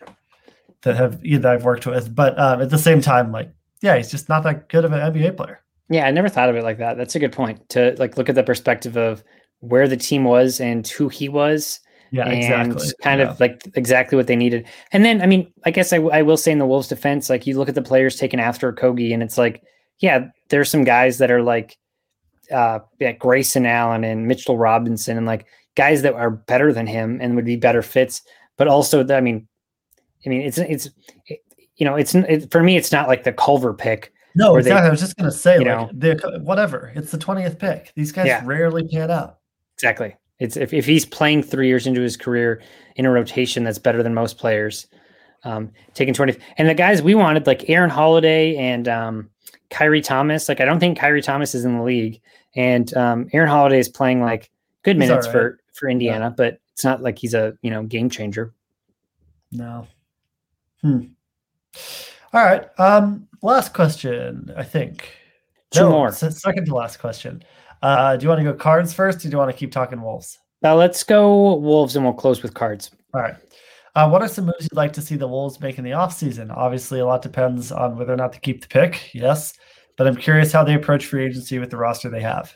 that 0.83 0.97
have 0.97 1.23
that 1.23 1.47
I've 1.47 1.65
worked 1.65 1.87
with. 1.87 2.15
But 2.15 2.39
um, 2.39 2.61
at 2.61 2.71
the 2.71 2.79
same 2.79 3.01
time, 3.01 3.33
like, 3.33 3.53
yeah, 3.81 3.97
he's 3.97 4.11
just 4.11 4.29
not 4.29 4.43
that 4.43 4.69
good 4.69 4.85
of 4.85 4.93
an 4.93 5.13
NBA 5.13 5.37
player. 5.37 5.61
Yeah, 5.89 6.07
I 6.07 6.11
never 6.11 6.29
thought 6.29 6.49
of 6.49 6.57
it 6.57 6.63
like 6.63 6.79
that. 6.79 6.97
That's 6.97 7.15
a 7.15 7.19
good 7.19 7.33
point 7.33 7.69
to 7.71 7.97
like 7.99 8.17
look 8.17 8.29
at 8.29 8.35
the 8.35 8.43
perspective 8.43 8.97
of 8.97 9.25
where 9.61 9.87
the 9.89 9.97
team 9.97 10.25
was 10.25 10.61
and 10.61 10.87
who 10.89 11.09
he 11.09 11.29
was, 11.29 11.81
Yeah, 12.11 12.25
and 12.25 12.33
exactly. 12.35 12.89
kind 13.03 13.21
Yeah. 13.21 13.31
of 13.31 13.41
like 13.41 13.63
exactly 13.75 14.17
what 14.17 14.27
they 14.27 14.37
needed. 14.37 14.67
And 14.93 15.05
then, 15.05 15.23
I 15.23 15.27
mean, 15.27 15.53
I 15.65 15.71
guess 15.71 15.93
I, 15.93 15.97
w- 15.97 16.13
I 16.15 16.23
will 16.23 16.37
say 16.37 16.51
in 16.53 16.59
the 16.59 16.67
Wolves' 16.67 16.89
defense, 16.89 17.29
like 17.31 17.47
you 17.47 17.57
look 17.59 17.69
at 17.69 17.75
the 17.75 17.83
players 17.83 18.17
taken 18.17 18.41
after 18.41 18.73
Kogi, 18.73 19.13
and 19.15 19.23
it's 19.23 19.37
like, 19.39 19.63
yeah, 19.99 20.27
there's 20.49 20.71
some 20.71 20.85
guys 20.85 21.19
that 21.19 21.31
are 21.31 21.43
like, 21.43 21.77
uh, 22.51 22.81
yeah, 22.99 23.13
Grayson 23.13 23.67
Allen 23.67 24.03
and 24.03 24.27
Mitchell 24.27 24.57
Robinson, 24.59 25.17
and 25.17 25.27
like 25.27 25.47
guys 25.77 26.03
that 26.03 26.15
are 26.15 26.31
better 26.31 26.73
than 26.73 26.87
him 26.87 27.19
and 27.21 27.37
would 27.37 27.45
be 27.45 27.57
better 27.57 27.83
fits. 27.83 28.23
But 28.57 28.67
also, 28.67 29.07
I 29.07 29.21
mean, 29.21 29.47
I 30.27 30.31
mean, 30.31 30.41
it's 30.43 30.59
it's, 30.59 30.89
it, 31.27 31.41
you 31.77 31.85
know, 31.87 31.95
it's 31.97 32.15
it, 32.15 32.51
for 32.51 32.63
me, 32.63 32.77
it's 32.77 32.93
not 32.93 33.09
like 33.09 33.25
the 33.25 33.33
Culver 33.33 33.73
pick. 33.75 34.13
no, 34.35 34.53
where 34.53 34.63
they- 34.63 34.71
exactly. 34.71 34.89
I 34.89 34.91
was 34.91 35.01
just 35.01 35.17
gonna 35.17 35.31
say, 35.31 35.59
you 35.59 35.65
like, 35.65 35.91
the 35.93 36.41
whatever. 36.43 36.93
It's 36.97 37.11
the 37.13 37.19
twentieth 37.19 37.59
pick. 37.59 37.93
These 37.95 38.11
guys 38.13 38.27
Yeah. 38.27 38.43
rarely 38.45 38.87
pan 38.89 39.11
out. 39.11 39.37
Exactly. 39.81 40.15
It's 40.39 40.59
if, 40.59 40.75
if 40.75 40.85
he's 40.85 41.07
playing 41.07 41.43
three 41.43 41.69
years 41.69 41.87
into 41.87 42.03
his 42.03 42.19
career 42.19 42.61
in 42.97 43.07
a 43.07 43.11
rotation 43.11 43.65
that's 43.65 43.79
better 43.79 44.03
than 44.03 44.13
most 44.13 44.37
players, 44.37 44.87
um, 45.45 45.71
taking 45.95 46.13
20. 46.13 46.37
And 46.59 46.69
the 46.69 46.75
guys 46.75 47.01
we 47.01 47.15
wanted, 47.15 47.47
like 47.47 47.71
Aaron 47.71 47.89
Holiday 47.89 48.57
and 48.57 48.87
um, 48.89 49.31
Khyri 49.71 50.05
Thomas, 50.05 50.51
like 50.51 50.61
I 50.61 50.67
don't 50.67 50.81
think 50.81 50.99
Khyri 50.99 51.23
Thomas 51.23 51.55
is 51.55 51.65
in 51.65 51.79
the 51.79 51.83
league. 51.83 52.21
And 52.55 52.95
um, 52.95 53.29
Aaron 53.33 53.49
Holiday 53.49 53.79
is 53.79 53.89
playing 53.89 54.21
like 54.21 54.51
good 54.83 54.97
He's 54.97 55.09
minutes 55.09 55.27
all 55.27 55.33
for 55.33 55.61
for 55.73 55.89
Indiana, 55.89 56.35
but 56.37 56.61
it's 56.73 56.85
not 56.85 57.03
like 57.03 57.19
he's 57.19 57.33
a 57.33 57.55
you 57.63 57.71
know 57.71 57.83
game 57.85 58.11
changer. 58.11 58.53
No. 59.53 59.87
Hmm. 60.83 61.05
All 62.35 62.45
right. 62.45 62.69
Um, 62.79 63.29
last 63.41 63.73
question, 63.73 64.53
I 64.57 64.65
think. 64.65 65.09
Two 65.71 65.89
more. 65.89 66.13
Second 66.13 66.67
to 66.67 66.75
last 66.75 66.99
question. 66.99 67.43
Uh, 67.83 68.17
do 68.17 68.25
you 68.25 68.29
want 68.29 68.41
to 68.41 68.45
go 68.45 68.55
cards 68.55 68.93
first, 68.93 69.19
or 69.19 69.29
do 69.29 69.33
you 69.33 69.39
want 69.39 69.51
to 69.51 69.57
keep 69.57 69.73
talking 69.73 70.01
wolves? 70.03 70.39
Now 70.63 70.77
let's 70.77 71.03
go 71.03 71.55
Wolves 71.57 71.97
and 71.97 72.05
we'll 72.05 72.15
close 72.15 72.43
with 72.43 72.55
cards. 72.55 72.91
All 73.15 73.23
right. 73.23 73.35
Uh, 73.95 74.09
what 74.09 74.23
are 74.23 74.29
some 74.29 74.47
moves 74.47 74.63
you'd 74.63 74.77
like 74.77 74.93
to 74.93 75.03
see 75.03 75.17
the 75.17 75.27
Wolves 75.27 75.61
make 75.61 75.79
in 75.79 75.85
the 75.85 75.91
offseason? 75.91 76.55
Obviously, 76.57 77.01
a 77.01 77.07
lot 77.07 77.23
depends 77.23 77.73
on 77.73 77.97
whether 77.97 78.13
or 78.13 78.17
not 78.17 78.33
to 78.35 78.41
keep 78.41 78.61
the 78.61 78.69
pick. 78.69 79.13
Yes. 79.15 79.55
But 79.97 80.07
I'm 80.07 80.17
curious 80.17 80.53
how 80.53 80.63
they 80.65 80.75
approach 80.75 81.07
free 81.07 81.25
agency 81.27 81.59
with 81.59 81.71
the 81.71 81.77
roster 81.77 82.09
they 82.09 82.21
have. 82.21 82.55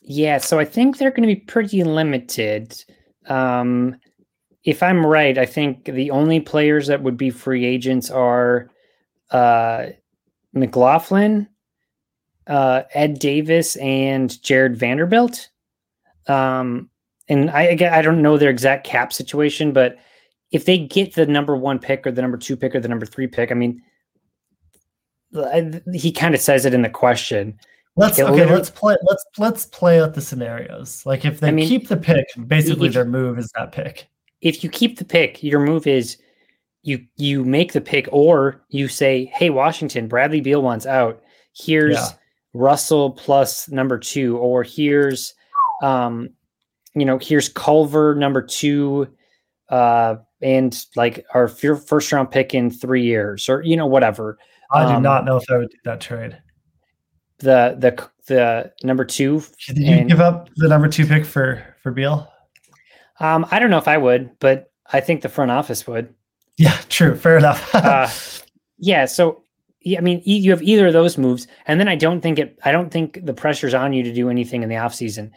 Yeah, 0.00 0.38
so 0.38 0.58
I 0.58 0.64
think 0.64 0.96
they're 0.96 1.10
going 1.10 1.28
to 1.28 1.34
be 1.34 1.40
pretty 1.40 1.84
limited. 1.84 2.82
Um, 3.26 3.96
if 4.64 4.82
I'm 4.82 5.04
right, 5.04 5.36
I 5.36 5.46
think 5.46 5.84
the 5.84 6.10
only 6.10 6.40
players 6.40 6.86
that 6.86 7.02
would 7.02 7.16
be 7.16 7.30
free 7.30 7.64
agents 7.64 8.10
are 8.10 8.70
uh, 9.30 9.86
McLaughlin, 10.52 11.48
uh, 12.46 12.82
Ed 12.94 13.18
Davis, 13.18 13.76
and 13.76 14.40
Jarred 14.42 14.76
Vanderbilt. 14.76 15.48
Um, 16.26 16.88
and 17.28 17.50
I 17.50 17.62
again, 17.62 17.92
I 17.92 18.02
don't 18.02 18.22
know 18.22 18.36
their 18.38 18.50
exact 18.50 18.86
cap 18.86 19.12
situation, 19.12 19.72
but 19.72 19.96
if 20.52 20.64
they 20.64 20.78
get 20.78 21.14
the 21.14 21.26
number 21.26 21.56
one 21.56 21.78
pick 21.78 22.06
or 22.06 22.10
the 22.10 22.22
number 22.22 22.36
two 22.36 22.56
pick 22.56 22.74
or 22.74 22.80
the 22.80 22.88
number 22.88 23.06
three 23.06 23.26
pick, 23.28 23.50
I 23.52 23.54
mean, 23.54 23.80
I- 25.36 25.80
he 25.94 26.10
kind 26.12 26.34
of 26.34 26.40
says 26.40 26.64
it 26.64 26.74
in 26.74 26.82
the 26.82 26.90
question. 26.90 27.58
Let's 27.96 28.18
It 28.18 28.22
okay. 28.24 28.46
Let's 28.46 28.70
play. 28.70 28.96
Let's 29.02 29.24
let's 29.38 29.66
play 29.66 30.00
out 30.00 30.14
the 30.14 30.20
scenarios. 30.20 31.04
Like 31.04 31.24
if 31.24 31.40
they 31.40 31.48
I 31.48 31.50
mean, 31.50 31.68
keep 31.68 31.88
the 31.88 31.96
pick, 31.96 32.26
basically 32.46 32.88
if- 32.88 32.94
their 32.94 33.04
move 33.04 33.38
is 33.38 33.50
that 33.56 33.72
pick. 33.72 34.08
if 34.40 34.64
you 34.64 34.70
keep 34.70 34.98
the 34.98 35.04
pick, 35.04 35.42
your 35.42 35.60
move 35.60 35.86
is 35.86 36.16
you 36.82 37.04
you 37.16 37.44
make 37.44 37.72
the 37.72 37.80
pick, 37.80 38.08
or 38.10 38.62
you 38.70 38.88
say, 38.88 39.26
"Hey, 39.26 39.50
Washington, 39.50 40.08
Bradley 40.08 40.40
Beal 40.40 40.62
wants 40.62 40.86
out. 40.86 41.22
Here's 41.52 41.94
Yeah. 41.96 42.08
Russell 42.52 43.10
plus 43.10 43.68
number 43.68 43.98
two, 43.98 44.36
or 44.38 44.62
here's, 44.62 45.34
um, 45.82 46.30
you 46.94 47.04
know, 47.04 47.18
here's 47.18 47.48
Culver 47.48 48.14
number 48.14 48.42
two, 48.42 49.08
uh, 49.68 50.16
and 50.42 50.84
like 50.96 51.24
our 51.34 51.46
fir- 51.48 51.76
first 51.76 52.10
round 52.12 52.30
pick 52.30 52.54
in 52.54 52.70
three 52.70 53.02
years, 53.04 53.48
or 53.48 53.62
you 53.62 53.76
know, 53.76 53.86
whatever. 53.86 54.38
I 54.72 54.84
do 54.86 54.92
Um, 54.94 55.02
not 55.02 55.24
know 55.24 55.36
if 55.36 55.44
I 55.50 55.56
would 55.58 55.70
do 55.70 55.76
that 55.84 56.00
trade. 56.00 56.36
The 57.38 57.76
the 57.78 58.08
the 58.26 58.72
number 58.84 59.04
two. 59.04 59.42
Did 59.68 59.78
you 59.78 59.94
and- 59.94 60.08
give 60.08 60.20
up 60.20 60.48
the 60.56 60.68
number 60.68 60.88
two 60.88 61.06
pick 61.06 61.24
for 61.24 61.62
for 61.82 61.92
Beal? 61.92 62.30
Um, 63.20 63.46
I 63.50 63.58
don't 63.58 63.70
know 63.70 63.78
if 63.78 63.88
I 63.88 63.98
would, 63.98 64.30
but 64.40 64.70
I 64.92 65.00
think 65.00 65.22
the 65.22 65.28
front 65.28 65.50
office 65.50 65.86
would. 65.86 66.14
Yeah, 66.56 66.76
true. 66.88 67.14
Fair 67.16 67.36
enough. 67.38 67.72
uh, 67.74 68.08
yeah 68.78 69.04
so 69.04 69.42
i 69.96 70.00
mean 70.00 70.20
you 70.24 70.50
have 70.50 70.62
either 70.62 70.88
of 70.88 70.92
those 70.92 71.16
moves 71.16 71.46
and 71.66 71.80
then 71.80 71.88
i 71.88 71.94
don't 71.94 72.20
think 72.20 72.38
it 72.38 72.58
i 72.64 72.72
don't 72.72 72.90
think 72.90 73.18
the 73.24 73.34
pressure's 73.34 73.74
on 73.74 73.92
you 73.92 74.02
to 74.02 74.12
do 74.12 74.28
anything 74.28 74.62
in 74.62 74.68
the 74.68 74.74
offseason 74.74 75.30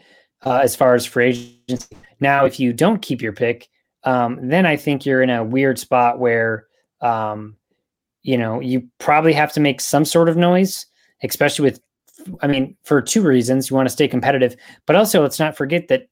uh, 0.46 0.60
as 0.62 0.76
far 0.76 0.94
as 0.94 1.06
free 1.06 1.62
agency. 1.70 1.96
Now 2.20 2.44
if 2.46 2.60
you 2.60 2.74
don't 2.74 3.02
keep 3.02 3.22
your 3.22 3.34
pick 3.34 3.70
um, 4.04 4.40
then 4.42 4.66
i 4.66 4.76
think 4.76 5.06
you're 5.06 5.22
in 5.22 5.30
a 5.30 5.44
weird 5.44 5.80
spot 5.80 6.20
where 6.20 6.68
um, 7.02 7.56
you 8.22 8.38
know 8.38 8.60
you 8.60 8.88
probably 9.00 9.34
have 9.34 9.54
to 9.54 9.60
make 9.60 9.82
some 9.82 10.06
sort 10.06 10.30
of 10.30 10.38
noise 10.38 10.86
especially 11.24 11.64
with 11.64 11.82
i 12.42 12.48
mean 12.48 12.76
for 12.84 13.02
two 13.02 13.22
reasons. 13.22 13.70
You 13.70 13.76
want 13.76 13.88
to 13.88 13.94
stay 13.94 14.08
competitive 14.08 14.56
but 14.86 14.96
also 14.96 15.22
let's 15.22 15.40
not 15.40 15.56
forget 15.56 15.88
that 15.88 16.08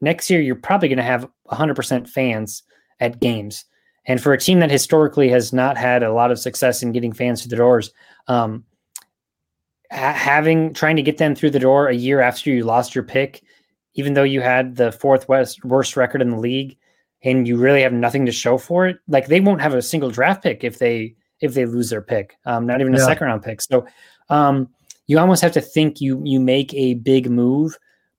next 0.00 0.30
year 0.30 0.40
you're 0.40 0.54
probably 0.56 0.88
going 0.88 0.98
to 0.98 1.04
have 1.04 1.28
100% 1.50 2.08
fans 2.08 2.62
at 3.00 3.20
games 3.20 3.64
and 4.06 4.20
for 4.20 4.32
a 4.32 4.38
team 4.38 4.60
that 4.60 4.70
historically 4.70 5.28
has 5.28 5.52
not 5.52 5.76
had 5.76 6.02
a 6.02 6.12
lot 6.12 6.30
of 6.30 6.38
success 6.38 6.82
in 6.82 6.92
getting 6.92 7.12
fans 7.12 7.42
through 7.42 7.50
the 7.50 7.56
doors, 7.56 7.92
um, 8.28 8.64
ha- 9.90 10.12
having 10.12 10.72
trying 10.74 10.96
to 10.96 11.02
get 11.02 11.18
them 11.18 11.34
through 11.34 11.50
the 11.50 11.58
door 11.58 11.88
a 11.88 11.94
year 11.94 12.20
after 12.20 12.50
you 12.50 12.64
lost 12.64 12.94
your 12.94 13.04
pick, 13.04 13.42
even 13.94 14.14
though 14.14 14.22
you 14.22 14.40
had 14.40 14.76
the 14.76 14.92
fourth 14.92 15.28
worst, 15.28 15.64
worst 15.64 15.96
record 15.96 16.22
in 16.22 16.30
the 16.30 16.38
league, 16.38 16.76
and 17.22 17.46
you 17.46 17.56
really 17.56 17.82
have 17.82 17.92
nothing 17.92 18.26
to 18.26 18.32
show 18.32 18.58
for 18.58 18.86
it, 18.86 18.98
like 19.06 19.26
they 19.26 19.40
won't 19.40 19.60
have 19.60 19.74
a 19.74 19.82
single 19.82 20.10
draft 20.10 20.42
pick 20.42 20.64
if 20.64 20.78
they 20.78 21.14
if 21.40 21.54
they 21.54 21.66
lose 21.66 21.90
their 21.90 22.02
pick, 22.02 22.36
um, 22.46 22.66
not 22.66 22.80
even 22.80 22.94
a 22.94 22.98
Yeah. 22.98 23.04
second 23.06 23.26
round 23.26 23.42
pick. 23.42 23.60
So 23.60 23.84
um, 24.30 24.68
you 25.08 25.18
almost 25.18 25.42
have 25.42 25.52
to 25.52 25.60
think 25.60 26.00
you 26.00 26.20
you 26.24 26.40
make 26.40 26.72
a 26.74 26.94
big 26.94 27.28
move, 27.30 27.76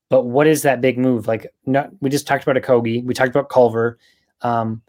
but 0.10 0.26
what 0.26 0.46
is 0.46 0.62
that 0.64 0.82
big 0.82 0.98
move? 0.98 1.28
Like, 1.28 1.48
not, 1.66 1.90
we 2.02 2.10
just 2.10 2.28
talked 2.28 2.46
about 2.46 2.62
Okogie, 2.62 3.04
we 3.04 3.14
talked 3.14 3.30
about 3.30 3.50
Culver. 3.50 3.98
Um, 4.42 4.82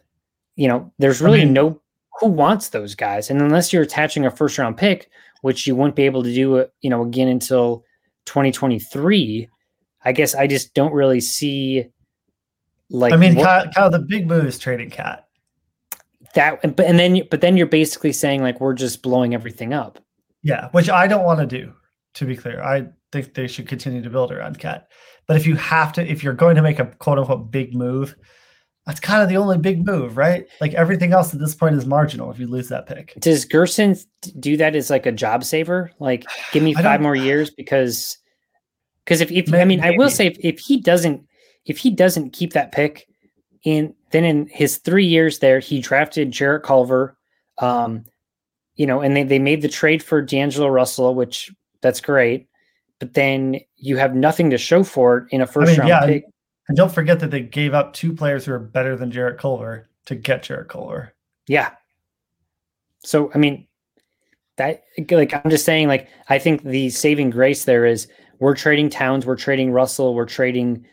you 0.56 0.68
know, 0.68 0.92
there's 0.98 1.20
I 1.22 1.24
really 1.26 1.44
mean- 1.44 1.52
no 1.54 1.80
who 2.20 2.28
wants 2.28 2.68
those 2.68 2.94
guys, 2.94 3.28
and 3.30 3.40
unless 3.42 3.72
you're 3.72 3.82
attaching 3.82 4.24
a 4.24 4.30
first 4.30 4.56
round 4.58 4.76
pick, 4.76 5.10
which 5.42 5.66
you 5.66 5.74
won't 5.74 5.96
be 5.96 6.04
able 6.04 6.22
to 6.22 6.32
do, 6.32 6.58
uh, 6.58 6.66
you 6.80 6.88
know, 6.88 7.02
again 7.02 7.28
until 7.28 7.84
2023. 8.26 9.48
I 10.06 10.12
guess 10.12 10.34
I 10.34 10.46
just 10.46 10.74
don't 10.74 10.92
really 10.92 11.20
see 11.20 11.86
like 12.90 13.12
I 13.12 13.16
mean, 13.16 13.34
what- 13.36 13.44
Kyle, 13.44 13.72
Kyle, 13.72 13.90
the 13.90 13.98
big 13.98 14.26
move 14.26 14.44
is 14.46 14.58
trading 14.58 14.90
KAT. 14.90 15.26
that, 16.34 16.60
and- 16.62 16.74
but 16.76 16.86
and 16.86 16.98
then 16.98 17.22
but 17.30 17.40
then 17.40 17.56
you're 17.56 17.66
basically 17.66 18.12
saying 18.12 18.42
like 18.42 18.60
we're 18.60 18.74
just 18.74 19.02
blowing 19.02 19.34
everything 19.34 19.72
up. 19.72 19.98
Yeah, 20.42 20.68
which 20.72 20.90
I 20.90 21.06
don't 21.06 21.24
want 21.24 21.40
to 21.40 21.46
do. 21.46 21.72
To 22.14 22.24
be 22.26 22.36
clear, 22.36 22.62
I 22.62 22.86
think 23.10 23.34
they 23.34 23.48
should 23.48 23.66
continue 23.66 24.02
to 24.02 24.10
build 24.10 24.30
around 24.30 24.58
KAT. 24.60 24.86
But 25.26 25.36
if 25.36 25.46
you 25.48 25.56
have 25.56 25.92
to, 25.94 26.06
if 26.08 26.22
you're 26.22 26.32
going 26.34 26.54
to 26.56 26.62
make 26.62 26.78
a 26.78 26.86
quote 26.86 27.18
unquote 27.18 27.50
big 27.50 27.74
move, 27.74 28.14
that's 28.86 29.00
kind 29.00 29.22
of 29.22 29.28
the 29.28 29.36
only 29.38 29.56
big 29.56 29.86
move, 29.86 30.16
right? 30.16 30.46
Like 30.60 30.74
everything 30.74 31.12
else 31.12 31.32
at 31.32 31.40
this 31.40 31.54
point 31.54 31.74
is 31.74 31.86
marginal 31.86 32.30
if 32.30 32.38
you 32.38 32.46
lose 32.46 32.68
that 32.68 32.86
pick. 32.86 33.14
Does 33.18 33.46
Gersson 33.46 34.04
do 34.38 34.56
that 34.58 34.76
as 34.76 34.90
like 34.90 35.06
a 35.06 35.12
job 35.12 35.42
saver? 35.42 35.90
Like, 36.00 36.26
give 36.52 36.62
me 36.62 36.74
five 36.82 37.00
more 37.00 37.16
years 37.16 37.50
because 37.50 38.18
because 39.04 39.20
if, 39.20 39.30
if 39.30 39.48
I 39.48 39.58
May- 39.58 39.64
mean 39.64 39.80
I 39.80 39.92
will 39.96 40.10
say 40.10 40.26
if, 40.26 40.36
if 40.40 40.58
he 40.58 40.80
doesn't 40.80 41.26
if 41.64 41.78
he 41.78 41.90
doesn't 41.90 42.32
keep 42.32 42.52
that 42.52 42.72
pick 42.72 43.06
in 43.64 43.94
then 44.10 44.24
in 44.24 44.48
his 44.48 44.76
three 44.78 45.06
years 45.06 45.38
there 45.38 45.60
he 45.60 45.80
drafted 45.80 46.30
Jarrett 46.30 46.62
Culver, 46.62 47.16
um, 47.58 48.04
you 48.76 48.86
know, 48.86 49.00
and 49.00 49.16
they 49.16 49.22
they 49.22 49.38
made 49.38 49.62
the 49.62 49.68
trade 49.68 50.02
for 50.02 50.20
D'Angelo 50.20 50.68
Russell, 50.68 51.14
which 51.14 51.50
that's 51.80 52.02
great, 52.02 52.48
but 52.98 53.14
then 53.14 53.60
you 53.76 53.96
have 53.96 54.14
nothing 54.14 54.50
to 54.50 54.58
show 54.58 54.84
for 54.84 55.18
it 55.18 55.26
in 55.30 55.40
a 55.40 55.46
first 55.46 55.70
mean, 55.70 55.78
round 55.78 55.88
yeah, 55.88 56.06
pick. 56.06 56.24
And 56.68 56.76
don't 56.76 56.92
forget 56.92 57.20
that 57.20 57.30
they 57.30 57.40
gave 57.40 57.74
up 57.74 57.92
two 57.92 58.12
players 58.12 58.44
who 58.44 58.52
are 58.52 58.58
better 58.58 58.96
than 58.96 59.10
Jarrett 59.10 59.38
Culver 59.38 59.88
to 60.06 60.14
get 60.14 60.44
Jarrett 60.44 60.68
Culver. 60.68 61.14
Yeah. 61.46 61.72
So 63.04 63.30
I 63.34 63.38
mean, 63.38 63.66
that 64.56 64.82
like 65.10 65.34
I'm 65.34 65.50
just 65.50 65.64
saying, 65.64 65.88
like 65.88 66.08
I 66.28 66.38
think 66.38 66.62
the 66.62 66.90
saving 66.90 67.30
grace 67.30 67.64
there 67.64 67.84
is 67.84 68.08
we're 68.38 68.54
trading 68.54 68.88
Towns, 68.88 69.26
we're 69.26 69.36
trading 69.36 69.72
Russell, 69.72 70.14
we're 70.14 70.26
trading 70.26 70.86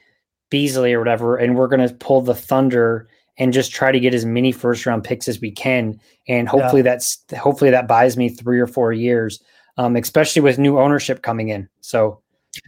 Beasley 0.49 0.93
or 0.93 0.99
whatever, 0.99 1.37
and 1.37 1.55
we're 1.55 1.67
gonna 1.67 1.93
pull 1.93 2.21
the 2.21 2.35
Thunder 2.35 3.07
and 3.37 3.53
just 3.53 3.71
try 3.71 3.91
to 3.91 3.99
get 3.99 4.13
as 4.13 4.25
many 4.25 4.51
first 4.51 4.85
round 4.85 5.03
picks 5.03 5.27
as 5.27 5.39
we 5.39 5.51
can, 5.51 5.99
and 6.27 6.49
hopefully 6.49 6.81
that's 6.81 7.23
hopefully 7.37 7.71
that 7.71 7.87
buys 7.87 8.17
me 8.17 8.29
three 8.29 8.59
or 8.59 8.67
four 8.67 8.91
years, 8.91 9.41
um, 9.77 9.95
especially 9.95 10.41
with 10.41 10.59
new 10.59 10.79
ownership 10.79 11.21
coming 11.21 11.49
in. 11.49 11.69
So 11.79 12.21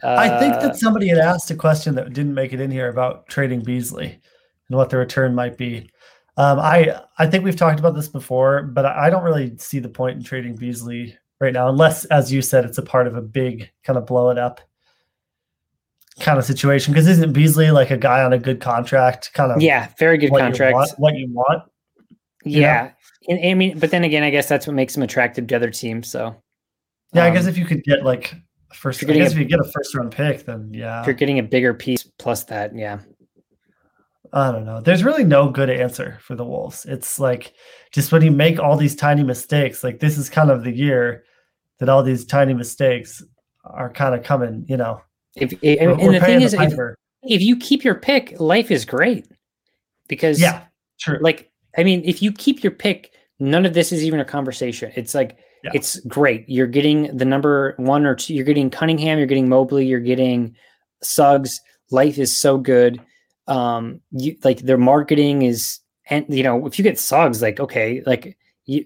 uh, 0.03 0.15
I 0.17 0.39
think 0.39 0.53
that 0.61 0.75
somebody 0.77 1.07
had 1.07 1.17
asked 1.17 1.51
a 1.51 1.55
question 1.55 1.95
that 1.95 2.13
didn't 2.13 2.33
make 2.33 2.53
it 2.53 2.61
in 2.61 2.71
here 2.71 2.89
about 2.89 3.27
trading 3.27 3.61
Beasley 3.61 4.19
and 4.69 4.77
what 4.77 4.89
the 4.89 4.97
return 4.97 5.35
might 5.35 5.57
be. 5.57 5.89
Um, 6.37 6.59
I 6.59 7.01
I 7.17 7.27
think 7.27 7.43
we've 7.43 7.55
talked 7.55 7.79
about 7.79 7.95
this 7.95 8.07
before, 8.07 8.63
but 8.63 8.85
I 8.85 9.09
don't 9.09 9.23
really 9.23 9.55
see 9.57 9.79
the 9.79 9.89
point 9.89 10.17
in 10.17 10.23
trading 10.23 10.55
Beasley 10.55 11.17
right 11.39 11.53
now, 11.53 11.69
unless, 11.69 12.05
as 12.05 12.31
you 12.31 12.41
said, 12.41 12.65
it's 12.65 12.77
a 12.77 12.83
part 12.83 13.07
of 13.07 13.15
a 13.15 13.21
big 13.21 13.69
kind 13.83 13.97
of 13.97 14.05
blow 14.05 14.29
it 14.29 14.37
up 14.37 14.61
kind 16.19 16.37
of 16.37 16.45
situation. 16.45 16.93
Because 16.93 17.07
isn't 17.07 17.33
Beasley 17.33 17.71
like 17.71 17.91
a 17.91 17.97
guy 17.97 18.23
on 18.23 18.33
a 18.33 18.39
good 18.39 18.61
contract? 18.61 19.33
Kind 19.33 19.51
of 19.51 19.61
yeah, 19.61 19.89
very 19.99 20.17
good 20.17 20.31
what 20.31 20.39
You 20.39 20.45
contract. 20.45 20.73
want, 20.73 20.91
what 20.97 21.15
you 21.15 21.27
want? 21.31 21.63
you? 22.43 22.61
Yeah. 22.61 22.91
And, 23.27 23.39
I 23.45 23.53
mean, 23.53 23.79
but 23.79 23.91
then 23.91 24.03
again, 24.03 24.23
I 24.23 24.29
guess 24.29 24.49
that's 24.49 24.67
what 24.67 24.75
makes 24.75 24.95
him 24.95 25.03
attractive 25.03 25.47
to 25.47 25.55
other 25.55 25.69
teams. 25.69 26.09
So 26.09 26.35
Yeah, 27.13 27.25
I 27.25 27.31
guess 27.31 27.43
um, 27.43 27.49
if 27.49 27.57
you 27.57 27.65
could 27.65 27.83
get 27.83 28.03
like 28.03 28.35
first, 28.73 29.01
if 29.03 29.09
I 29.09 29.13
guess 29.13 29.29
getting 29.33 29.43
if 29.45 29.51
you 29.51 29.57
get 29.57 29.65
a 29.65 29.71
first 29.71 29.95
round 29.95 30.11
pick, 30.11 30.45
then 30.45 30.69
yeah. 30.73 31.01
if 31.01 31.07
you're 31.07 31.15
getting 31.15 31.39
a 31.39 31.43
bigger 31.43 31.73
piece 31.73 32.03
plus 32.17 32.43
that, 32.45 32.75
yeah. 32.75 32.99
I 34.33 34.51
don't 34.51 34.65
know. 34.65 34.81
There's 34.81 35.03
really 35.03 35.23
no 35.23 35.49
good 35.49 35.69
answer 35.69 36.17
for 36.21 36.35
the 36.35 36.43
Wolves. 36.43 36.85
It's 36.85 37.19
like 37.19 37.53
just 37.91 38.11
when 38.11 38.23
you 38.23 38.31
make 38.31 38.59
all 38.59 38.75
these 38.75 38.95
tiny 38.95 39.23
mistakes, 39.23 39.83
like 39.83 39.99
this 39.99 40.17
is 40.17 40.29
kind 40.29 40.49
of 40.49 40.63
the 40.63 40.71
year 40.71 41.23
that 41.79 41.87
all 41.87 42.01
these 42.01 42.25
tiny 42.25 42.55
mistakes 42.55 43.23
are 43.63 43.91
kind 43.91 44.15
of 44.15 44.23
coming, 44.23 44.65
you 44.67 44.77
know. 44.77 45.01
If 45.35 45.51
and, 45.63 46.13
the 46.13 46.19
thing 46.19 46.41
is, 46.41 46.53
if, 46.53 46.73
if 47.23 47.41
you 47.41 47.57
keep 47.57 47.83
your 47.83 47.95
pick, 47.95 48.39
life 48.39 48.71
is 48.71 48.85
great 48.85 49.27
because 50.07 50.39
yeah, 50.39 50.65
true. 50.99 51.17
like 51.21 51.51
I 51.77 51.83
mean, 51.83 52.01
if 52.05 52.21
you 52.21 52.31
keep 52.31 52.63
your 52.63 52.71
pick, 52.71 53.11
none 53.39 53.65
of 53.65 53.73
this 53.73 53.91
is 53.91 54.03
even 54.03 54.19
a 54.19 54.25
conversation. 54.25 54.91
It's 54.95 55.13
like 55.13 55.37
Yeah. 55.63 55.71
it's 55.73 55.99
great. 56.01 56.47
You're 56.47 56.67
getting 56.67 57.15
the 57.15 57.25
number 57.25 57.73
one 57.77 58.05
or 58.05 58.15
two. 58.15 58.33
You're 58.33 58.45
getting 58.45 58.69
Cunningham. 58.69 59.17
You're 59.17 59.27
getting 59.27 59.47
Mobley. 59.47 59.85
You're 59.85 59.99
getting 59.99 60.55
Suggs. 61.01 61.61
Life 61.89 62.17
is 62.17 62.35
so 62.35 62.57
good. 62.57 62.99
Um, 63.47 64.01
you 64.11 64.37
like 64.43 64.59
their 64.59 64.77
marketing 64.77 65.43
is, 65.43 65.79
and 66.09 66.25
you 66.29 66.43
know, 66.43 66.65
if 66.65 66.77
you 66.77 66.83
get 66.83 66.99
Suggs, 66.99 67.41
like 67.41 67.59
okay, 67.59 68.01
like 68.05 68.37
you, 68.65 68.85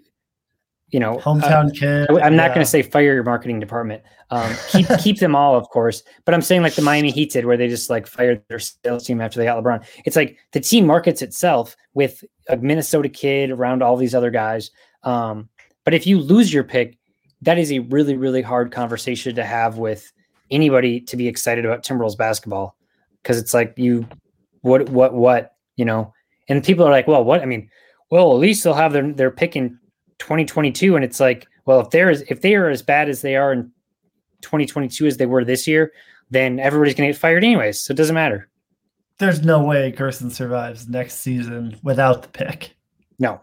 you 0.89 0.99
know, 0.99 1.17
uh, 1.17 1.21
Hometown 1.21 1.75
kid. 1.75 2.09
I- 2.11 2.21
I'm 2.21 2.35
not 2.35 2.49
yeah. 2.49 2.55
going 2.55 2.65
to 2.65 2.69
say 2.69 2.81
fire 2.81 3.13
your 3.13 3.23
marketing 3.23 3.59
department. 3.59 4.03
Um, 4.29 4.55
keep 4.69 4.87
keep 4.99 5.19
them 5.19 5.35
all, 5.35 5.55
of 5.55 5.69
course. 5.69 6.03
But 6.25 6.33
I'm 6.33 6.41
saying 6.41 6.61
like 6.61 6.75
the 6.75 6.81
Miami 6.81 7.11
Heat 7.11 7.31
did, 7.31 7.45
where 7.45 7.57
they 7.57 7.67
just 7.67 7.89
like 7.89 8.07
fired 8.07 8.43
their 8.49 8.59
sales 8.59 9.05
team 9.05 9.21
after 9.21 9.39
they 9.39 9.45
got 9.45 9.63
LeBron. 9.63 9.85
It's 10.05 10.15
like 10.15 10.37
the 10.51 10.59
team 10.59 10.85
markets 10.85 11.21
itself 11.21 11.75
with 11.93 12.23
a 12.49 12.57
Minnesota 12.57 13.09
kid 13.09 13.51
around 13.51 13.81
all 13.81 13.97
these 13.97 14.15
other 14.15 14.31
guys. 14.31 14.71
Um, 15.03 15.49
but 15.87 15.93
if 15.93 16.05
you 16.05 16.19
lose 16.19 16.51
your 16.53 16.65
pick, 16.65 16.97
that 17.43 17.57
is 17.57 17.71
a 17.71 17.79
really 17.79 18.17
really 18.17 18.41
hard 18.41 18.73
conversation 18.73 19.33
to 19.33 19.45
have 19.45 19.77
with 19.77 20.11
anybody 20.51 20.99
to 20.99 21.15
be 21.15 21.29
excited 21.29 21.63
about 21.63 21.81
Timberwolves 21.81 22.17
basketball. 22.17 22.75
Because 23.23 23.37
it's 23.37 23.53
like 23.53 23.73
you 23.77 24.05
what 24.63 24.89
what 24.89 25.13
what 25.13 25.55
you 25.77 25.85
know, 25.85 26.13
and 26.49 26.61
people 26.61 26.85
are 26.85 26.91
like, 26.91 27.07
well, 27.07 27.23
what 27.23 27.41
I 27.41 27.45
mean, 27.45 27.69
well, 28.11 28.33
at 28.33 28.39
least 28.39 28.65
they'll 28.65 28.73
have 28.73 28.91
their 28.91 29.13
their 29.13 29.31
pick 29.31 29.55
in 29.55 29.79
2022 30.19 30.97
and 30.97 31.05
it's 31.05 31.21
like 31.21 31.47
well 31.63 31.79
if 31.79 31.89
they're 31.91 32.09
as 32.09 32.21
if 32.23 32.41
they 32.41 32.55
are 32.55 32.67
as 32.67 32.81
bad 32.81 33.07
as 33.07 33.21
they 33.21 33.37
are 33.37 33.53
in 33.53 33.71
2022 34.41 35.07
as 35.07 35.15
they 35.15 35.25
were 35.25 35.45
this 35.45 35.67
year 35.67 35.93
then 36.31 36.59
everybody's 36.59 36.95
going 36.95 37.07
to 37.07 37.13
get 37.13 37.17
fired 37.17 37.45
anyways 37.45 37.79
so 37.79 37.93
it 37.93 37.95
doesn't 37.95 38.13
matter. 38.13 38.49
There's 39.19 39.41
no 39.41 39.63
way 39.63 39.93
Gersson 39.93 40.31
survives 40.31 40.89
next 40.89 41.21
season 41.21 41.79
without 41.81 42.23
the 42.23 42.27
pick. 42.27 42.75
no 43.19 43.39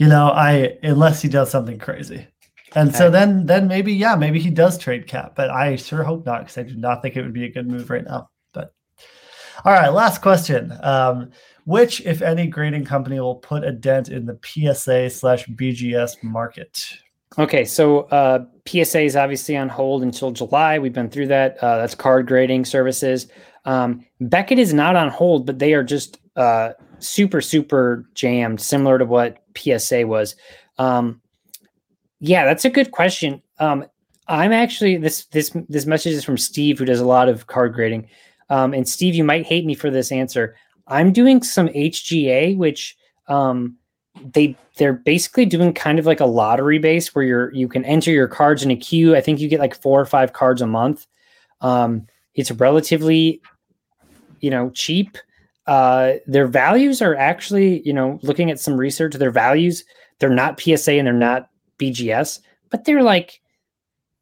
You 0.00 0.08
know, 0.08 0.30
I 0.30 0.78
unless 0.82 1.20
he 1.20 1.28
does 1.28 1.50
something 1.50 1.78
crazy. 1.78 2.26
And 2.74 2.94
so 2.96 3.10
then 3.10 3.44
then 3.44 3.68
maybe 3.68 3.92
yeah, 3.92 4.16
maybe 4.16 4.40
he 4.40 4.48
does 4.48 4.78
trade 4.78 5.06
KAT, 5.06 5.34
but 5.36 5.50
I 5.50 5.76
sure 5.76 6.02
hope 6.02 6.24
not 6.24 6.40
because 6.40 6.56
I 6.56 6.62
do 6.62 6.74
not 6.74 7.02
think 7.02 7.16
it 7.16 7.22
would 7.22 7.34
be 7.34 7.44
a 7.44 7.50
good 7.50 7.68
move 7.68 7.90
right 7.90 8.02
now. 8.02 8.30
But 8.54 8.72
all 9.62 9.74
right, 9.74 9.90
last 9.90 10.22
question. 10.22 10.72
Um, 10.82 11.32
which, 11.66 12.00
if 12.06 12.22
any, 12.22 12.46
grading 12.46 12.86
company 12.86 13.20
will 13.20 13.34
put 13.34 13.62
a 13.62 13.72
dent 13.72 14.08
in 14.08 14.24
the 14.24 14.38
PSA 14.42 15.10
slash 15.10 15.46
BGS 15.48 16.22
market? 16.22 16.82
Okay, 17.36 17.66
so 17.66 18.04
uh, 18.04 18.46
PSA 18.66 19.02
is 19.02 19.16
obviously 19.16 19.54
on 19.58 19.68
hold 19.68 20.02
until 20.02 20.30
July. 20.30 20.78
We've 20.78 20.94
been 20.94 21.10
through 21.10 21.26
that. 21.26 21.62
Uh, 21.62 21.76
that's 21.76 21.94
card 21.94 22.26
grading 22.26 22.64
services. 22.64 23.28
Um, 23.66 24.06
Beckett 24.18 24.58
is 24.58 24.72
not 24.72 24.96
on 24.96 25.10
hold, 25.10 25.44
but 25.44 25.58
they 25.58 25.74
are 25.74 25.84
just 25.84 26.18
uh, 26.36 26.70
super, 27.00 27.42
super 27.42 28.08
jammed, 28.14 28.62
similar 28.62 28.98
to 28.98 29.04
what 29.04 29.39
PSA 29.56 30.06
was. 30.06 30.36
Um, 30.78 31.20
yeah, 32.20 32.44
that's 32.44 32.64
a 32.64 32.70
good 32.70 32.90
question. 32.90 33.42
Um, 33.58 33.84
I'm 34.28 34.52
actually 34.52 34.96
this 34.96 35.26
this 35.26 35.50
this 35.68 35.86
message 35.86 36.12
is 36.12 36.24
from 36.24 36.38
Steve, 36.38 36.78
who 36.78 36.84
does 36.84 37.00
a 37.00 37.06
lot 37.06 37.28
of 37.28 37.46
card 37.46 37.74
grading. 37.74 38.08
Um, 38.48 38.74
and 38.74 38.88
Steve, 38.88 39.14
you 39.14 39.24
might 39.24 39.46
hate 39.46 39.64
me 39.64 39.74
for 39.74 39.90
this 39.90 40.12
answer. 40.12 40.56
I'm 40.86 41.12
doing 41.12 41.42
some 41.42 41.68
HGA, 41.68 42.56
which 42.56 42.96
um, 43.28 43.76
they 44.34 44.56
they're 44.76 44.92
basically 44.92 45.46
doing 45.46 45.72
kind 45.72 45.98
of 45.98 46.06
like 46.06 46.20
a 46.20 46.26
lottery 46.26 46.78
base 46.78 47.14
where 47.14 47.24
you're 47.24 47.52
you 47.54 47.68
can 47.68 47.84
enter 47.84 48.10
your 48.10 48.28
cards 48.28 48.62
in 48.62 48.70
a 48.70 48.76
queue. 48.76 49.16
I 49.16 49.20
think 49.20 49.40
you 49.40 49.48
get 49.48 49.60
like 49.60 49.80
four 49.80 50.00
or 50.00 50.06
five 50.06 50.32
cards 50.32 50.62
a 50.62 50.66
month. 50.66 51.06
Um, 51.60 52.06
it's 52.34 52.50
relatively, 52.50 53.40
you 54.40 54.50
know, 54.50 54.70
cheap. 54.70 55.18
Uh, 55.70 56.14
their 56.26 56.48
values 56.48 57.00
are 57.00 57.14
actually, 57.14 57.80
you 57.86 57.92
know, 57.92 58.18
looking 58.22 58.50
at 58.50 58.58
some 58.58 58.76
research, 58.76 59.14
their 59.14 59.30
values 59.30 59.84
they're 60.20 60.30
not 60.30 60.60
PSA 60.60 60.92
and 60.92 61.06
they're 61.06 61.14
not 61.14 61.50
BGS, 61.78 62.40
but 62.70 62.84
they're 62.84 63.02
like 63.02 63.40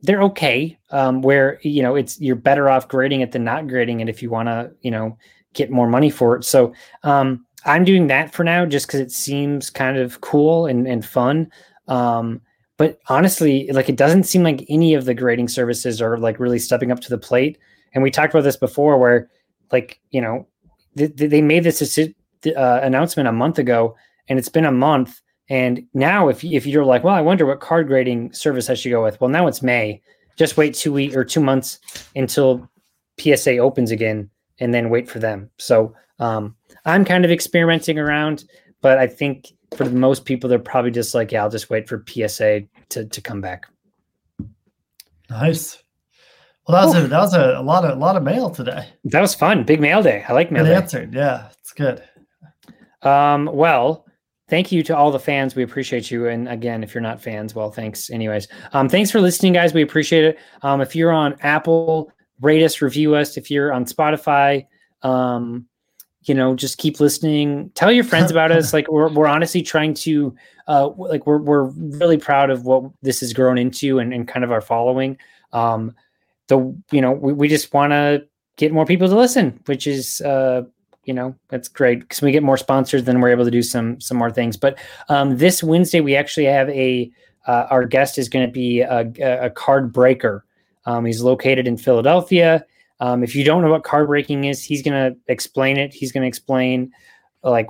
they're 0.00 0.22
okay. 0.22 0.78
Um, 0.90 1.20
where 1.22 1.58
you 1.62 1.82
know 1.82 1.96
it's 1.96 2.18
you're 2.20 2.36
better 2.36 2.70
off 2.70 2.88
grading 2.88 3.20
it 3.20 3.32
than 3.32 3.44
not 3.44 3.68
grading 3.68 4.00
it 4.00 4.08
if 4.08 4.22
you 4.22 4.30
want 4.30 4.48
to, 4.48 4.70
you 4.80 4.90
know, 4.90 5.18
get 5.52 5.70
more 5.70 5.88
money 5.88 6.08
for 6.08 6.36
it. 6.36 6.44
So 6.44 6.72
um, 7.02 7.44
I'm 7.66 7.84
doing 7.84 8.06
that 8.06 8.32
for 8.32 8.44
now 8.44 8.64
just 8.64 8.86
because 8.86 9.00
it 9.00 9.10
seems 9.10 9.70
kind 9.70 9.98
of 9.98 10.20
cool 10.20 10.66
and, 10.66 10.86
and 10.86 11.04
fun. 11.04 11.50
Um, 11.88 12.40
but 12.76 13.00
honestly, 13.08 13.68
like 13.72 13.88
it 13.88 13.96
doesn't 13.96 14.22
seem 14.22 14.44
like 14.44 14.64
any 14.68 14.94
of 14.94 15.04
the 15.04 15.14
grading 15.14 15.48
services 15.48 16.00
are 16.00 16.16
like 16.16 16.38
really 16.38 16.60
stepping 16.60 16.92
up 16.92 17.00
to 17.00 17.10
the 17.10 17.18
plate. 17.18 17.58
And 17.92 18.04
we 18.04 18.12
talked 18.12 18.32
about 18.32 18.44
this 18.44 18.56
before, 18.56 18.98
where 18.98 19.28
like 19.72 20.00
you 20.10 20.20
know 20.20 20.46
th- 20.98 21.16
th- 21.16 21.30
they 21.30 21.42
made 21.42 21.64
this 21.64 21.98
uh, 21.98 22.80
announcement 22.82 23.28
a 23.28 23.32
month 23.32 23.58
ago, 23.58 23.96
and 24.28 24.38
it's 24.38 24.48
been 24.48 24.64
a 24.64 24.72
month. 24.72 25.20
And 25.48 25.86
now, 25.94 26.28
if 26.28 26.44
if 26.44 26.66
you're 26.66 26.84
like, 26.84 27.04
well, 27.04 27.14
I 27.14 27.22
wonder 27.22 27.46
what 27.46 27.60
card 27.60 27.86
grading 27.86 28.32
service 28.32 28.68
I 28.68 28.74
should 28.74 28.90
go 28.90 29.02
with. 29.02 29.20
Well, 29.20 29.30
now 29.30 29.46
it's 29.46 29.62
May. 29.62 30.02
Just 30.36 30.56
wait 30.56 30.74
two 30.74 30.92
weeks 30.92 31.16
or 31.16 31.24
two 31.24 31.40
months 31.40 31.80
until 32.14 32.68
PSA 33.18 33.56
opens 33.58 33.90
again, 33.90 34.30
and 34.60 34.74
then 34.74 34.90
wait 34.90 35.08
for 35.08 35.18
them. 35.18 35.50
So 35.58 35.94
um, 36.18 36.54
I'm 36.84 37.04
kind 37.04 37.24
of 37.24 37.30
experimenting 37.30 37.98
around, 37.98 38.44
but 38.82 38.98
I 38.98 39.06
think 39.06 39.52
for 39.76 39.86
most 39.86 40.24
people, 40.24 40.50
they're 40.50 40.58
probably 40.58 40.90
just 40.90 41.14
like, 41.14 41.32
yeah, 41.32 41.42
I'll 41.42 41.50
just 41.50 41.70
wait 41.70 41.88
for 41.88 42.04
PSA 42.06 42.62
to 42.90 43.04
to 43.06 43.20
come 43.20 43.40
back. 43.40 43.66
Nice. 45.30 45.82
Well, 46.68 46.86
that 46.86 46.94
was 46.98 47.04
a, 47.04 47.08
that 47.08 47.18
was 47.18 47.34
a, 47.34 47.54
a 47.58 47.62
lot 47.62 47.84
of 47.84 47.96
a 47.96 48.00
lot 48.00 48.16
of 48.16 48.22
mail 48.22 48.50
today. 48.50 48.86
That 49.04 49.22
was 49.22 49.34
fun. 49.34 49.64
Big 49.64 49.80
mail 49.80 50.02
day. 50.02 50.24
I 50.28 50.34
like 50.34 50.52
mail 50.52 50.64
Good 50.64 50.68
day. 50.70 50.76
answered. 50.76 51.14
Yeah, 51.14 51.48
it's 51.58 51.72
good. 51.72 52.02
Um, 53.02 53.48
well, 53.52 54.04
thank 54.50 54.70
you 54.70 54.82
to 54.82 54.96
all 54.96 55.10
the 55.10 55.18
fans. 55.18 55.54
We 55.54 55.62
appreciate 55.62 56.10
you. 56.10 56.28
And 56.28 56.48
again, 56.48 56.82
if 56.84 56.94
you're 56.94 57.00
not 57.02 57.22
fans, 57.22 57.54
well, 57.54 57.70
thanks 57.70 58.10
anyways. 58.10 58.48
Um, 58.72 58.88
thanks 58.88 59.10
for 59.10 59.20
listening, 59.20 59.54
guys. 59.54 59.72
We 59.72 59.82
appreciate 59.82 60.24
it. 60.24 60.38
Um, 60.62 60.80
if 60.82 60.94
you're 60.94 61.12
on 61.12 61.36
Apple, 61.40 62.12
rate 62.40 62.62
us, 62.62 62.82
review 62.82 63.14
us. 63.14 63.36
If 63.38 63.50
you're 63.50 63.72
on 63.72 63.86
Spotify, 63.86 64.66
um, 65.02 65.66
you 66.24 66.34
know, 66.34 66.54
just 66.54 66.76
keep 66.76 67.00
listening. 67.00 67.70
Tell 67.76 67.90
your 67.90 68.04
friends 68.04 68.30
about 68.30 68.52
us. 68.52 68.72
Like 68.74 68.88
we're 68.88 69.08
we're 69.08 69.26
honestly 69.26 69.62
trying 69.62 69.94
to 69.94 70.34
uh 70.66 70.88
like 70.98 71.26
we're 71.26 71.38
we're 71.38 71.64
really 71.64 72.18
proud 72.18 72.50
of 72.50 72.64
what 72.64 72.84
this 73.00 73.20
has 73.20 73.32
grown 73.32 73.56
into 73.56 74.00
and, 74.00 74.12
and 74.12 74.28
kind 74.28 74.44
of 74.44 74.52
our 74.52 74.60
following. 74.60 75.16
Um 75.54 75.94
the 76.48 76.58
you 76.90 77.00
know, 77.00 77.12
we, 77.12 77.32
we 77.32 77.48
just 77.48 77.72
want 77.72 77.92
to 77.92 78.26
get 78.56 78.72
more 78.72 78.84
people 78.84 79.08
to 79.08 79.16
listen, 79.16 79.60
which 79.66 79.86
is 79.86 80.20
uh 80.22 80.62
you 81.08 81.14
know 81.14 81.34
that's 81.48 81.68
great 81.68 82.00
because 82.00 82.20
we 82.20 82.30
get 82.30 82.42
more 82.42 82.58
sponsors 82.58 83.04
then 83.04 83.20
we're 83.20 83.30
able 83.30 83.44
to 83.44 83.50
do 83.50 83.62
some 83.62 84.00
some 84.00 84.16
more 84.16 84.30
things. 84.30 84.56
But 84.56 84.78
um, 85.08 85.38
this 85.38 85.62
wednesday 85.62 86.00
we 86.00 86.14
actually 86.14 86.44
have 86.44 86.68
a 86.68 87.10
uh, 87.46 87.66
our 87.70 87.86
guest 87.86 88.18
is 88.18 88.28
going 88.28 88.46
to 88.46 88.52
be 88.52 88.80
a, 88.80 89.10
a 89.40 89.48
card 89.48 89.90
breaker. 89.90 90.44
Um, 90.84 91.06
he's 91.06 91.22
located 91.22 91.66
in 91.66 91.78
philadelphia. 91.78 92.64
Um, 93.00 93.24
if 93.24 93.34
you 93.34 93.42
don't 93.42 93.62
know 93.62 93.70
what 93.70 93.84
card 93.84 94.08
breaking 94.08 94.44
is 94.44 94.62
he's 94.62 94.82
going 94.82 94.92
to 95.12 95.18
explain 95.28 95.78
it. 95.78 95.94
He's 95.94 96.12
going 96.12 96.22
to 96.22 96.28
explain 96.28 96.92
like 97.42 97.68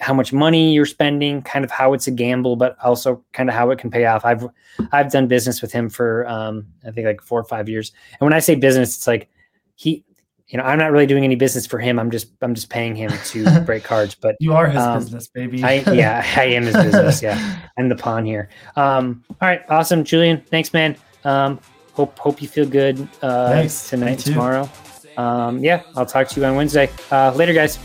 how 0.00 0.12
much 0.12 0.32
money 0.32 0.72
you're 0.74 0.86
spending 0.86 1.40
kind 1.42 1.64
of 1.64 1.70
how 1.70 1.92
it's 1.94 2.06
a 2.06 2.10
gamble 2.10 2.54
but 2.56 2.76
also 2.84 3.24
kind 3.32 3.48
of 3.48 3.54
how 3.54 3.70
it 3.70 3.78
can 3.78 3.90
pay 3.90 4.04
off 4.04 4.24
i've 4.24 4.46
i've 4.92 5.10
done 5.10 5.26
business 5.26 5.62
with 5.62 5.72
him 5.72 5.88
for 5.88 6.26
um, 6.28 6.66
i 6.86 6.90
think 6.90 7.06
like 7.06 7.22
four 7.22 7.40
or 7.40 7.44
five 7.44 7.68
years 7.68 7.92
and 8.12 8.20
when 8.20 8.32
i 8.32 8.38
say 8.38 8.54
business 8.54 8.94
it's 8.96 9.06
like 9.06 9.28
he 9.74 10.04
you 10.48 10.58
know, 10.58 10.64
I'm 10.64 10.78
not 10.78 10.92
really 10.92 11.06
doing 11.06 11.24
any 11.24 11.34
business 11.34 11.66
for 11.66 11.78
him. 11.78 11.98
I'm 11.98 12.10
just 12.10 12.28
I'm 12.40 12.54
just 12.54 12.70
paying 12.70 12.94
him 12.94 13.10
to 13.24 13.60
break 13.62 13.82
cards. 13.82 14.14
But 14.14 14.36
You 14.38 14.52
are 14.54 14.68
his 14.68 14.80
Um, 14.80 15.00
business, 15.00 15.26
baby. 15.28 15.62
I 15.64 15.82
yeah, 15.92 16.24
I 16.36 16.44
am 16.44 16.64
his 16.64 16.76
business. 16.76 17.20
Yeah, 17.20 17.58
I'm 17.78 17.88
the 17.88 17.96
pawn 17.96 18.24
here. 18.24 18.48
Um, 18.76 19.24
all 19.28 19.48
right, 19.48 19.62
awesome, 19.68 20.04
Julian. 20.04 20.40
Thanks, 20.42 20.72
man. 20.72 20.96
Um, 21.24 21.58
hope 21.94 22.16
hope 22.18 22.40
you 22.40 22.48
feel 22.48 22.66
good 22.66 23.08
uh. 23.22 23.60
Me 23.62 23.68
tonight, 23.68 24.20
tomorrow. 24.20 24.70
Um, 25.16 25.64
yeah, 25.64 25.82
I'll 25.96 26.06
talk 26.06 26.28
to 26.28 26.40
you 26.40 26.46
on 26.46 26.54
Wednesday. 26.54 26.90
Uh, 27.10 27.32
later, 27.32 27.52
guys. 27.52 27.78